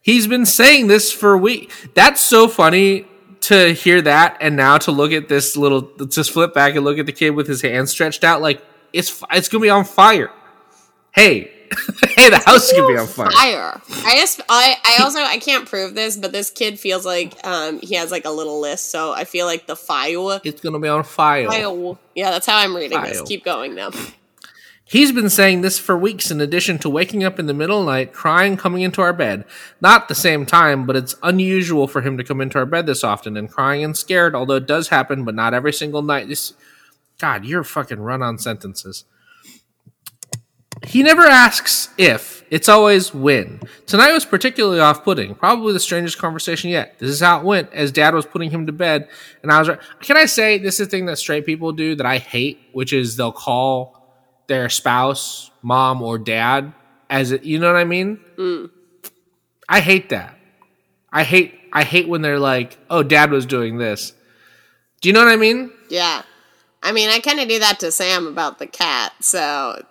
He's 0.00 0.26
been 0.26 0.46
saying 0.46 0.88
this 0.88 1.12
for 1.12 1.36
weeks. 1.38 1.74
That's 1.94 2.20
so 2.20 2.48
funny 2.48 3.06
to 3.42 3.72
hear 3.74 4.00
that 4.02 4.38
and 4.40 4.56
now 4.56 4.78
to 4.78 4.92
look 4.92 5.12
at 5.12 5.28
this 5.28 5.56
little 5.56 5.82
just 6.06 6.30
flip 6.30 6.54
back 6.54 6.74
and 6.74 6.84
look 6.84 6.98
at 6.98 7.06
the 7.06 7.12
kid 7.12 7.30
with 7.30 7.46
his 7.46 7.60
hands 7.62 7.90
stretched 7.90 8.24
out 8.24 8.40
like 8.40 8.64
it's 8.92 9.22
it's 9.32 9.48
going 9.48 9.60
to 9.60 9.66
be 9.66 9.70
on 9.70 9.84
fire. 9.84 10.30
Hey. 11.12 11.52
hey, 12.16 12.28
the 12.28 12.42
house 12.44 12.68
is 12.68 12.76
to 12.76 12.86
be 12.86 12.98
on 12.98 13.06
fire. 13.06 13.30
Fire. 13.30 13.80
I 14.04 14.16
just, 14.16 14.42
I, 14.46 14.76
I 14.84 15.02
also, 15.02 15.20
I 15.20 15.38
can't 15.38 15.66
prove 15.66 15.94
this, 15.94 16.18
but 16.18 16.30
this 16.30 16.50
kid 16.50 16.78
feels 16.78 17.06
like 17.06 17.34
um 17.46 17.80
he 17.80 17.94
has 17.94 18.10
like 18.10 18.26
a 18.26 18.30
little 18.30 18.60
list, 18.60 18.90
so 18.90 19.12
I 19.12 19.24
feel 19.24 19.46
like 19.46 19.66
the 19.66 19.76
fire. 19.76 20.40
It's 20.44 20.60
going 20.60 20.74
to 20.74 20.78
be 20.78 20.88
on 20.88 21.02
fire. 21.02 21.48
Fire. 21.48 21.96
Yeah, 22.14 22.30
that's 22.30 22.44
how 22.44 22.58
I'm 22.58 22.76
reading 22.76 23.00
this. 23.00 23.22
Keep 23.22 23.44
going 23.44 23.74
now. 23.74 23.90
He's 24.84 25.12
been 25.12 25.30
saying 25.30 25.60
this 25.60 25.78
for 25.78 25.96
weeks, 25.96 26.30
in 26.30 26.40
addition 26.40 26.78
to 26.78 26.90
waking 26.90 27.24
up 27.24 27.38
in 27.38 27.46
the 27.46 27.54
middle 27.54 27.80
of 27.80 27.86
the 27.86 27.92
night, 27.92 28.12
crying, 28.12 28.56
coming 28.56 28.82
into 28.82 29.00
our 29.00 29.12
bed. 29.12 29.44
Not 29.80 30.08
the 30.08 30.14
same 30.14 30.44
time, 30.44 30.86
but 30.86 30.96
it's 30.96 31.14
unusual 31.22 31.86
for 31.88 32.02
him 32.02 32.18
to 32.18 32.24
come 32.24 32.40
into 32.40 32.58
our 32.58 32.66
bed 32.66 32.86
this 32.86 33.04
often 33.04 33.36
and 33.36 33.50
crying 33.50 33.84
and 33.84 33.96
scared, 33.96 34.34
although 34.34 34.56
it 34.56 34.66
does 34.66 34.88
happen, 34.88 35.24
but 35.24 35.34
not 35.34 35.54
every 35.54 35.72
single 35.72 36.02
night. 36.02 36.28
This, 36.28 36.52
God, 37.18 37.44
you're 37.44 37.64
fucking 37.64 38.00
run 38.00 38.22
on 38.22 38.38
sentences. 38.38 39.04
He 40.84 41.02
never 41.02 41.22
asks 41.22 41.90
if, 41.96 42.44
it's 42.50 42.68
always 42.68 43.14
when. 43.14 43.60
Tonight 43.86 44.12
was 44.12 44.24
particularly 44.24 44.80
off 44.80 45.04
putting, 45.04 45.34
probably 45.34 45.72
the 45.72 45.80
strangest 45.80 46.18
conversation 46.18 46.70
yet. 46.70 46.98
This 46.98 47.10
is 47.10 47.20
how 47.20 47.38
it 47.38 47.44
went 47.44 47.72
as 47.72 47.92
dad 47.92 48.14
was 48.14 48.26
putting 48.26 48.50
him 48.50 48.66
to 48.66 48.72
bed. 48.72 49.08
And 49.42 49.52
I 49.52 49.60
was, 49.60 49.70
can 50.00 50.16
I 50.16 50.26
say 50.26 50.58
this 50.58 50.80
is 50.80 50.88
a 50.88 50.90
thing 50.90 51.06
that 51.06 51.18
straight 51.18 51.46
people 51.46 51.72
do 51.72 51.94
that 51.94 52.04
I 52.04 52.18
hate, 52.18 52.60
which 52.72 52.92
is 52.92 53.16
they'll 53.16 53.32
call 53.32 54.01
their 54.46 54.68
spouse, 54.68 55.50
mom, 55.62 56.02
or 56.02 56.18
dad 56.18 56.72
as 57.08 57.30
it, 57.32 57.44
you 57.44 57.58
know 57.58 57.66
what 57.72 57.76
I 57.80 57.84
mean? 57.84 58.20
I 59.68 59.80
hate 59.80 60.08
that. 60.10 60.36
I 61.12 61.24
hate, 61.24 61.54
I 61.72 61.84
hate 61.84 62.08
when 62.08 62.22
they're 62.22 62.38
like, 62.38 62.78
oh, 62.90 63.02
dad 63.02 63.30
was 63.30 63.46
doing 63.46 63.78
this. 63.78 64.12
Do 65.00 65.08
you 65.08 65.12
know 65.12 65.20
what 65.24 65.32
I 65.32 65.36
mean? 65.36 65.70
Yeah. 65.88 66.22
I 66.82 66.92
mean, 66.92 67.10
I 67.10 67.20
kind 67.20 67.38
of 67.40 67.48
do 67.48 67.58
that 67.58 67.80
to 67.80 67.92
Sam 67.92 68.26
about 68.26 68.58
the 68.58 68.66
cat. 68.66 69.12
So, 69.20 69.84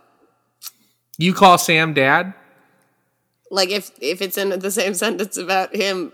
You 1.18 1.34
call 1.34 1.58
Sam 1.58 1.94
dad? 1.94 2.34
like, 3.54 3.70
if 3.70 3.92
if 4.00 4.22
it's 4.22 4.38
in 4.38 4.58
the 4.60 4.72
same 4.72 4.94
sentence 5.06 5.38
about 5.38 5.76
him 5.76 6.14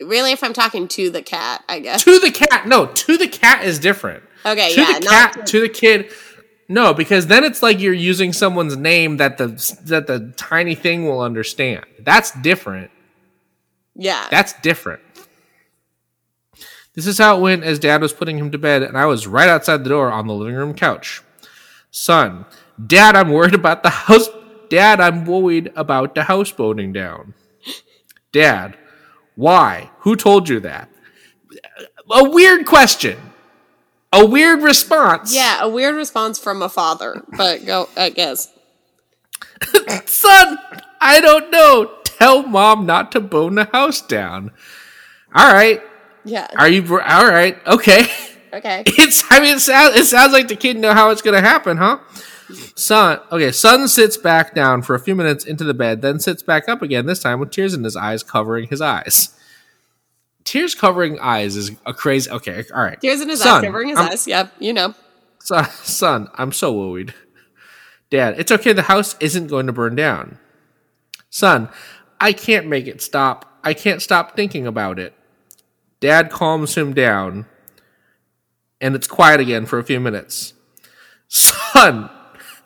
really, 0.00 0.32
if 0.32 0.42
I'm 0.42 0.52
talking 0.52 0.88
to 0.88 1.08
the 1.10 1.22
cat, 1.22 1.62
I 1.68 1.78
guess. 1.78 2.04
To 2.04 2.18
the 2.18 2.30
cat. 2.30 2.66
No, 2.66 2.86
to 2.86 3.16
the 3.16 3.28
cat 3.28 3.64
is 3.64 3.78
different. 3.78 4.24
Okay, 4.44 4.74
to 4.74 4.80
yeah, 4.80 4.98
the 4.98 5.06
cat, 5.06 5.46
to 5.46 5.60
the 5.60 5.68
kid. 5.68 6.10
No, 6.72 6.94
because 6.94 7.26
then 7.26 7.44
it's 7.44 7.62
like 7.62 7.80
you're 7.80 7.92
using 7.92 8.32
someone's 8.32 8.78
name 8.78 9.18
that 9.18 9.36
the 9.36 9.48
that 9.84 10.06
the 10.06 10.32
tiny 10.38 10.74
thing 10.74 11.04
will 11.04 11.20
understand. 11.20 11.84
That's 12.00 12.30
different. 12.40 12.90
yeah. 13.94 14.26
That's 14.30 14.54
different. 14.62 15.02
This 16.94 17.06
is 17.06 17.18
how 17.18 17.36
it 17.36 17.40
went 17.42 17.62
as 17.64 17.78
dad 17.78 18.00
was 18.00 18.14
putting 18.14 18.38
him 18.38 18.50
to 18.52 18.58
bed, 18.58 18.82
and 18.82 18.96
I 18.96 19.04
was 19.04 19.26
right 19.26 19.50
outside 19.50 19.84
the 19.84 19.90
door 19.90 20.10
on 20.10 20.26
the 20.26 20.32
living 20.32 20.54
room 20.54 20.72
couch. 20.72 21.22
Son, 21.90 22.46
dad, 22.86 23.16
I'm 23.16 23.30
worried 23.30 23.54
about 23.54 23.82
the 23.82 23.90
house. 23.90 24.30
Dad, 24.70 24.98
I'm 24.98 25.26
worried 25.26 25.70
about 25.76 26.14
the 26.14 26.22
house 26.24 26.50
burning 26.50 26.94
down. 26.94 27.34
Dad, 28.32 28.78
why? 29.34 29.90
Who 29.98 30.16
told 30.16 30.48
you 30.48 30.58
that? 30.60 30.88
A 32.10 32.30
weird 32.30 32.64
question. 32.64 33.18
A 34.12 34.26
weird 34.26 34.62
response. 34.62 35.34
yeah, 35.34 35.62
a 35.62 35.68
weird 35.68 35.94
response 35.94 36.38
from 36.38 36.60
a 36.62 36.68
father, 36.68 37.22
but 37.36 37.64
go, 37.64 37.88
I 37.96 38.10
guess. 38.10 38.52
Son, 40.06 40.58
I 41.00 41.20
don't 41.20 41.50
know. 41.50 41.98
Tell 42.04 42.42
mom 42.42 42.84
not 42.86 43.10
to 43.12 43.20
burn 43.20 43.54
the 43.54 43.64
house 43.64 44.00
down. 44.02 44.50
All 45.34 45.52
right. 45.52 45.80
Yeah. 46.24 46.46
Are 46.56 46.68
you 46.68 46.82
all 47.00 47.26
right? 47.26 47.58
Okay. 47.66 48.06
Okay. 48.52 48.84
It's. 48.98 49.24
I 49.30 49.40
mean, 49.40 49.56
it 49.56 49.60
sounds. 49.60 49.96
It 49.96 50.04
sounds 50.04 50.32
like 50.32 50.46
the 50.48 50.56
kid 50.56 50.76
know 50.76 50.92
how 50.92 51.10
it's 51.10 51.22
going 51.22 51.34
to 51.34 51.48
happen, 51.48 51.78
huh? 51.78 51.98
Son. 52.76 53.18
Okay. 53.32 53.50
Son 53.50 53.88
sits 53.88 54.18
back 54.18 54.54
down 54.54 54.82
for 54.82 54.94
a 54.94 55.00
few 55.00 55.14
minutes 55.14 55.44
into 55.46 55.64
the 55.64 55.72
bed, 55.74 56.02
then 56.02 56.20
sits 56.20 56.42
back 56.42 56.68
up 56.68 56.82
again. 56.82 57.06
This 57.06 57.20
time 57.20 57.40
with 57.40 57.50
tears 57.50 57.72
in 57.72 57.82
his 57.82 57.96
eyes, 57.96 58.22
covering 58.22 58.68
his 58.68 58.82
eyes. 58.82 59.30
Tears 60.44 60.74
covering 60.74 61.18
eyes 61.20 61.56
is 61.56 61.70
a 61.86 61.94
crazy. 61.94 62.30
Okay. 62.30 62.64
All 62.74 62.82
right. 62.82 63.00
Tears 63.00 63.20
in 63.20 63.28
his 63.28 63.40
Son, 63.40 63.58
eyes, 63.58 63.64
covering 63.64 63.88
his 63.88 63.98
I'm- 63.98 64.10
eyes. 64.10 64.26
Yep, 64.26 64.52
you 64.58 64.72
know. 64.72 64.94
Son, 65.40 65.64
son, 65.82 66.28
I'm 66.34 66.52
so 66.52 66.72
worried. 66.72 67.14
Dad, 68.10 68.34
it's 68.38 68.52
okay. 68.52 68.72
The 68.72 68.82
house 68.82 69.16
isn't 69.18 69.48
going 69.48 69.66
to 69.66 69.72
burn 69.72 69.96
down. 69.96 70.38
Son, 71.30 71.68
I 72.20 72.32
can't 72.32 72.66
make 72.68 72.86
it 72.86 73.00
stop. 73.02 73.58
I 73.64 73.74
can't 73.74 74.00
stop 74.02 74.36
thinking 74.36 74.66
about 74.66 74.98
it. 74.98 75.14
Dad 76.00 76.30
calms 76.30 76.76
him 76.76 76.92
down, 76.94 77.46
and 78.80 78.94
it's 78.94 79.06
quiet 79.06 79.40
again 79.40 79.66
for 79.66 79.78
a 79.78 79.84
few 79.84 79.98
minutes. 79.98 80.54
Son, 81.28 82.10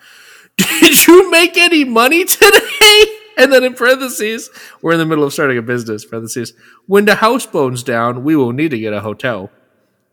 did 0.56 1.06
you 1.06 1.30
make 1.30 1.56
any 1.56 1.84
money 1.84 2.24
today? 2.24 3.15
And 3.38 3.52
then 3.52 3.64
in 3.64 3.74
parentheses, 3.74 4.48
we're 4.80 4.92
in 4.92 4.98
the 4.98 5.04
middle 5.04 5.22
of 5.22 5.30
starting 5.30 5.58
a 5.58 5.62
business. 5.62 6.06
Parentheses, 6.06 6.54
when 6.86 7.04
the 7.04 7.16
house 7.16 7.44
burns 7.44 7.82
down, 7.82 8.24
we 8.24 8.34
will 8.34 8.52
need 8.52 8.70
to 8.70 8.78
get 8.78 8.94
a 8.94 9.02
hotel. 9.02 9.50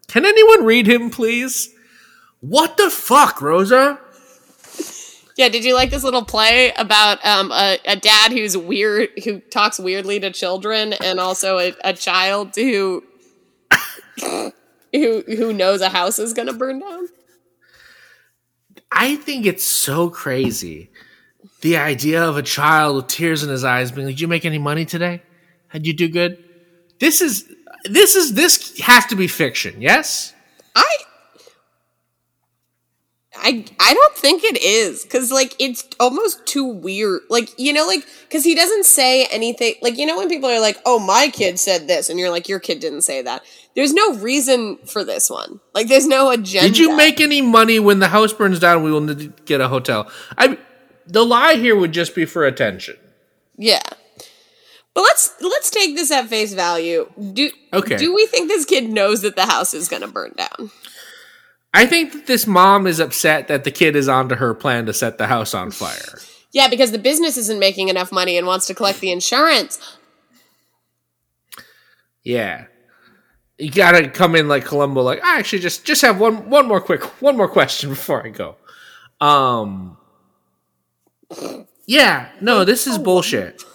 Can 0.10 0.26
anyone 0.26 0.66
read 0.66 0.88
him, 0.88 1.10
please? 1.10 1.74
What 2.42 2.76
the 2.76 2.90
fuck, 2.90 3.42
Rosa? 3.42 3.98
Yeah, 5.36 5.50
did 5.50 5.64
you 5.64 5.74
like 5.74 5.90
this 5.90 6.04
little 6.04 6.26
play 6.26 6.74
about 6.78 7.26
um, 7.26 7.52
a, 7.52 7.80
a 7.86 7.96
dad 7.96 8.32
who's 8.32 8.56
weird, 8.56 9.10
who 9.24 9.40
talks 9.40 9.80
weirdly 9.80 10.20
to 10.20 10.30
children, 10.30 10.94
and 10.94 11.20
also 11.20 11.58
a, 11.58 11.74
a 11.84 11.94
child 11.94 12.54
who 12.56 13.04
who 14.92 15.24
who 15.26 15.54
knows 15.54 15.82
a 15.82 15.90
house 15.90 16.20
is 16.20 16.34
gonna 16.34 16.54
burn 16.54 16.80
down? 16.80 17.08
I 18.92 19.16
think 19.16 19.46
it's 19.48 19.64
so 19.64 20.10
crazy. 20.10 20.92
The 21.64 21.78
idea 21.78 22.22
of 22.22 22.36
a 22.36 22.44
child 22.44 22.98
with 22.98 23.08
tears 23.08 23.42
in 23.42 23.50
his 23.50 23.64
eyes 23.64 23.90
being 23.90 24.06
like, 24.06 24.16
Did 24.16 24.22
you 24.22 24.28
make 24.28 24.44
any 24.44 24.58
money 24.58 24.84
today? 24.84 25.24
Did 25.72 25.88
you 25.88 25.94
do 25.94 26.10
good? 26.10 26.38
This 27.00 27.22
is 27.22 27.50
this 27.86 28.18
is 28.18 28.34
this 28.34 28.78
has 28.82 29.06
to 29.06 29.16
be 29.16 29.30
fiction, 29.30 29.82
yes? 29.82 30.34
I 30.76 30.98
I 33.38 33.66
I 33.80 33.94
don't 33.94 34.16
think 34.18 34.44
it 34.44 34.62
is 34.62 35.06
cuz 35.06 35.32
like 35.32 35.56
it's 35.58 35.86
almost 36.02 36.46
too 36.46 36.66
weird. 36.66 37.22
Like, 37.30 37.58
you 37.58 37.72
know 37.72 37.88
like 37.88 38.06
cuz 38.30 38.44
he 38.44 38.56
doesn't 38.56 38.84
say 38.86 39.26
anything 39.28 39.76
like 39.82 39.98
you 39.98 40.06
know 40.06 40.18
when 40.18 40.28
people 40.28 40.50
are 40.50 40.60
like, 40.60 40.80
"Oh, 40.86 41.00
my 41.00 41.30
kid 41.30 41.62
said 41.62 41.88
this." 41.88 42.10
And 42.10 42.20
you're 42.20 42.30
like, 42.30 42.50
"Your 42.50 42.60
kid 42.60 42.82
didn't 42.82 43.04
say 43.04 43.22
that." 43.22 43.42
There's 43.74 43.94
no 43.94 44.16
reason 44.16 44.80
for 44.86 45.06
this 45.06 45.30
one. 45.30 45.62
Like 45.74 45.88
there's 45.88 46.08
no 46.08 46.30
agenda. 46.30 46.68
Did 46.68 46.78
you 46.78 46.94
make 46.94 47.22
any 47.22 47.42
money 47.42 47.80
when 47.80 48.00
the 48.00 48.10
house 48.10 48.34
burns 48.34 48.60
down? 48.60 48.84
We 48.84 48.92
will 48.92 49.16
get 49.46 49.62
a 49.62 49.70
hotel. 49.70 50.12
I 50.38 50.58
the 51.08 51.26
lie 51.26 51.56
here 51.56 51.76
would 51.76 51.92
just 51.92 52.16
be 52.16 52.26
for 52.26 52.46
attention. 52.46 52.98
Yeah. 53.58 53.82
But 54.94 55.02
let's 55.02 55.34
let's 55.42 55.70
take 55.72 55.96
this 55.96 56.12
at 56.12 56.28
face 56.28 56.54
value. 56.54 57.10
Do 57.34 57.50
Okay. 57.74 57.98
do 57.98 58.14
we 58.14 58.26
think 58.28 58.48
this 58.48 58.66
kid 58.66 58.90
knows 58.90 59.22
that 59.24 59.36
the 59.36 59.46
house 59.48 59.74
is 59.74 59.90
going 59.90 60.04
to 60.04 60.08
burn 60.08 60.34
down? 60.38 60.72
I 61.74 61.88
think 61.88 62.14
that 62.14 62.28
this 62.28 62.46
mom 62.46 62.86
is 62.86 63.00
upset 63.00 63.48
that 63.48 63.64
the 63.64 63.72
kid 63.72 63.96
is 63.96 64.08
onto 64.08 64.36
her 64.36 64.54
plan 64.54 64.86
to 64.86 64.94
set 64.94 65.18
the 65.18 65.26
house 65.26 65.56
on 65.56 65.72
fire. 65.72 66.20
Yeah, 66.52 66.68
because 66.68 66.92
the 66.92 67.00
business 67.00 67.36
isn't 67.38 67.58
making 67.60 67.90
enough 67.90 68.12
money 68.12 68.38
and 68.38 68.46
wants 68.46 68.68
to 68.68 68.76
collect 68.76 69.00
the 69.00 69.12
insurance. 69.12 69.80
Yeah. 72.24 72.66
You 73.58 73.72
gotta 73.72 74.10
come 74.10 74.36
in 74.36 74.48
like 74.48 74.66
Columbo, 74.66 75.02
like 75.02 75.24
I 75.24 75.40
actually 75.40 75.60
just 75.60 75.86
just 75.86 76.02
have 76.04 76.20
one 76.20 76.50
one 76.50 76.68
more 76.68 76.82
quick 76.82 77.04
one 77.22 77.38
more 77.38 77.48
question 77.50 77.90
before 77.90 78.26
I 78.26 78.30
go. 78.30 78.56
Um 79.20 79.98
Yeah, 81.86 82.30
no, 82.42 82.64
this 82.64 82.88
is 82.88 82.98
bullshit. 82.98 83.64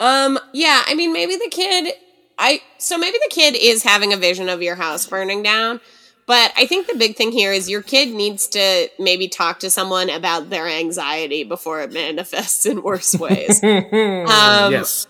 Um, 0.00 0.38
yeah, 0.52 0.84
I 0.86 0.94
mean 0.94 1.12
maybe 1.12 1.34
the 1.34 1.48
kid 1.50 1.92
I 2.38 2.62
so 2.78 2.96
maybe 2.96 3.18
the 3.18 3.34
kid 3.34 3.56
is 3.56 3.82
having 3.82 4.12
a 4.12 4.16
vision 4.16 4.48
of 4.48 4.62
your 4.62 4.76
house 4.76 5.06
burning 5.06 5.42
down. 5.42 5.80
But 6.26 6.52
I 6.58 6.66
think 6.66 6.86
the 6.86 6.94
big 6.94 7.16
thing 7.16 7.32
here 7.32 7.52
is 7.52 7.70
your 7.70 7.80
kid 7.80 8.14
needs 8.14 8.48
to 8.48 8.90
maybe 8.98 9.28
talk 9.28 9.60
to 9.60 9.70
someone 9.70 10.10
about 10.10 10.50
their 10.50 10.68
anxiety 10.68 11.42
before 11.42 11.80
it 11.80 11.90
manifests 11.90 12.66
in 12.66 12.82
worse 12.82 13.14
ways. 13.14 13.64
um, 13.64 14.72
yes. 14.72 15.06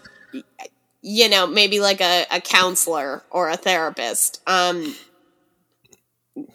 you 1.03 1.29
know, 1.29 1.49
maybe 1.49 1.81
like 1.81 2.01
a, 2.01 2.25
a 2.31 2.41
counselor 2.41 3.25
or 3.31 3.51
a 3.51 3.57
therapist. 3.57 4.41
Um, 4.47 4.95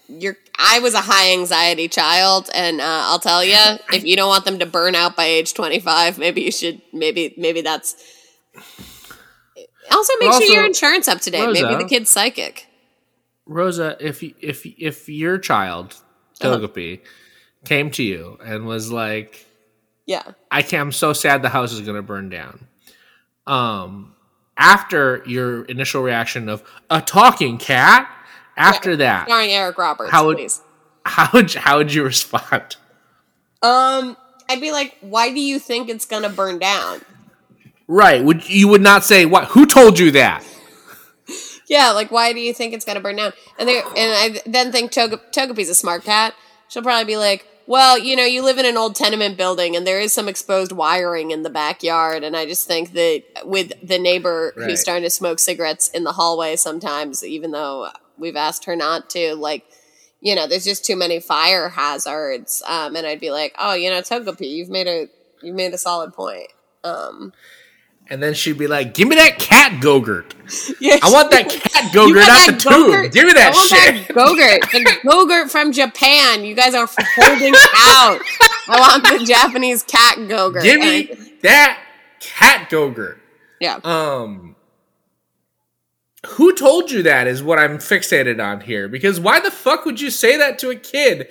you're, 0.07 0.37
I 0.57 0.79
was 0.79 0.93
a 0.93 1.01
high 1.01 1.31
anxiety 1.33 1.87
child, 1.87 2.49
and 2.53 2.79
uh, 2.81 2.83
I'll 2.85 3.19
tell 3.19 3.43
you, 3.43 3.55
if 3.93 4.03
you 4.03 4.15
don't 4.15 4.29
want 4.29 4.45
them 4.45 4.59
to 4.59 4.65
burn 4.65 4.95
out 4.95 5.15
by 5.15 5.25
age 5.25 5.53
25, 5.53 6.17
maybe 6.17 6.41
you 6.41 6.51
should, 6.51 6.81
maybe, 6.91 7.33
maybe 7.37 7.61
that's. 7.61 7.95
Also, 9.91 10.13
make 10.19 10.31
But 10.31 10.43
sure 10.43 10.53
your 10.55 10.65
insurance 10.65 11.07
up 11.07 11.19
to 11.21 11.31
date. 11.31 11.45
Maybe 11.51 11.75
the 11.75 11.87
kid's 11.87 12.09
psychic. 12.09 12.67
Rosa, 13.45 13.97
if 13.99 14.23
if 14.23 14.65
if 14.65 15.09
your 15.09 15.37
child, 15.37 15.95
Uh-huh. 16.41 16.57
Togepi, 16.57 17.01
came 17.65 17.91
to 17.91 18.03
you 18.03 18.37
and 18.43 18.65
was 18.65 18.91
like, 18.91 19.45
Yeah. 20.05 20.23
I 20.49 20.61
can't 20.61 20.81
I'm 20.81 20.91
so 20.93 21.11
sad 21.13 21.41
the 21.41 21.49
house 21.49 21.73
is 21.73 21.81
gonna 21.81 22.01
burn 22.01 22.29
down. 22.29 22.67
Um 23.45 24.15
after 24.55 25.23
your 25.25 25.65
initial 25.65 26.01
reaction 26.01 26.47
of 26.47 26.63
a 26.89 27.01
talking 27.01 27.57
cat, 27.57 28.09
after 28.57 28.95
that, 28.97 29.27
Starring 29.27 29.51
Eric 29.51 29.77
Roberts, 29.77 30.11
How 30.11 30.25
would- 30.25 30.37
please. 30.37 30.61
how 31.05 31.29
would 31.33 31.53
you, 31.53 31.59
how 31.59 31.77
would 31.77 31.93
you 31.93 32.03
respond? 32.03 32.75
Um, 33.61 34.17
I'd 34.49 34.61
be 34.61 34.71
like, 34.71 34.97
why 35.01 35.29
do 35.33 35.39
you 35.39 35.59
think 35.59 35.89
it's 35.89 36.05
gonna 36.05 36.29
burn 36.29 36.59
down? 36.59 37.01
Right. 37.87 38.23
Would 38.23 38.49
you 38.49 38.67
would 38.69 38.81
not 38.81 39.03
say 39.03 39.25
what 39.25 39.45
who 39.49 39.65
told 39.65 39.99
you 39.99 40.11
that? 40.11 40.43
Yeah, 41.67 41.91
like 41.91 42.11
why 42.11 42.33
do 42.33 42.39
you 42.39 42.53
think 42.53 42.73
it's 42.73 42.85
gonna 42.85 42.99
burn 42.99 43.15
down? 43.15 43.31
And 43.57 43.67
they 43.67 43.79
and 43.79 43.91
I 43.95 44.41
then 44.45 44.71
think 44.71 44.91
Toge- 44.91 45.19
Togepi's 45.31 45.69
a 45.69 45.75
smart 45.75 46.03
cat. 46.03 46.33
She'll 46.67 46.83
probably 46.83 47.05
be 47.05 47.17
like, 47.17 47.45
well, 47.67 47.97
you 47.97 48.15
know, 48.17 48.25
you 48.25 48.43
live 48.43 48.57
in 48.57 48.65
an 48.65 48.75
old 48.77 48.95
tenement 48.95 49.37
building 49.37 49.75
and 49.75 49.87
there 49.87 49.99
is 50.01 50.11
some 50.11 50.27
exposed 50.27 50.71
wiring 50.73 51.31
in 51.31 51.43
the 51.43 51.49
backyard, 51.49 52.23
and 52.23 52.35
I 52.35 52.45
just 52.45 52.67
think 52.67 52.91
that 52.93 53.23
with 53.45 53.71
the 53.81 53.97
neighbor 53.97 54.53
Right. 54.57 54.69
who's 54.69 54.81
starting 54.81 55.03
to 55.03 55.09
smoke 55.09 55.39
cigarettes 55.39 55.87
in 55.89 56.03
the 56.03 56.11
hallway 56.13 56.57
sometimes, 56.57 57.23
even 57.23 57.51
though 57.51 57.89
we've 58.17 58.35
asked 58.35 58.65
her 58.65 58.75
not 58.75 59.09
to, 59.11 59.35
like. 59.35 59.63
You 60.25 60.35
know, 60.35 60.47
there's 60.47 60.63
just 60.63 60.85
too 60.85 60.95
many 60.95 61.19
fire 61.19 61.67
hazards, 61.67 62.63
um, 62.65 62.95
and 62.95 63.05
I'd 63.05 63.19
be 63.19 63.29
like, 63.29 63.53
"Oh, 63.59 63.73
you 63.73 63.89
know, 63.89 63.99
Togepi, 63.99 64.49
you've 64.49 64.69
made 64.69 64.87
a 64.87 65.09
you've 65.41 65.53
made 65.53 65.73
a 65.73 65.77
solid 65.77 66.13
point." 66.13 66.47
Um, 66.85 67.33
And 68.09 68.23
then 68.23 68.33
she'd 68.33 68.57
be 68.57 68.67
like, 68.67 68.93
"Give 68.93 69.05
me 69.09 69.17
that 69.17 69.37
cat 69.37 69.81
Gogurt. 69.81 70.31
yeah, 70.79 70.95
I 71.03 71.11
want 71.11 71.29
that 71.31 71.49
cat 71.49 71.91
Gogurt, 71.91 72.25
not 72.25 72.45
the 72.45 72.53
tube. 72.53 72.71
Go-Gurt? 72.71 73.11
Give 73.11 73.25
me 73.25 73.33
that 73.33 73.53
shit." 73.53 74.07
That 74.07 74.15
Gogurt, 74.15 74.71
the 74.71 74.79
Gogurt 75.09 75.49
from 75.49 75.73
Japan. 75.73 76.45
You 76.45 76.55
guys 76.55 76.73
are 76.73 76.87
holding 77.17 77.53
out. 77.75 78.21
I 78.69 78.79
want 78.79 79.03
the 79.03 79.25
Japanese 79.25 79.83
cat 79.83 80.15
Gogurt. 80.19 80.63
Give 80.63 80.79
me 80.79 81.13
that 81.41 81.81
cat 82.21 82.69
Gogurt. 82.69 83.17
yeah. 83.59 83.81
Um, 83.83 84.52
who 86.27 86.55
told 86.55 86.91
you 86.91 87.03
that 87.03 87.27
is 87.27 87.43
what 87.43 87.59
I'm 87.59 87.77
fixated 87.77 88.43
on 88.43 88.61
here. 88.61 88.87
Because 88.87 89.19
why 89.19 89.39
the 89.39 89.51
fuck 89.51 89.85
would 89.85 89.99
you 89.99 90.09
say 90.09 90.37
that 90.37 90.59
to 90.59 90.69
a 90.69 90.75
kid 90.75 91.27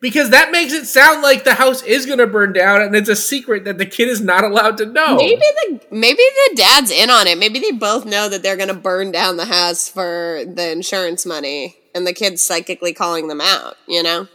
because 0.00 0.30
that 0.30 0.50
makes 0.50 0.72
it 0.72 0.86
sound 0.86 1.22
like 1.22 1.44
the 1.44 1.54
house 1.54 1.82
is 1.82 2.06
going 2.06 2.18
to 2.18 2.26
burn 2.26 2.52
down 2.52 2.82
and 2.82 2.94
it's 2.94 3.08
a 3.08 3.16
secret 3.16 3.64
that 3.64 3.78
the 3.78 3.86
kid 3.86 4.08
is 4.08 4.20
not 4.20 4.44
allowed 4.44 4.76
to 4.78 4.86
know. 4.86 5.16
Maybe 5.16 5.40
the 5.40 5.80
maybe 5.90 6.16
the 6.18 6.56
dad's 6.56 6.90
in 6.90 7.10
on 7.10 7.26
it. 7.26 7.38
Maybe 7.38 7.58
they 7.58 7.72
both 7.72 8.04
know 8.04 8.28
that 8.28 8.42
they're 8.42 8.56
going 8.56 8.68
to 8.68 8.74
burn 8.74 9.10
down 9.10 9.36
the 9.36 9.46
house 9.46 9.88
for 9.88 10.42
the 10.46 10.70
insurance 10.70 11.24
money, 11.24 11.76
and 11.94 12.06
the 12.06 12.12
kid's 12.12 12.44
psychically 12.44 12.92
calling 12.92 13.28
them 13.28 13.40
out. 13.40 13.76
You 13.88 14.02
know. 14.02 14.28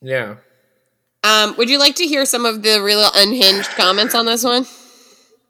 Yeah. 0.00 0.36
Um, 1.24 1.56
would 1.56 1.68
you 1.68 1.78
like 1.78 1.96
to 1.96 2.06
hear 2.06 2.24
some 2.24 2.46
of 2.46 2.62
the 2.62 2.80
real 2.80 3.10
unhinged 3.14 3.70
comments 3.70 4.14
on 4.14 4.26
this 4.26 4.44
one? 4.44 4.66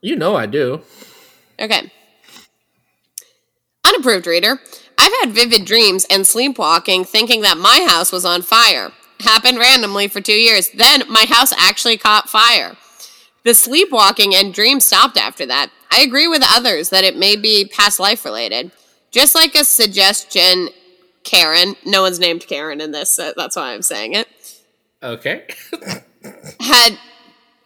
You 0.01 0.15
know 0.15 0.35
I 0.35 0.47
do. 0.47 0.81
Okay. 1.59 1.91
Unapproved 3.99 4.27
reader. 4.27 4.61
I've 4.97 5.11
had 5.19 5.33
vivid 5.33 5.65
dreams 5.65 6.05
and 6.09 6.25
sleepwalking 6.25 7.03
thinking 7.03 7.41
that 7.41 7.57
my 7.57 7.85
house 7.89 8.13
was 8.13 8.23
on 8.23 8.41
fire. 8.43 8.93
Happened 9.19 9.57
randomly 9.59 10.07
for 10.07 10.21
two 10.21 10.31
years. 10.31 10.69
Then 10.69 11.03
my 11.09 11.25
house 11.27 11.51
actually 11.57 11.97
caught 11.97 12.29
fire. 12.29 12.77
The 13.43 13.53
sleepwalking 13.53 14.33
and 14.33 14.53
dreams 14.53 14.85
stopped 14.85 15.17
after 15.17 15.45
that. 15.47 15.69
I 15.91 15.99
agree 15.99 16.29
with 16.29 16.45
others 16.49 16.91
that 16.91 17.03
it 17.03 17.17
may 17.17 17.35
be 17.35 17.65
past 17.65 17.99
life 17.99 18.23
related. 18.23 18.71
Just 19.11 19.35
like 19.35 19.53
a 19.53 19.65
suggestion, 19.65 20.69
Karen, 21.25 21.75
no 21.85 22.03
one's 22.03 22.19
named 22.21 22.47
Karen 22.47 22.79
in 22.79 22.91
this, 22.91 23.13
so 23.13 23.33
that's 23.35 23.57
why 23.57 23.73
I'm 23.73 23.81
saying 23.81 24.13
it, 24.13 24.29
Okay. 25.03 25.45
had 26.61 26.97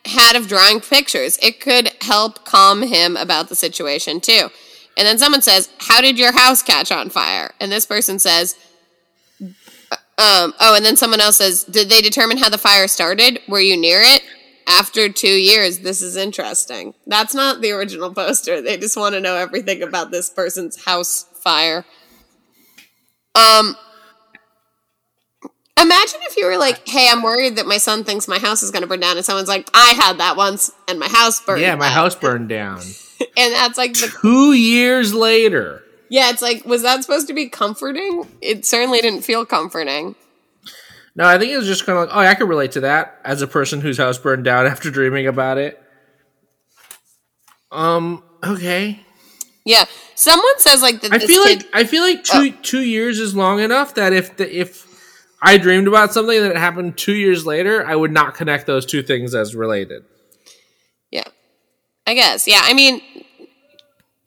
had 0.05 0.36
of 0.36 0.47
drawing 0.47 0.79
pictures. 0.81 1.38
It 1.43 1.59
could 1.61 1.91
help 2.01 2.43
calm 2.43 2.81
him 2.81 3.17
about 3.17 3.49
the 3.49 3.55
situation 3.55 4.19
too. 4.19 4.49
And 4.98 5.08
then 5.08 5.18
someone 5.18 5.41
says, 5.41 5.70
"How 5.80 6.02
did 6.02 6.20
your 6.20 6.32
house 6.32 6.62
catch 6.62 6.91
on 6.91 7.10
fire?" 7.10 7.52
And 7.60 7.72
this 7.72 7.86
person 7.86 8.20
says, 8.20 8.56
um, 9.41 10.54
"Oh." 10.60 10.76
And 10.76 10.86
then 10.86 10.96
someone 10.98 11.20
else 11.20 11.38
says, 11.38 11.64
"Did 11.64 11.89
they 11.89 12.02
determine 12.02 12.38
how 12.38 12.50
the 12.50 12.58
fire 12.58 12.88
started? 12.88 13.41
Were 13.48 13.60
you 13.62 13.78
near 13.78 14.02
it?" 14.02 14.24
After 14.68 15.10
two 15.10 15.28
years, 15.28 15.80
this 15.80 16.02
is 16.02 16.16
interesting. 16.16 16.94
That's 17.06 17.34
not 17.34 17.62
the 17.62 17.72
original 17.72 18.14
poster. 18.14 18.62
They 18.62 18.78
just 18.78 18.96
want 18.96 19.14
to 19.14 19.20
know 19.20 19.36
everything 19.36 19.84
about 19.84 20.12
this 20.12 20.30
person's 20.30 20.86
house 20.86 21.26
fire. 21.44 21.86
Um, 23.36 23.76
imagine 25.80 26.20
if 26.24 26.38
you 26.38 26.46
were 26.46 26.58
like, 26.58 26.88
"Hey, 26.88 27.10
I'm 27.10 27.24
worried 27.24 27.58
that 27.58 27.66
my 27.66 27.78
son 27.78 28.04
thinks 28.04 28.28
my 28.28 28.39
house 28.39 28.64
is 28.64 28.72
going 28.72 28.84
to 28.84 28.88
burn 28.88 29.00
down," 29.00 29.18
and 29.18 29.26
someone's 29.26 29.50
like, 29.50 29.70
"I 29.74 29.94
had 29.94 30.20
that 30.20 30.38
once, 30.38 30.72
and 30.88 31.00
my 31.00 31.10
house 31.10 31.41
burned." 31.41 31.62
yeah, 31.62 31.76
my 31.76 31.88
down." 31.88 31.94
house 31.94 32.16
burned 32.16 32.48
down. 32.48 32.82
and 33.38 33.53
that's 33.53 33.78
like 33.78 33.93
the 33.93 34.11
Two 34.22 34.53
years 34.53 35.14
later. 35.14 35.84
yeah. 36.09 36.30
It's 36.30 36.41
like, 36.41 36.66
was 36.66 36.82
that 36.84 37.03
supposed 37.03 37.28
to 37.28 37.34
be 37.34 37.49
comforting? 37.49 38.28
It 38.41 38.66
certainly 38.66 39.01
didn't 39.01 39.22
feel 39.22 39.45
comforting. 39.45 40.16
No, 41.16 41.26
I 41.26 41.38
think 41.38 41.51
it 41.51 41.57
was 41.57 41.68
just 41.68 41.86
kind 41.86 41.97
of 41.99 42.07
like, 42.07 42.16
oh, 42.16 42.20
I 42.20 42.34
can 42.34 42.47
relate 42.47 42.72
to 42.72 42.82
that 42.82 43.20
as 43.24 43.41
a 43.43 43.47
person 43.47 43.82
whose 43.82 43.97
house 43.97 44.18
burned 44.18 44.45
down 44.45 44.66
after 44.74 44.89
dreaming 44.89 45.28
about 45.28 45.57
it. 45.57 45.80
Um. 47.72 48.24
Okay. 48.43 48.99
Yeah, 49.66 49.86
someone 50.16 50.59
says 50.59 50.82
like 50.82 51.01
that. 51.01 51.14
I 51.14 51.20
feel 51.20 51.43
kid, 51.43 51.64
like 51.64 51.70
I 51.74 51.84
feel 51.86 52.03
like 52.03 52.24
two 52.24 52.51
two 52.51 52.82
years 52.82 53.20
is 53.20 53.34
long 53.36 53.59
enough 53.61 53.95
that 53.95 54.11
if 54.14 54.36
the, 54.38 54.59
if 54.59 54.86
I 55.41 55.57
dreamed 55.57 55.88
about 55.88 56.14
something 56.14 56.39
that 56.41 56.55
happened 56.57 56.97
two 56.97 57.14
years 57.14 57.45
later, 57.45 57.86
I 57.86 57.95
would 57.95 58.11
not 58.11 58.36
connect 58.36 58.68
those 58.68 58.86
two 58.86 59.01
things 59.01 59.34
as 59.34 59.55
related. 59.55 60.03
I 62.06 62.14
guess. 62.14 62.47
Yeah, 62.47 62.62
I 62.64 62.74
mean, 62.74 63.01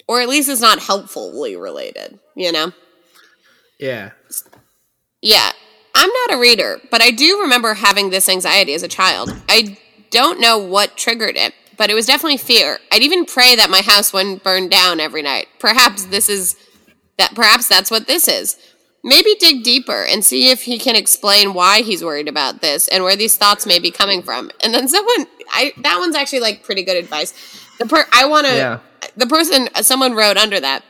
or 0.09 0.21
at 0.21 0.29
least 0.29 0.49
it's 0.49 0.61
not 0.61 0.81
helpfully 0.81 1.57
related. 1.57 2.19
You 2.35 2.53
know. 2.53 2.73
Yeah. 3.79 4.13
Yeah, 5.23 5.53
I'm 5.95 6.11
not 6.11 6.37
a 6.37 6.41
reader, 6.41 6.79
but 6.91 7.03
I 7.03 7.11
do 7.11 7.41
remember 7.41 7.75
having 7.75 8.11
this 8.11 8.29
anxiety 8.29 8.75
as 8.75 8.83
a 8.83 8.89
child. 8.89 9.35
I 9.49 9.79
don't 10.11 10.41
know 10.41 10.59
what 10.59 10.97
triggered 10.97 11.37
it, 11.37 11.55
but 11.77 11.91
it 11.91 11.95
was 11.95 12.07
definitely 12.07 12.37
fear. 12.37 12.79
I'd 12.93 13.03
even 13.03 13.25
pray 13.25 13.57
that 13.57 13.71
my 13.71 13.81
house 13.81 14.13
wouldn't 14.13 14.45
burn 14.45 14.69
down 14.69 15.01
every 15.01 15.23
night. 15.23 15.49
Perhaps 15.59 16.07
this 16.07 16.29
is 16.29 16.57
that 17.19 17.35
perhaps 17.35 17.67
that's 17.67 17.91
what 17.91 18.07
this 18.07 18.29
is. 18.29 18.57
Maybe 19.03 19.37
dig 19.39 19.63
deeper 19.63 20.05
and 20.05 20.25
see 20.25 20.51
if 20.51 20.63
he 20.63 20.79
can 20.79 20.97
explain 20.97 21.55
why 21.55 21.83
he's 21.83 22.05
worried 22.05 22.29
about 22.29 22.61
this 22.61 22.89
and 22.89 23.03
where 23.05 23.17
these 23.17 23.37
thoughts 23.37 23.65
may 23.65 23.79
be 23.79 23.91
coming 23.91 24.23
from. 24.23 24.51
And 24.63 24.75
then 24.75 24.89
someone 24.89 25.27
I 25.51 25.73
that 25.83 25.99
one's 25.99 26.17
actually 26.17 26.41
like 26.41 26.63
pretty 26.63 26.83
good 26.83 26.97
advice. 26.97 27.33
The 27.79 27.87
per 27.87 28.07
I 28.13 28.27
want 28.27 28.47
to 28.47 28.55
Yeah. 28.55 28.79
the 29.17 29.27
person 29.27 29.69
uh, 29.75 29.83
someone 29.83 30.15
wrote 30.15 30.37
under 30.37 30.59
that 30.61 30.83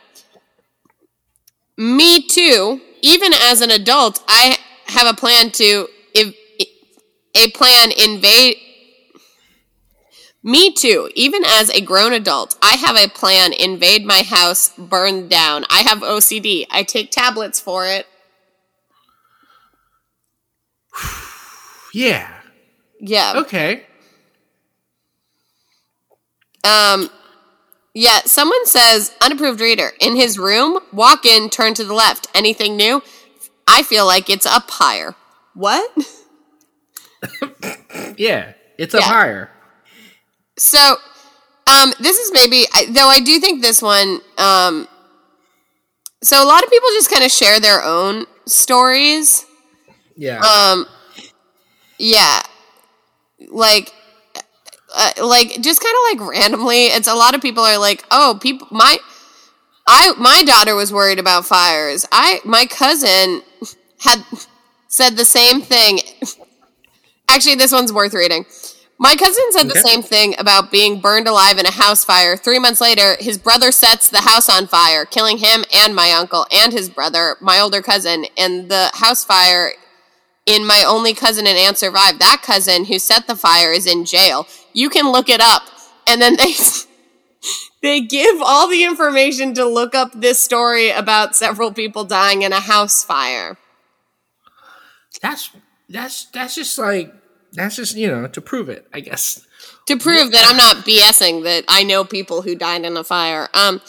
me 1.77 2.21
too. 2.23 2.81
Even 3.03 3.33
as 3.35 3.61
an 3.61 3.71
adult, 3.71 4.23
I 4.27 4.57
have 4.87 5.07
a 5.07 5.15
plan 5.15 5.51
to 5.53 5.89
if 6.15 6.35
a 7.35 7.51
plan 7.51 7.93
invade. 7.93 8.57
Me 10.43 10.73
too. 10.73 11.11
Even 11.17 11.45
as 11.45 11.71
a 11.71 11.81
grown 11.81 12.13
adult, 12.13 12.57
I 12.63 12.77
have 12.77 12.97
a 12.97 13.09
plan 13.09 13.53
invade 13.53 14.05
my 14.05 14.23
house, 14.23 14.71
burn 14.79 15.29
down. 15.29 15.65
I 15.71 15.81
have 15.81 15.99
OCD. 15.99 16.67
I 16.71 16.85
take 16.85 17.11
tablets 17.11 17.61
for 17.61 17.87
it. 17.87 18.07
Yeah. 21.95 22.29
Yeah. 23.01 23.35
Okay. 23.37 23.87
Um 26.67 27.11
yeah, 27.95 28.21
someone 28.27 28.67
says 28.67 29.15
unapproved 29.23 29.61
reader 29.61 29.93
in 30.01 30.17
his 30.17 30.39
room, 30.39 30.81
walk 30.93 31.25
in, 31.25 31.49
turn 31.49 31.73
to 31.75 31.85
the 31.85 31.95
left. 31.95 32.27
Anything 32.35 32.77
new? 32.77 33.03
I 33.67 33.83
feel 33.83 34.05
like 34.07 34.29
it's 34.29 34.45
up 34.47 34.71
higher. 34.71 35.15
What? 35.55 35.91
Yeah. 38.19 38.53
It's 38.79 38.95
up 38.95 39.01
Yeah. 39.01 39.07
higher. 39.09 39.51
So, 40.59 40.97
um, 41.67 41.93
this 42.01 42.19
is 42.19 42.31
maybe 42.33 42.65
though 42.91 43.09
I 43.09 43.21
do 43.21 43.39
think 43.41 43.63
this 43.63 43.83
one. 43.83 44.21
Um, 44.39 44.87
so 46.23 46.43
a 46.43 46.47
lot 46.47 46.63
of 46.65 46.71
people 46.71 46.89
just 46.91 47.11
kind 47.11 47.25
of 47.25 47.31
share 47.31 47.61
their 47.61 47.83
own 47.83 48.27
stories. 48.47 49.45
Yeah. 50.17 50.41
Um, 50.41 50.87
yeah, 51.99 52.43
like, 53.49 53.93
uh, 54.97 55.13
like 55.25 55.61
just 55.61 55.83
kind 55.83 55.95
of 55.95 56.21
like 56.21 56.31
randomly. 56.31 56.87
It's 56.87 57.07
a 57.09 57.15
lot 57.15 57.35
of 57.35 57.43
people 57.43 57.63
are 57.63 57.79
like, 57.79 58.05
oh, 58.11 58.39
people, 58.41 58.67
my, 58.71 58.99
I, 59.87 60.13
my 60.19 60.43
daughter 60.43 60.75
was 60.75 60.93
worried 60.93 61.19
about 61.19 61.45
fires. 61.45 62.07
I, 62.11 62.41
my 62.45 62.67
cousin 62.67 63.43
had 64.01 64.25
said 64.89 65.17
the 65.17 65.25
same 65.25 65.61
thing. 65.61 66.01
Actually, 67.29 67.57
this 67.57 67.73
one's 67.73 67.93
worth 67.93 68.15
reading. 68.15 68.47
My 68.99 69.15
cousin 69.15 69.45
said 69.51 69.69
the 69.69 69.77
same 69.77 70.01
thing 70.01 70.35
about 70.39 70.71
being 70.71 71.01
burned 71.01 71.29
alive 71.29 71.59
in 71.59 71.67
a 71.67 71.71
house 71.71 72.03
fire. 72.03 72.35
Three 72.35 72.59
months 72.59 72.81
later, 72.81 73.17
his 73.21 73.37
brother 73.37 73.71
sets 73.71 74.09
the 74.09 74.23
house 74.23 74.49
on 74.49 74.67
fire, 74.67 75.05
killing 75.05 75.37
him 75.37 75.65
and 75.75 75.95
my 75.95 76.13
uncle 76.13 76.47
and 76.51 76.73
his 76.73 76.89
brother, 76.89 77.37
my 77.43 77.61
older 77.61 77.83
cousin. 77.83 78.25
And 78.39 78.71
the 78.71 78.91
house 78.95 79.23
fire 79.23 79.73
in 80.47 80.65
my 80.67 80.85
only 80.87 81.13
cousin 81.13 81.47
and 81.47 81.59
aunt 81.59 81.77
survived. 81.77 82.21
That 82.21 82.41
cousin 82.43 82.85
who 82.87 82.99
set 82.99 83.27
the 83.27 83.37
fire 83.37 83.73
is 83.73 83.87
in 83.87 84.05
jail. 84.05 84.47
You 84.73 84.89
can 84.89 85.11
look 85.11 85.29
it 85.29 85.41
up. 85.41 85.63
And 86.09 86.23
then 86.23 86.37
they 86.37 86.55
they 87.83 88.01
give 88.01 88.41
all 88.41 88.69
the 88.69 88.85
information 88.85 89.55
to 89.55 89.67
look 89.67 89.95
up 89.95 90.13
this 90.15 90.43
story 90.43 90.91
about 90.91 91.37
several 91.37 91.73
people 91.73 92.05
dying 92.05 92.43
in 92.43 92.53
a 92.53 92.61
house 92.61 93.03
fire. 93.03 93.59
that's 95.21 95.51
that's 95.89 96.27
that's 96.27 96.55
just 96.55 96.79
like 96.79 97.13
that's 97.53 97.77
just 97.77 97.97
you 97.97 98.09
know 98.09 98.29
to 98.29 98.41
prove 98.41 98.69
it, 98.69 98.87
I 98.95 99.01
guess. 99.01 99.45
To 99.89 99.97
prove 99.97 100.33
that 100.33 100.47
I'm 100.49 100.57
not 100.57 100.85
BSing 100.85 101.45
that 101.45 101.65
I 101.69 101.83
know 101.83 102.05
people 102.05 102.43
who 102.43 102.55
died 102.55 102.85
in 102.85 102.97
a 102.97 103.05
fire. 103.05 103.49
Um 103.53 103.81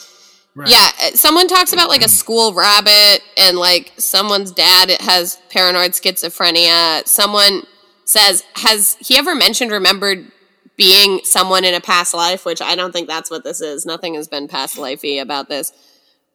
Right. 0.58 0.70
yeah, 0.70 0.90
uh, 1.04 1.12
someone 1.16 1.48
talks 1.48 1.72
about 1.72 1.88
like 1.88 2.02
a 2.02 2.10
school 2.10 2.52
rabbit 2.52 3.22
and 3.38 3.58
like 3.60 3.94
someone's 3.98 4.52
dad 4.52 4.90
has 5.02 5.38
paranoid 5.52 5.92
schizophrenia. 5.92 7.08
Someone 7.08 7.62
says 8.06 8.44
has 8.56 8.98
he 9.00 9.18
ever 9.18 9.36
mentioned 9.36 9.70
remembered 9.72 10.32
being 10.76 11.20
someone 11.24 11.64
in 11.64 11.76
a 11.76 11.80
past 11.82 12.14
life, 12.16 12.44
which 12.44 12.60
I 12.60 12.76
don't 12.76 12.92
think 12.92 13.08
that's 13.08 13.30
what 13.30 13.44
this 13.44 13.62
is. 13.62 13.86
Nothing 13.86 14.16
has 14.16 14.28
been 14.28 14.48
past 14.48 14.78
lifey 14.78 15.22
about 15.22 15.48
this. 15.48 15.72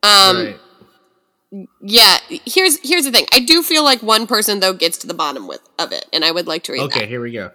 Um 0.05 0.37
right. 0.37 1.69
yeah, 1.81 2.19
here's 2.29 2.79
here's 2.89 3.05
the 3.05 3.11
thing. 3.11 3.27
I 3.33 3.41
do 3.41 3.61
feel 3.63 3.83
like 3.83 4.03
one 4.05 4.29
person 4.29 4.61
though 4.61 4.73
gets 4.73 4.99
to 4.99 5.09
the 5.09 5.15
bottom 5.15 5.49
with 5.49 5.61
of 5.81 5.91
it, 5.91 6.07
and 6.13 6.25
I 6.25 6.31
would 6.31 6.47
like 6.47 6.63
to 6.65 6.73
read 6.75 6.83
Okay, 6.83 7.01
that. 7.01 7.09
here 7.09 7.21
we 7.21 7.33
go. 7.33 7.51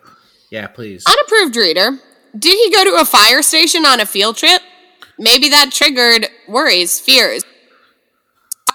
Yeah, 0.50 0.68
please. 0.68 1.06
Unapproved 1.08 1.56
reader. 1.56 1.92
Did 2.38 2.58
he 2.58 2.72
go 2.76 2.84
to 2.84 3.02
a 3.02 3.06
fire 3.06 3.42
station 3.42 3.86
on 3.86 4.00
a 4.02 4.06
field 4.06 4.36
trip? 4.38 4.62
Maybe 5.20 5.50
that 5.50 5.72
triggered 5.72 6.28
worries, 6.48 7.00
fears 7.00 7.44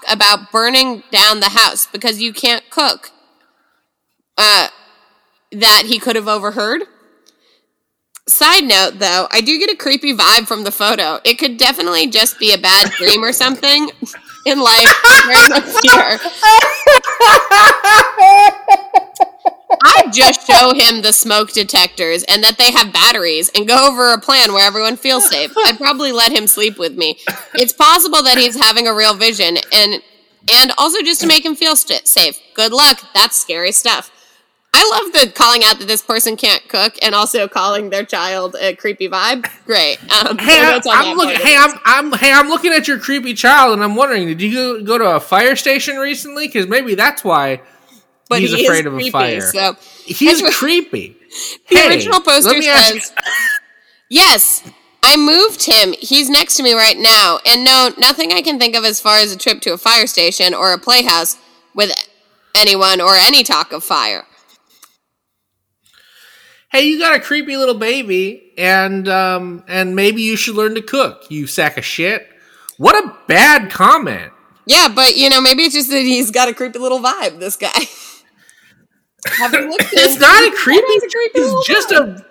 about 0.09 0.51
burning 0.51 1.03
down 1.11 1.39
the 1.39 1.49
house 1.49 1.87
because 1.87 2.21
you 2.21 2.33
can't 2.33 2.69
cook. 2.69 3.11
Uh, 4.37 4.67
that 5.51 5.83
he 5.85 5.99
could 5.99 6.15
have 6.15 6.27
overheard. 6.27 6.83
Side 8.27 8.63
note, 8.63 8.99
though, 8.99 9.27
I 9.31 9.41
do 9.41 9.59
get 9.59 9.69
a 9.69 9.75
creepy 9.75 10.15
vibe 10.15 10.47
from 10.47 10.63
the 10.63 10.71
photo. 10.71 11.19
It 11.23 11.37
could 11.37 11.57
definitely 11.57 12.07
just 12.07 12.39
be 12.39 12.53
a 12.53 12.57
bad 12.57 12.89
dream 12.91 13.23
or 13.23 13.33
something 13.33 13.89
in 14.45 14.59
life 14.59 14.87
during 15.25 15.37
the 19.81 20.09
just 20.11 20.47
show 20.47 20.73
him 20.73 21.01
the 21.01 21.13
smoke 21.13 21.51
detectors 21.51 22.23
and 22.29 22.43
that 22.43 22.57
they 22.57 22.71
have 22.71 22.93
batteries 22.93 23.49
and 23.55 23.67
go 23.67 23.87
over 23.87 24.13
a 24.13 24.19
plan 24.19 24.53
where 24.53 24.65
everyone 24.65 24.97
feels 24.97 25.27
safe. 25.29 25.51
I'd 25.65 25.77
probably 25.77 26.11
let 26.11 26.31
him 26.31 26.47
sleep 26.47 26.77
with 26.77 26.95
me. 26.97 27.19
It's 27.55 27.73
possible 27.73 28.23
that 28.23 28.37
he's 28.37 28.59
having 28.59 28.87
a 28.87 28.93
real 28.93 29.13
vision 29.13 29.57
and 29.73 30.01
and 30.51 30.73
also 30.77 31.01
just 31.01 31.21
to 31.21 31.27
make 31.27 31.45
him 31.45 31.55
feel 31.55 31.75
st- 31.75 32.07
safe. 32.07 32.37
Good 32.53 32.73
luck. 32.73 32.99
That's 33.13 33.37
scary 33.37 33.71
stuff. 33.71 34.11
I 34.75 35.01
love 35.03 35.13
the 35.13 35.31
calling 35.31 35.61
out 35.63 35.77
that 35.79 35.87
this 35.87 36.01
person 36.01 36.35
can't 36.35 36.67
cook 36.67 36.95
and 37.03 37.13
also 37.13 37.47
calling 37.47 37.91
their 37.91 38.03
child 38.03 38.55
a 38.59 38.75
creepy 38.75 39.07
vibe. 39.07 39.47
Great. 39.65 39.99
Um, 40.11 40.37
Hey, 40.39 40.59
I, 40.59 40.71
notes 40.71 40.87
on 40.87 40.95
I'm 40.97 41.05
that 41.05 41.17
looking. 41.17 41.41
Hey, 41.45 41.55
I'm, 41.55 41.79
I'm. 41.85 42.11
Hey, 42.13 42.31
I'm 42.33 42.49
looking 42.49 42.73
at 42.73 42.87
your 42.87 42.97
creepy 42.97 43.35
child, 43.35 43.73
and 43.73 43.83
I'm 43.83 43.95
wondering, 43.95 44.27
did 44.27 44.41
you 44.41 44.83
go 44.83 44.97
to 44.97 45.15
a 45.15 45.19
fire 45.19 45.55
station 45.55 45.97
recently? 45.97 46.47
Because 46.47 46.67
maybe 46.67 46.95
that's 46.95 47.23
why 47.23 47.61
but 48.33 48.41
he's 48.41 48.53
he 48.53 48.65
afraid 48.65 48.85
of 48.85 48.93
a 48.93 48.97
creepy, 48.97 49.09
fire. 49.11 49.41
So 49.41 49.75
he's 50.05 50.41
what- 50.41 50.53
creepy. 50.53 51.15
the 51.69 51.75
Hey, 51.77 51.87
original 51.89 52.19
poster 52.21 52.49
let 52.51 52.59
me 52.59 52.67
ask- 52.69 52.91
says, 52.93 53.13
"Yes, 54.09 54.63
I 55.03 55.17
moved 55.17 55.65
him. 55.65 55.93
He's 55.99 56.29
next 56.29 56.55
to 56.55 56.63
me 56.63 56.73
right 56.73 56.97
now. 56.97 57.39
And 57.45 57.63
no, 57.63 57.91
nothing 57.97 58.31
I 58.31 58.41
can 58.41 58.59
think 58.59 58.75
of 58.75 58.83
as 58.85 58.99
far 59.01 59.17
as 59.17 59.31
a 59.31 59.37
trip 59.37 59.61
to 59.61 59.73
a 59.73 59.77
fire 59.77 60.07
station 60.07 60.53
or 60.53 60.73
a 60.73 60.77
playhouse 60.77 61.37
with 61.75 61.91
anyone 62.55 63.01
or 63.01 63.15
any 63.15 63.43
talk 63.43 63.71
of 63.71 63.83
fire." 63.83 64.25
hey, 66.71 66.87
you 66.87 66.97
got 66.97 67.15
a 67.15 67.19
creepy 67.19 67.55
little 67.55 67.75
baby, 67.75 68.51
and 68.57 69.07
um, 69.07 69.63
and 69.67 69.95
maybe 69.95 70.21
you 70.23 70.35
should 70.35 70.55
learn 70.55 70.75
to 70.75 70.81
cook. 70.81 71.23
You 71.29 71.45
sack 71.47 71.77
of 71.77 71.85
shit. 71.85 72.27
What 72.77 72.95
a 72.95 73.15
bad 73.27 73.69
comment. 73.69 74.31
Yeah, 74.65 74.87
but 74.93 75.15
you 75.15 75.29
know, 75.29 75.41
maybe 75.41 75.63
it's 75.63 75.75
just 75.75 75.89
that 75.91 76.01
he's 76.01 76.31
got 76.31 76.47
a 76.49 76.53
creepy 76.53 76.79
little 76.79 76.99
vibe. 76.99 77.39
This 77.39 77.55
guy. 77.55 77.69
Have 79.27 79.53
you 79.53 79.69
looked 79.69 79.85
It's 79.93 80.19
not 80.19 80.43
a 80.43 80.51
creepy. 80.55 80.81
It's 80.87 81.13
a 81.13 81.17
creepy 81.17 81.39
He's 81.39 81.67
just 81.67 81.91
a. 81.91 82.25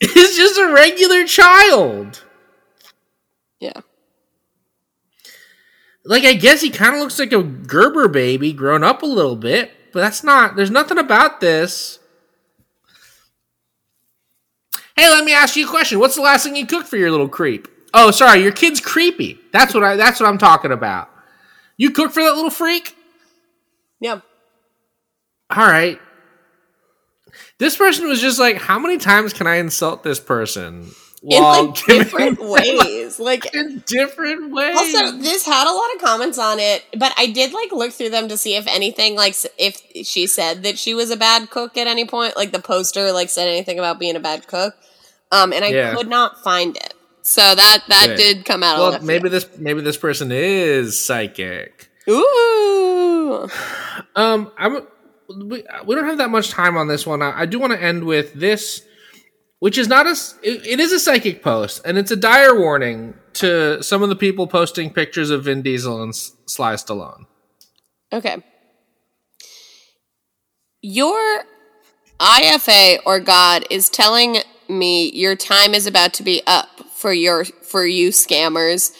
It's 0.00 0.36
just 0.36 0.58
a 0.58 0.72
regular 0.72 1.24
child. 1.26 2.24
yeah. 3.60 3.80
Like 6.04 6.24
I 6.24 6.34
guess 6.34 6.60
he 6.60 6.70
kind 6.70 6.94
of 6.96 7.00
looks 7.00 7.18
like 7.20 7.32
a 7.32 7.42
Gerber 7.42 8.08
baby, 8.08 8.52
grown 8.52 8.82
up 8.82 9.02
a 9.02 9.06
little 9.06 9.36
bit, 9.36 9.70
but 9.92 10.00
that's 10.00 10.24
not. 10.24 10.56
There's 10.56 10.70
nothing 10.70 10.98
about 10.98 11.40
this. 11.40 12.00
Hey, 14.96 15.08
let 15.08 15.24
me 15.24 15.32
ask 15.32 15.54
you 15.56 15.66
a 15.66 15.70
question. 15.70 16.00
What's 16.00 16.16
the 16.16 16.22
last 16.22 16.42
thing 16.44 16.56
you 16.56 16.66
cooked 16.66 16.88
for 16.88 16.96
your 16.96 17.10
little 17.12 17.28
creep? 17.28 17.68
Oh, 17.94 18.10
sorry, 18.10 18.42
your 18.42 18.52
kid's 18.52 18.80
creepy. 18.80 19.38
That's 19.52 19.72
what 19.74 19.84
I. 19.84 19.96
That's 19.96 20.18
what 20.18 20.28
I'm 20.28 20.38
talking 20.38 20.72
about. 20.72 21.08
You 21.76 21.90
cook 21.92 22.12
for 22.12 22.22
that 22.22 22.34
little 22.34 22.50
freak? 22.50 22.96
Yeah. 24.00 24.20
All 25.56 25.66
right. 25.66 26.00
This 27.58 27.76
person 27.76 28.08
was 28.08 28.20
just 28.20 28.38
like, 28.38 28.56
how 28.56 28.78
many 28.78 28.98
times 28.98 29.32
can 29.32 29.46
I 29.46 29.56
insult 29.56 30.02
this 30.02 30.18
person? 30.20 30.90
In 31.22 31.42
like 31.42 31.74
different 31.86 32.40
ways. 32.50 33.20
Like 33.20 33.54
in 33.54 33.82
different 33.86 34.50
ways. 34.52 34.76
Also, 34.76 35.18
this 35.18 35.46
had 35.46 35.70
a 35.70 35.72
lot 35.72 35.94
of 35.94 36.00
comments 36.02 36.38
on 36.38 36.58
it, 36.58 36.84
but 36.98 37.12
I 37.16 37.26
did 37.28 37.52
like 37.52 37.70
look 37.70 37.92
through 37.92 38.10
them 38.10 38.28
to 38.28 38.36
see 38.36 38.56
if 38.56 38.66
anything 38.66 39.14
like 39.14 39.36
if 39.58 39.80
she 40.06 40.26
said 40.26 40.64
that 40.64 40.78
she 40.78 40.94
was 40.94 41.10
a 41.10 41.16
bad 41.16 41.48
cook 41.50 41.76
at 41.76 41.86
any 41.86 42.04
point, 42.04 42.36
like 42.36 42.50
the 42.50 42.58
poster 42.58 43.12
like 43.12 43.30
said 43.30 43.46
anything 43.46 43.78
about 43.78 44.00
being 44.00 44.16
a 44.16 44.20
bad 44.20 44.48
cook. 44.48 44.74
Um, 45.30 45.52
and 45.52 45.64
I 45.64 45.68
Yeah. 45.68 45.94
could 45.94 46.08
not 46.08 46.42
find 46.42 46.76
it. 46.76 46.94
So 47.22 47.54
that 47.54 47.84
that 47.86 48.06
Good. 48.08 48.16
did 48.16 48.44
come 48.44 48.64
out. 48.64 48.78
well, 48.78 49.00
maybe 49.02 49.28
this 49.28 49.46
maybe 49.58 49.80
this 49.80 49.96
person 49.96 50.32
is 50.32 51.00
psychic. 51.02 51.88
Ooh, 52.10 53.48
Um, 54.16 54.50
I'm 54.58 54.82
we, 55.36 55.64
we 55.86 55.94
don't 55.94 56.04
have 56.04 56.18
that 56.18 56.30
much 56.30 56.50
time 56.50 56.76
on 56.76 56.88
this 56.88 57.06
one. 57.06 57.22
I, 57.22 57.40
I 57.40 57.46
do 57.46 57.58
want 57.58 57.72
to 57.72 57.82
end 57.82 58.04
with 58.04 58.34
this, 58.34 58.82
which 59.58 59.78
is 59.78 59.88
not 59.88 60.06
a. 60.06 60.16
it, 60.42 60.66
it 60.66 60.80
is 60.80 60.92
a 60.92 61.00
psychic 61.00 61.42
post, 61.42 61.82
and 61.84 61.98
it's 61.98 62.10
a 62.10 62.16
dire 62.16 62.58
warning 62.58 63.14
to 63.34 63.82
some 63.82 64.02
of 64.02 64.08
the 64.08 64.16
people 64.16 64.46
posting 64.46 64.90
pictures 64.90 65.30
of 65.30 65.44
Vin 65.44 65.62
Diesel 65.62 66.02
and 66.02 66.14
Sly 66.14 66.74
Stallone. 66.74 67.26
okay. 68.12 68.36
Your 70.84 71.44
IFA 72.18 72.98
or 73.06 73.20
God 73.20 73.64
is 73.70 73.88
telling 73.88 74.38
me 74.68 75.10
your 75.12 75.36
time 75.36 75.74
is 75.74 75.86
about 75.86 76.12
to 76.14 76.22
be 76.22 76.42
up 76.46 76.68
for 76.92 77.12
your 77.12 77.44
for 77.44 77.84
you 77.84 78.10
scammers. 78.10 78.92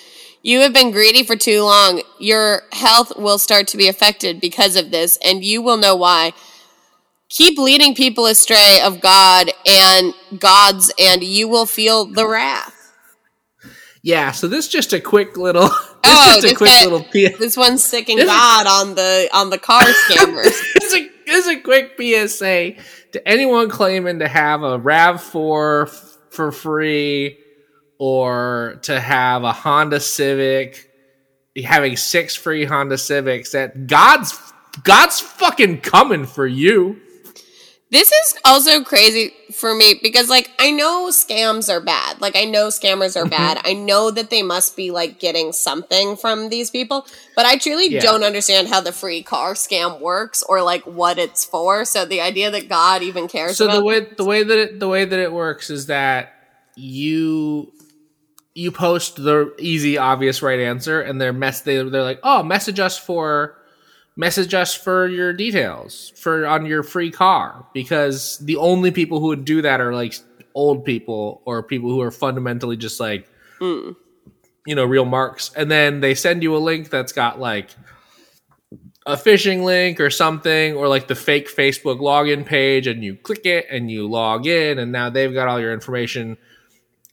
You 0.42 0.60
have 0.60 0.72
been 0.72 0.90
greedy 0.90 1.22
for 1.22 1.36
too 1.36 1.62
long. 1.62 2.02
Your 2.18 2.62
health 2.72 3.16
will 3.16 3.38
start 3.38 3.68
to 3.68 3.76
be 3.76 3.88
affected 3.88 4.40
because 4.40 4.74
of 4.76 4.90
this, 4.90 5.18
and 5.24 5.44
you 5.44 5.62
will 5.62 5.76
know 5.76 5.94
why. 5.94 6.32
Keep 7.28 7.58
leading 7.58 7.94
people 7.94 8.26
astray 8.26 8.80
of 8.84 9.00
God 9.00 9.50
and 9.66 10.12
gods, 10.38 10.92
and 10.98 11.22
you 11.22 11.48
will 11.48 11.64
feel 11.66 12.04
the 12.06 12.26
wrath. 12.28 12.74
Yeah, 14.02 14.32
so 14.32 14.48
this 14.48 14.66
is 14.66 14.72
just 14.72 14.92
a 14.92 15.00
quick 15.00 15.36
little. 15.36 15.70
This 16.04 16.12
Oh, 16.14 16.32
just 16.34 16.38
a 16.44 16.48
this 16.48 16.58
quick 16.58 16.70
guy- 16.70 16.82
little. 16.82 17.04
P- 17.04 17.28
This 17.28 17.56
one's 17.56 17.84
sicking 17.84 18.16
This 18.16 18.24
is- 18.24 18.30
God 18.32 18.66
on 18.66 18.96
the 18.96 19.28
on 19.32 19.50
the 19.50 19.58
car 19.58 19.82
scammers. 20.08 20.42
this, 20.74 20.82
is 20.82 20.94
a, 20.94 21.08
this 21.26 21.46
is 21.46 21.48
a 21.56 21.60
quick 21.60 21.92
PSA 21.96 22.72
to 23.12 23.28
anyone 23.28 23.70
claiming 23.70 24.18
to 24.18 24.26
have 24.26 24.64
a 24.64 24.78
Rav 24.80 25.22
Four 25.22 25.82
f- 25.86 26.18
for 26.30 26.50
free, 26.50 27.38
or 28.02 28.80
to 28.82 28.98
have 28.98 29.44
a 29.44 29.52
Honda 29.52 30.00
Civic, 30.00 30.90
having 31.64 31.96
six 31.96 32.34
free 32.34 32.64
Honda 32.64 32.98
Civics. 32.98 33.52
That 33.52 33.86
God's 33.86 34.36
God's 34.82 35.20
fucking 35.20 35.82
coming 35.82 36.26
for 36.26 36.44
you. 36.44 37.00
This 37.90 38.10
is 38.10 38.38
also 38.44 38.82
crazy 38.82 39.34
for 39.52 39.72
me 39.74 40.00
because, 40.02 40.28
like, 40.28 40.50
I 40.58 40.70
know 40.72 41.10
scams 41.10 41.68
are 41.72 41.80
bad. 41.80 42.20
Like, 42.20 42.34
I 42.34 42.44
know 42.44 42.68
scammers 42.68 43.16
Mm-hmm. 43.16 43.18
are 43.18 43.28
bad. 43.28 43.60
I 43.64 43.74
know 43.74 44.10
that 44.10 44.30
they 44.30 44.42
must 44.42 44.76
be, 44.76 44.90
like, 44.90 45.20
getting 45.20 45.52
something 45.52 46.16
from 46.16 46.48
these 46.48 46.70
people, 46.70 47.06
but 47.36 47.46
I 47.46 47.56
truly 47.56 47.90
Yeah. 47.90 48.00
don't 48.00 48.24
understand 48.24 48.68
how 48.68 48.80
the 48.80 48.92
free 48.92 49.22
car 49.22 49.52
scam 49.54 50.00
works 50.00 50.42
or, 50.48 50.62
like, 50.62 50.82
what 50.86 51.18
it's 51.18 51.44
for. 51.44 51.84
So 51.84 52.04
the 52.06 52.22
idea 52.22 52.50
that 52.50 52.68
God 52.68 53.02
even 53.02 53.28
cares 53.28 53.58
So 53.58 53.66
about 53.66 53.76
the 53.76 53.84
way 53.84 54.00
the 54.00 54.24
way 54.24 54.42
that 54.42 54.58
it, 54.58 54.80
the 54.80 54.88
way 54.88 55.04
that 55.04 55.18
it 55.20 55.30
works 55.32 55.70
is 55.70 55.86
that 55.86 56.32
you 56.74 57.70
you 58.54 58.70
post 58.70 59.16
the 59.16 59.54
easy 59.58 59.96
obvious 59.96 60.42
right 60.42 60.60
answer 60.60 61.00
and 61.00 61.20
they're 61.20 61.32
mess 61.32 61.62
they, 61.62 61.76
they're 61.76 62.02
like 62.02 62.20
oh 62.22 62.42
message 62.42 62.78
us 62.78 62.98
for 62.98 63.56
message 64.14 64.52
us 64.52 64.74
for 64.74 65.06
your 65.08 65.32
details 65.32 66.12
for 66.16 66.46
on 66.46 66.66
your 66.66 66.82
free 66.82 67.10
car 67.10 67.64
because 67.72 68.36
the 68.38 68.56
only 68.56 68.90
people 68.90 69.20
who 69.20 69.28
would 69.28 69.44
do 69.46 69.62
that 69.62 69.80
are 69.80 69.94
like 69.94 70.14
old 70.54 70.84
people 70.84 71.40
or 71.46 71.62
people 71.62 71.88
who 71.88 72.00
are 72.02 72.10
fundamentally 72.10 72.76
just 72.76 73.00
like 73.00 73.28
Mm. 73.60 73.94
you 74.66 74.74
know 74.74 74.84
real 74.84 75.04
marks 75.04 75.52
and 75.54 75.70
then 75.70 76.00
they 76.00 76.14
send 76.14 76.42
you 76.42 76.56
a 76.56 76.58
link 76.58 76.90
that's 76.90 77.12
got 77.12 77.38
like 77.38 77.70
a 79.06 79.14
phishing 79.14 79.64
link 79.64 79.98
or 80.00 80.10
something 80.10 80.74
or 80.74 80.88
like 80.88 81.08
the 81.08 81.14
fake 81.14 81.48
Facebook 81.48 82.00
login 82.00 82.44
page 82.44 82.86
and 82.86 83.02
you 83.02 83.16
click 83.16 83.46
it 83.46 83.66
and 83.70 83.90
you 83.90 84.08
log 84.08 84.46
in 84.46 84.78
and 84.78 84.92
now 84.92 85.10
they've 85.10 85.32
got 85.32 85.48
all 85.48 85.58
your 85.60 85.72
information 85.72 86.36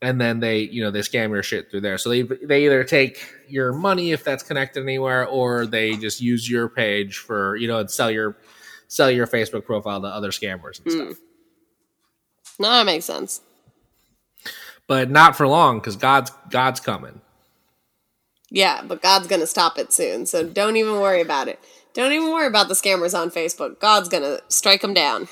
and 0.02 0.20
then 0.20 0.40
they 0.40 0.60
you 0.60 0.82
know 0.84 0.92
they 0.92 1.00
scam 1.00 1.30
your 1.30 1.44
shit 1.44 1.70
through 1.70 1.82
there 1.82 1.98
so 1.98 2.10
they 2.10 2.22
they 2.22 2.66
either 2.66 2.84
take 2.84 3.34
your 3.48 3.74
money 3.74 4.12
if 4.12 4.24
that's 4.24 4.44
connected 4.44 4.84
anywhere 4.84 5.26
or 5.28 5.66
they 5.66 5.96
just 5.98 6.22
use 6.22 6.50
your 6.50 6.70
page 6.70 7.18
for 7.18 7.56
you 7.58 7.68
know 7.68 7.80
and 7.80 7.92
sell 7.92 8.10
your 8.12 8.38
sell 8.88 9.12
your 9.12 9.28
Facebook 9.28 9.66
profile 9.66 10.02
to 10.02 10.08
other 10.08 10.32
scammers 10.32 10.82
and 10.84 10.92
stuff 10.92 11.08
hmm. 11.08 11.14
No, 12.62 12.70
that 12.72 12.86
makes 12.86 13.06
sense. 13.06 13.42
but 14.88 15.10
not 15.10 15.36
for 15.36 15.48
long 15.48 15.82
cuz 15.82 15.96
God's 15.96 16.32
God's 16.50 16.80
coming 16.80 17.22
Yeah, 18.52 18.82
but 18.88 19.02
God's 19.02 19.28
going 19.28 19.42
to 19.42 19.48
stop 19.48 19.78
it 19.78 19.94
soon. 19.94 20.26
So 20.26 20.44
don't 20.44 20.76
even 20.78 20.94
worry 20.94 21.22
about 21.22 21.48
it. 21.48 21.60
Don't 21.94 22.12
even 22.14 22.32
worry 22.32 22.48
about 22.48 22.68
the 22.68 22.74
scammers 22.74 23.18
on 23.18 23.32
Facebook. 23.32 23.80
God's 23.80 24.10
going 24.10 24.24
to 24.24 24.42
strike 24.50 24.82
them 24.82 24.94
down. 24.94 25.28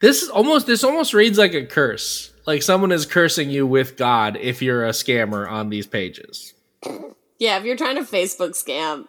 This 0.00 0.22
is 0.22 0.28
almost 0.28 0.66
this 0.66 0.84
almost 0.84 1.14
reads 1.14 1.38
like 1.38 1.54
a 1.54 1.66
curse. 1.66 2.29
Like 2.46 2.62
someone 2.62 2.92
is 2.92 3.06
cursing 3.06 3.50
you 3.50 3.66
with 3.66 3.96
God 3.96 4.36
if 4.36 4.62
you're 4.62 4.84
a 4.84 4.90
scammer 4.90 5.50
on 5.50 5.70
these 5.70 5.86
pages. 5.86 6.54
Yeah, 7.38 7.58
if 7.58 7.64
you're 7.64 7.76
trying 7.76 7.96
to 7.96 8.02
Facebook 8.02 8.50
scam, 8.50 9.06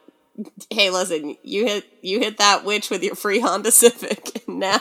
hey, 0.69 0.89
listen, 0.89 1.37
you 1.43 1.65
hit 1.65 1.85
you 2.01 2.19
hit 2.19 2.37
that 2.37 2.65
witch 2.65 2.89
with 2.89 3.03
your 3.03 3.15
free 3.15 3.39
Honda 3.39 3.71
Civic 3.71 4.43
and 4.47 4.59
now. 4.59 4.79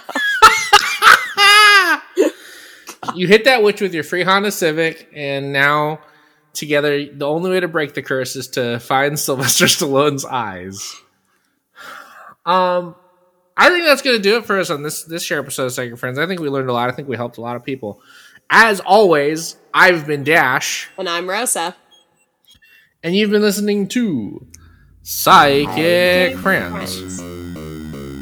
you 3.15 3.27
hit 3.27 3.45
that 3.45 3.63
witch 3.63 3.81
with 3.81 3.95
your 3.95 4.05
free 4.05 4.23
Honda 4.23 4.51
Civic, 4.51 5.09
and 5.15 5.53
now 5.53 6.01
together, 6.53 7.07
the 7.07 7.27
only 7.27 7.51
way 7.51 7.61
to 7.61 7.69
break 7.69 7.95
the 7.95 8.03
curse 8.03 8.37
is 8.37 8.49
to 8.49 8.79
find 8.81 9.19
Sylvester 9.19 9.67
Stallone's 9.67 10.25
eyes. 10.25 10.95
Um, 12.47 12.95
I 13.57 13.69
think 13.69 13.85
that's 13.85 14.03
going 14.03 14.17
to 14.17 14.23
do 14.23 14.39
it 14.39 14.47
for 14.47 14.59
us 14.59 14.71
on 14.71 14.83
this 14.83 15.05
this 15.05 15.23
share 15.23 15.41
episode 15.41 15.67
of 15.67 15.73
Psychic 15.73 15.99
Friends. 15.99 16.19
I 16.19 16.27
think 16.27 16.41
we 16.41 16.49
learned 16.49 16.71
a 16.71 16.73
lot. 16.73 16.89
I 16.89 16.93
think 16.93 17.09
we 17.09 17.17
helped 17.17 17.37
a 17.37 17.43
lot 17.43 17.57
of 17.57 17.65
people. 17.65 18.01
As 18.51 18.81
always, 18.81 19.57
I've 19.73 20.07
been 20.07 20.25
Dash, 20.25 20.89
And 20.99 21.09
I'm 21.09 21.29
Rosa. 21.31 21.77
and 23.03 23.15
you've 23.15 23.31
been 23.31 23.43
listening 23.43 23.87
to 23.89 24.45
Psychic 25.03 26.37
Friends. 26.39 27.21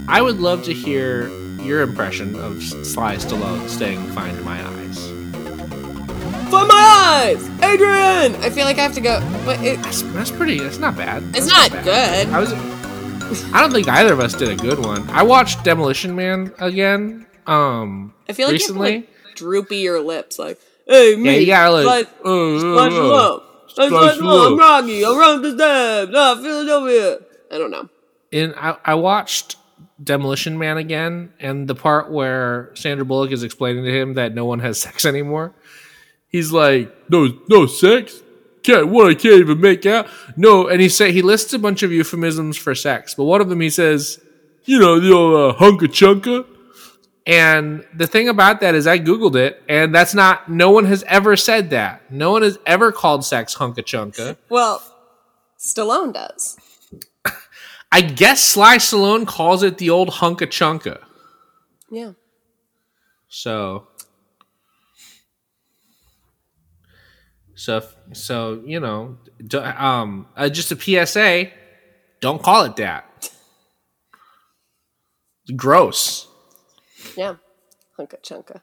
I 0.09 0.21
would 0.23 0.39
love 0.39 0.65
to 0.65 0.73
hear 0.75 1.29
your 1.63 1.83
impression 1.83 2.37
of 2.37 2.63
Sly 2.63 3.17
Stallone 3.17 3.69
saying 3.69 4.01
"Find 4.13 4.43
my 4.45 4.61
eyes." 4.67 4.99
Find 6.51 6.69
my 6.69 7.25
eyes, 7.25 7.49
Adrian. 7.63 8.35
I 8.43 8.51
feel 8.51 8.65
like 8.65 8.79
I 8.79 8.83
have 8.83 8.95
to 8.95 9.01
go. 9.03 9.21
But 9.45 9.61
it, 9.63 9.83
That's, 9.83 10.03
that's 10.03 10.31
pretty. 10.31 10.59
That's 10.59 10.79
not 10.79 10.97
bad. 10.97 11.23
it's 11.35 11.47
That's 11.51 11.73
not 11.73 11.85
bad. 11.85 12.27
good. 12.27 12.35
I 12.35 12.39
was. 12.41 12.53
I 13.53 13.61
don't 13.61 13.73
think 13.73 13.89
either 13.89 14.13
of 14.15 14.21
us 14.21 14.33
did 14.35 14.49
a 14.49 14.57
good 14.57 14.79
one. 14.79 15.09
I 15.11 15.23
watched 15.23 15.63
Demolition 15.65 16.15
Man 16.17 16.53
again. 16.59 17.27
Um, 17.47 18.15
I 18.29 18.33
feel 18.35 18.47
like 18.49 18.53
recently. 18.55 19.09
You 19.41 19.47
have 19.47 19.55
to, 19.55 19.55
like 19.55 19.69
droopy 19.69 19.77
your 19.77 20.01
lips, 20.01 20.39
like, 20.39 20.59
hey, 20.87 21.17
me, 21.17 21.33
yeah, 21.33 21.39
you 21.39 21.47
gotta 21.47 21.71
like. 21.71 21.87
like, 21.87 22.09
uh, 22.25 22.59
Splash 22.59 22.93
uh. 22.93 23.09
Love. 23.09 23.43
Hey, 23.69 23.73
Splash 23.73 23.89
Splash 23.89 24.19
Love. 24.19 24.53
I'm 24.53 24.59
Rocky. 24.59 25.05
I'm 25.05 25.19
running 25.19 25.43
the 25.43 25.51
steps. 25.53 26.13
Ah, 26.17 26.35
Philadelphia. 26.41 27.19
I 27.51 27.59
don't 27.59 27.71
know. 27.71 27.89
in 28.31 28.55
I, 28.57 28.77
I 28.85 28.95
watched 28.95 29.57
Demolition 30.03 30.59
Man 30.59 30.77
again, 30.77 31.33
and 31.41 31.69
the 31.69 31.75
part 31.75 32.11
where 32.11 32.71
Sandra 32.75 33.05
Bullock 33.05 33.33
is 33.33 33.43
explaining 33.43 33.85
to 33.85 33.93
him 33.93 34.15
that 34.15 34.35
no 34.35 34.45
one 34.45 34.61
has 34.61 34.81
sex 34.81 35.05
anymore. 35.05 35.53
He's 36.29 36.53
like, 36.53 36.95
"No, 37.11 37.29
no 37.49 37.67
sex. 37.67 38.23
Can't 38.63 38.89
what? 38.89 39.09
I 39.09 39.15
can't 39.15 39.41
even 39.41 39.61
make 39.61 39.87
out. 39.87 40.09
No." 40.37 40.69
And 40.69 40.81
he 40.81 40.89
say 40.89 41.13
he 41.13 41.23
lists 41.23 41.53
a 41.53 41.59
bunch 41.59 41.83
of 41.83 41.91
euphemisms 41.91 42.57
for 42.57 42.75
sex, 42.75 43.15
but 43.15 43.25
one 43.25 43.41
of 43.41 43.49
them 43.49 43.61
he 43.61 43.71
says, 43.71 44.21
"You 44.65 44.79
know, 44.79 45.01
the 45.01 45.13
old 45.13 45.55
uh, 45.55 45.59
hunka 45.59 45.89
chunka." 45.89 46.47
And 47.29 47.85
the 47.93 48.07
thing 48.07 48.31
about 48.31 48.63
that 48.63 48.75
is, 48.75 48.87
I 48.87 48.99
googled 48.99 49.37
it, 49.37 49.63
and 49.69 49.95
that's 49.95 50.15
not. 50.15 50.51
No 50.51 50.71
one 50.71 50.87
has 50.87 51.05
ever 51.07 51.37
said 51.37 51.69
that. 51.71 52.11
No 52.11 52.33
one 52.33 52.41
has 52.41 52.59
ever 52.65 52.91
called 52.91 53.23
sex 53.23 53.55
hunka 53.55 53.85
chunka. 53.85 54.39
Well, 54.49 54.83
Stallone 55.59 56.15
does. 56.15 56.57
I 57.93 58.01
guess 58.01 58.43
Sly 58.43 58.79
Stallone 58.79 59.27
calls 59.27 59.63
it 59.63 59.77
the 59.77 59.91
old 59.91 60.09
hunka 60.09 60.47
chunka. 60.47 61.03
Yeah. 61.91 62.13
So, 63.29 63.89
so, 67.55 67.87
so 68.15 68.63
you 68.65 68.81
know, 68.81 69.19
um, 69.55 70.29
uh, 70.35 70.49
just 70.49 70.73
a 70.73 70.77
PSA: 70.81 71.51
don't 72.23 72.43
call 72.43 72.65
it 72.65 72.77
that. 72.77 73.31
Gross. 75.55 76.28
Yeah. 77.19 77.37
Hunka 77.99 78.17
chunka. 78.23 78.61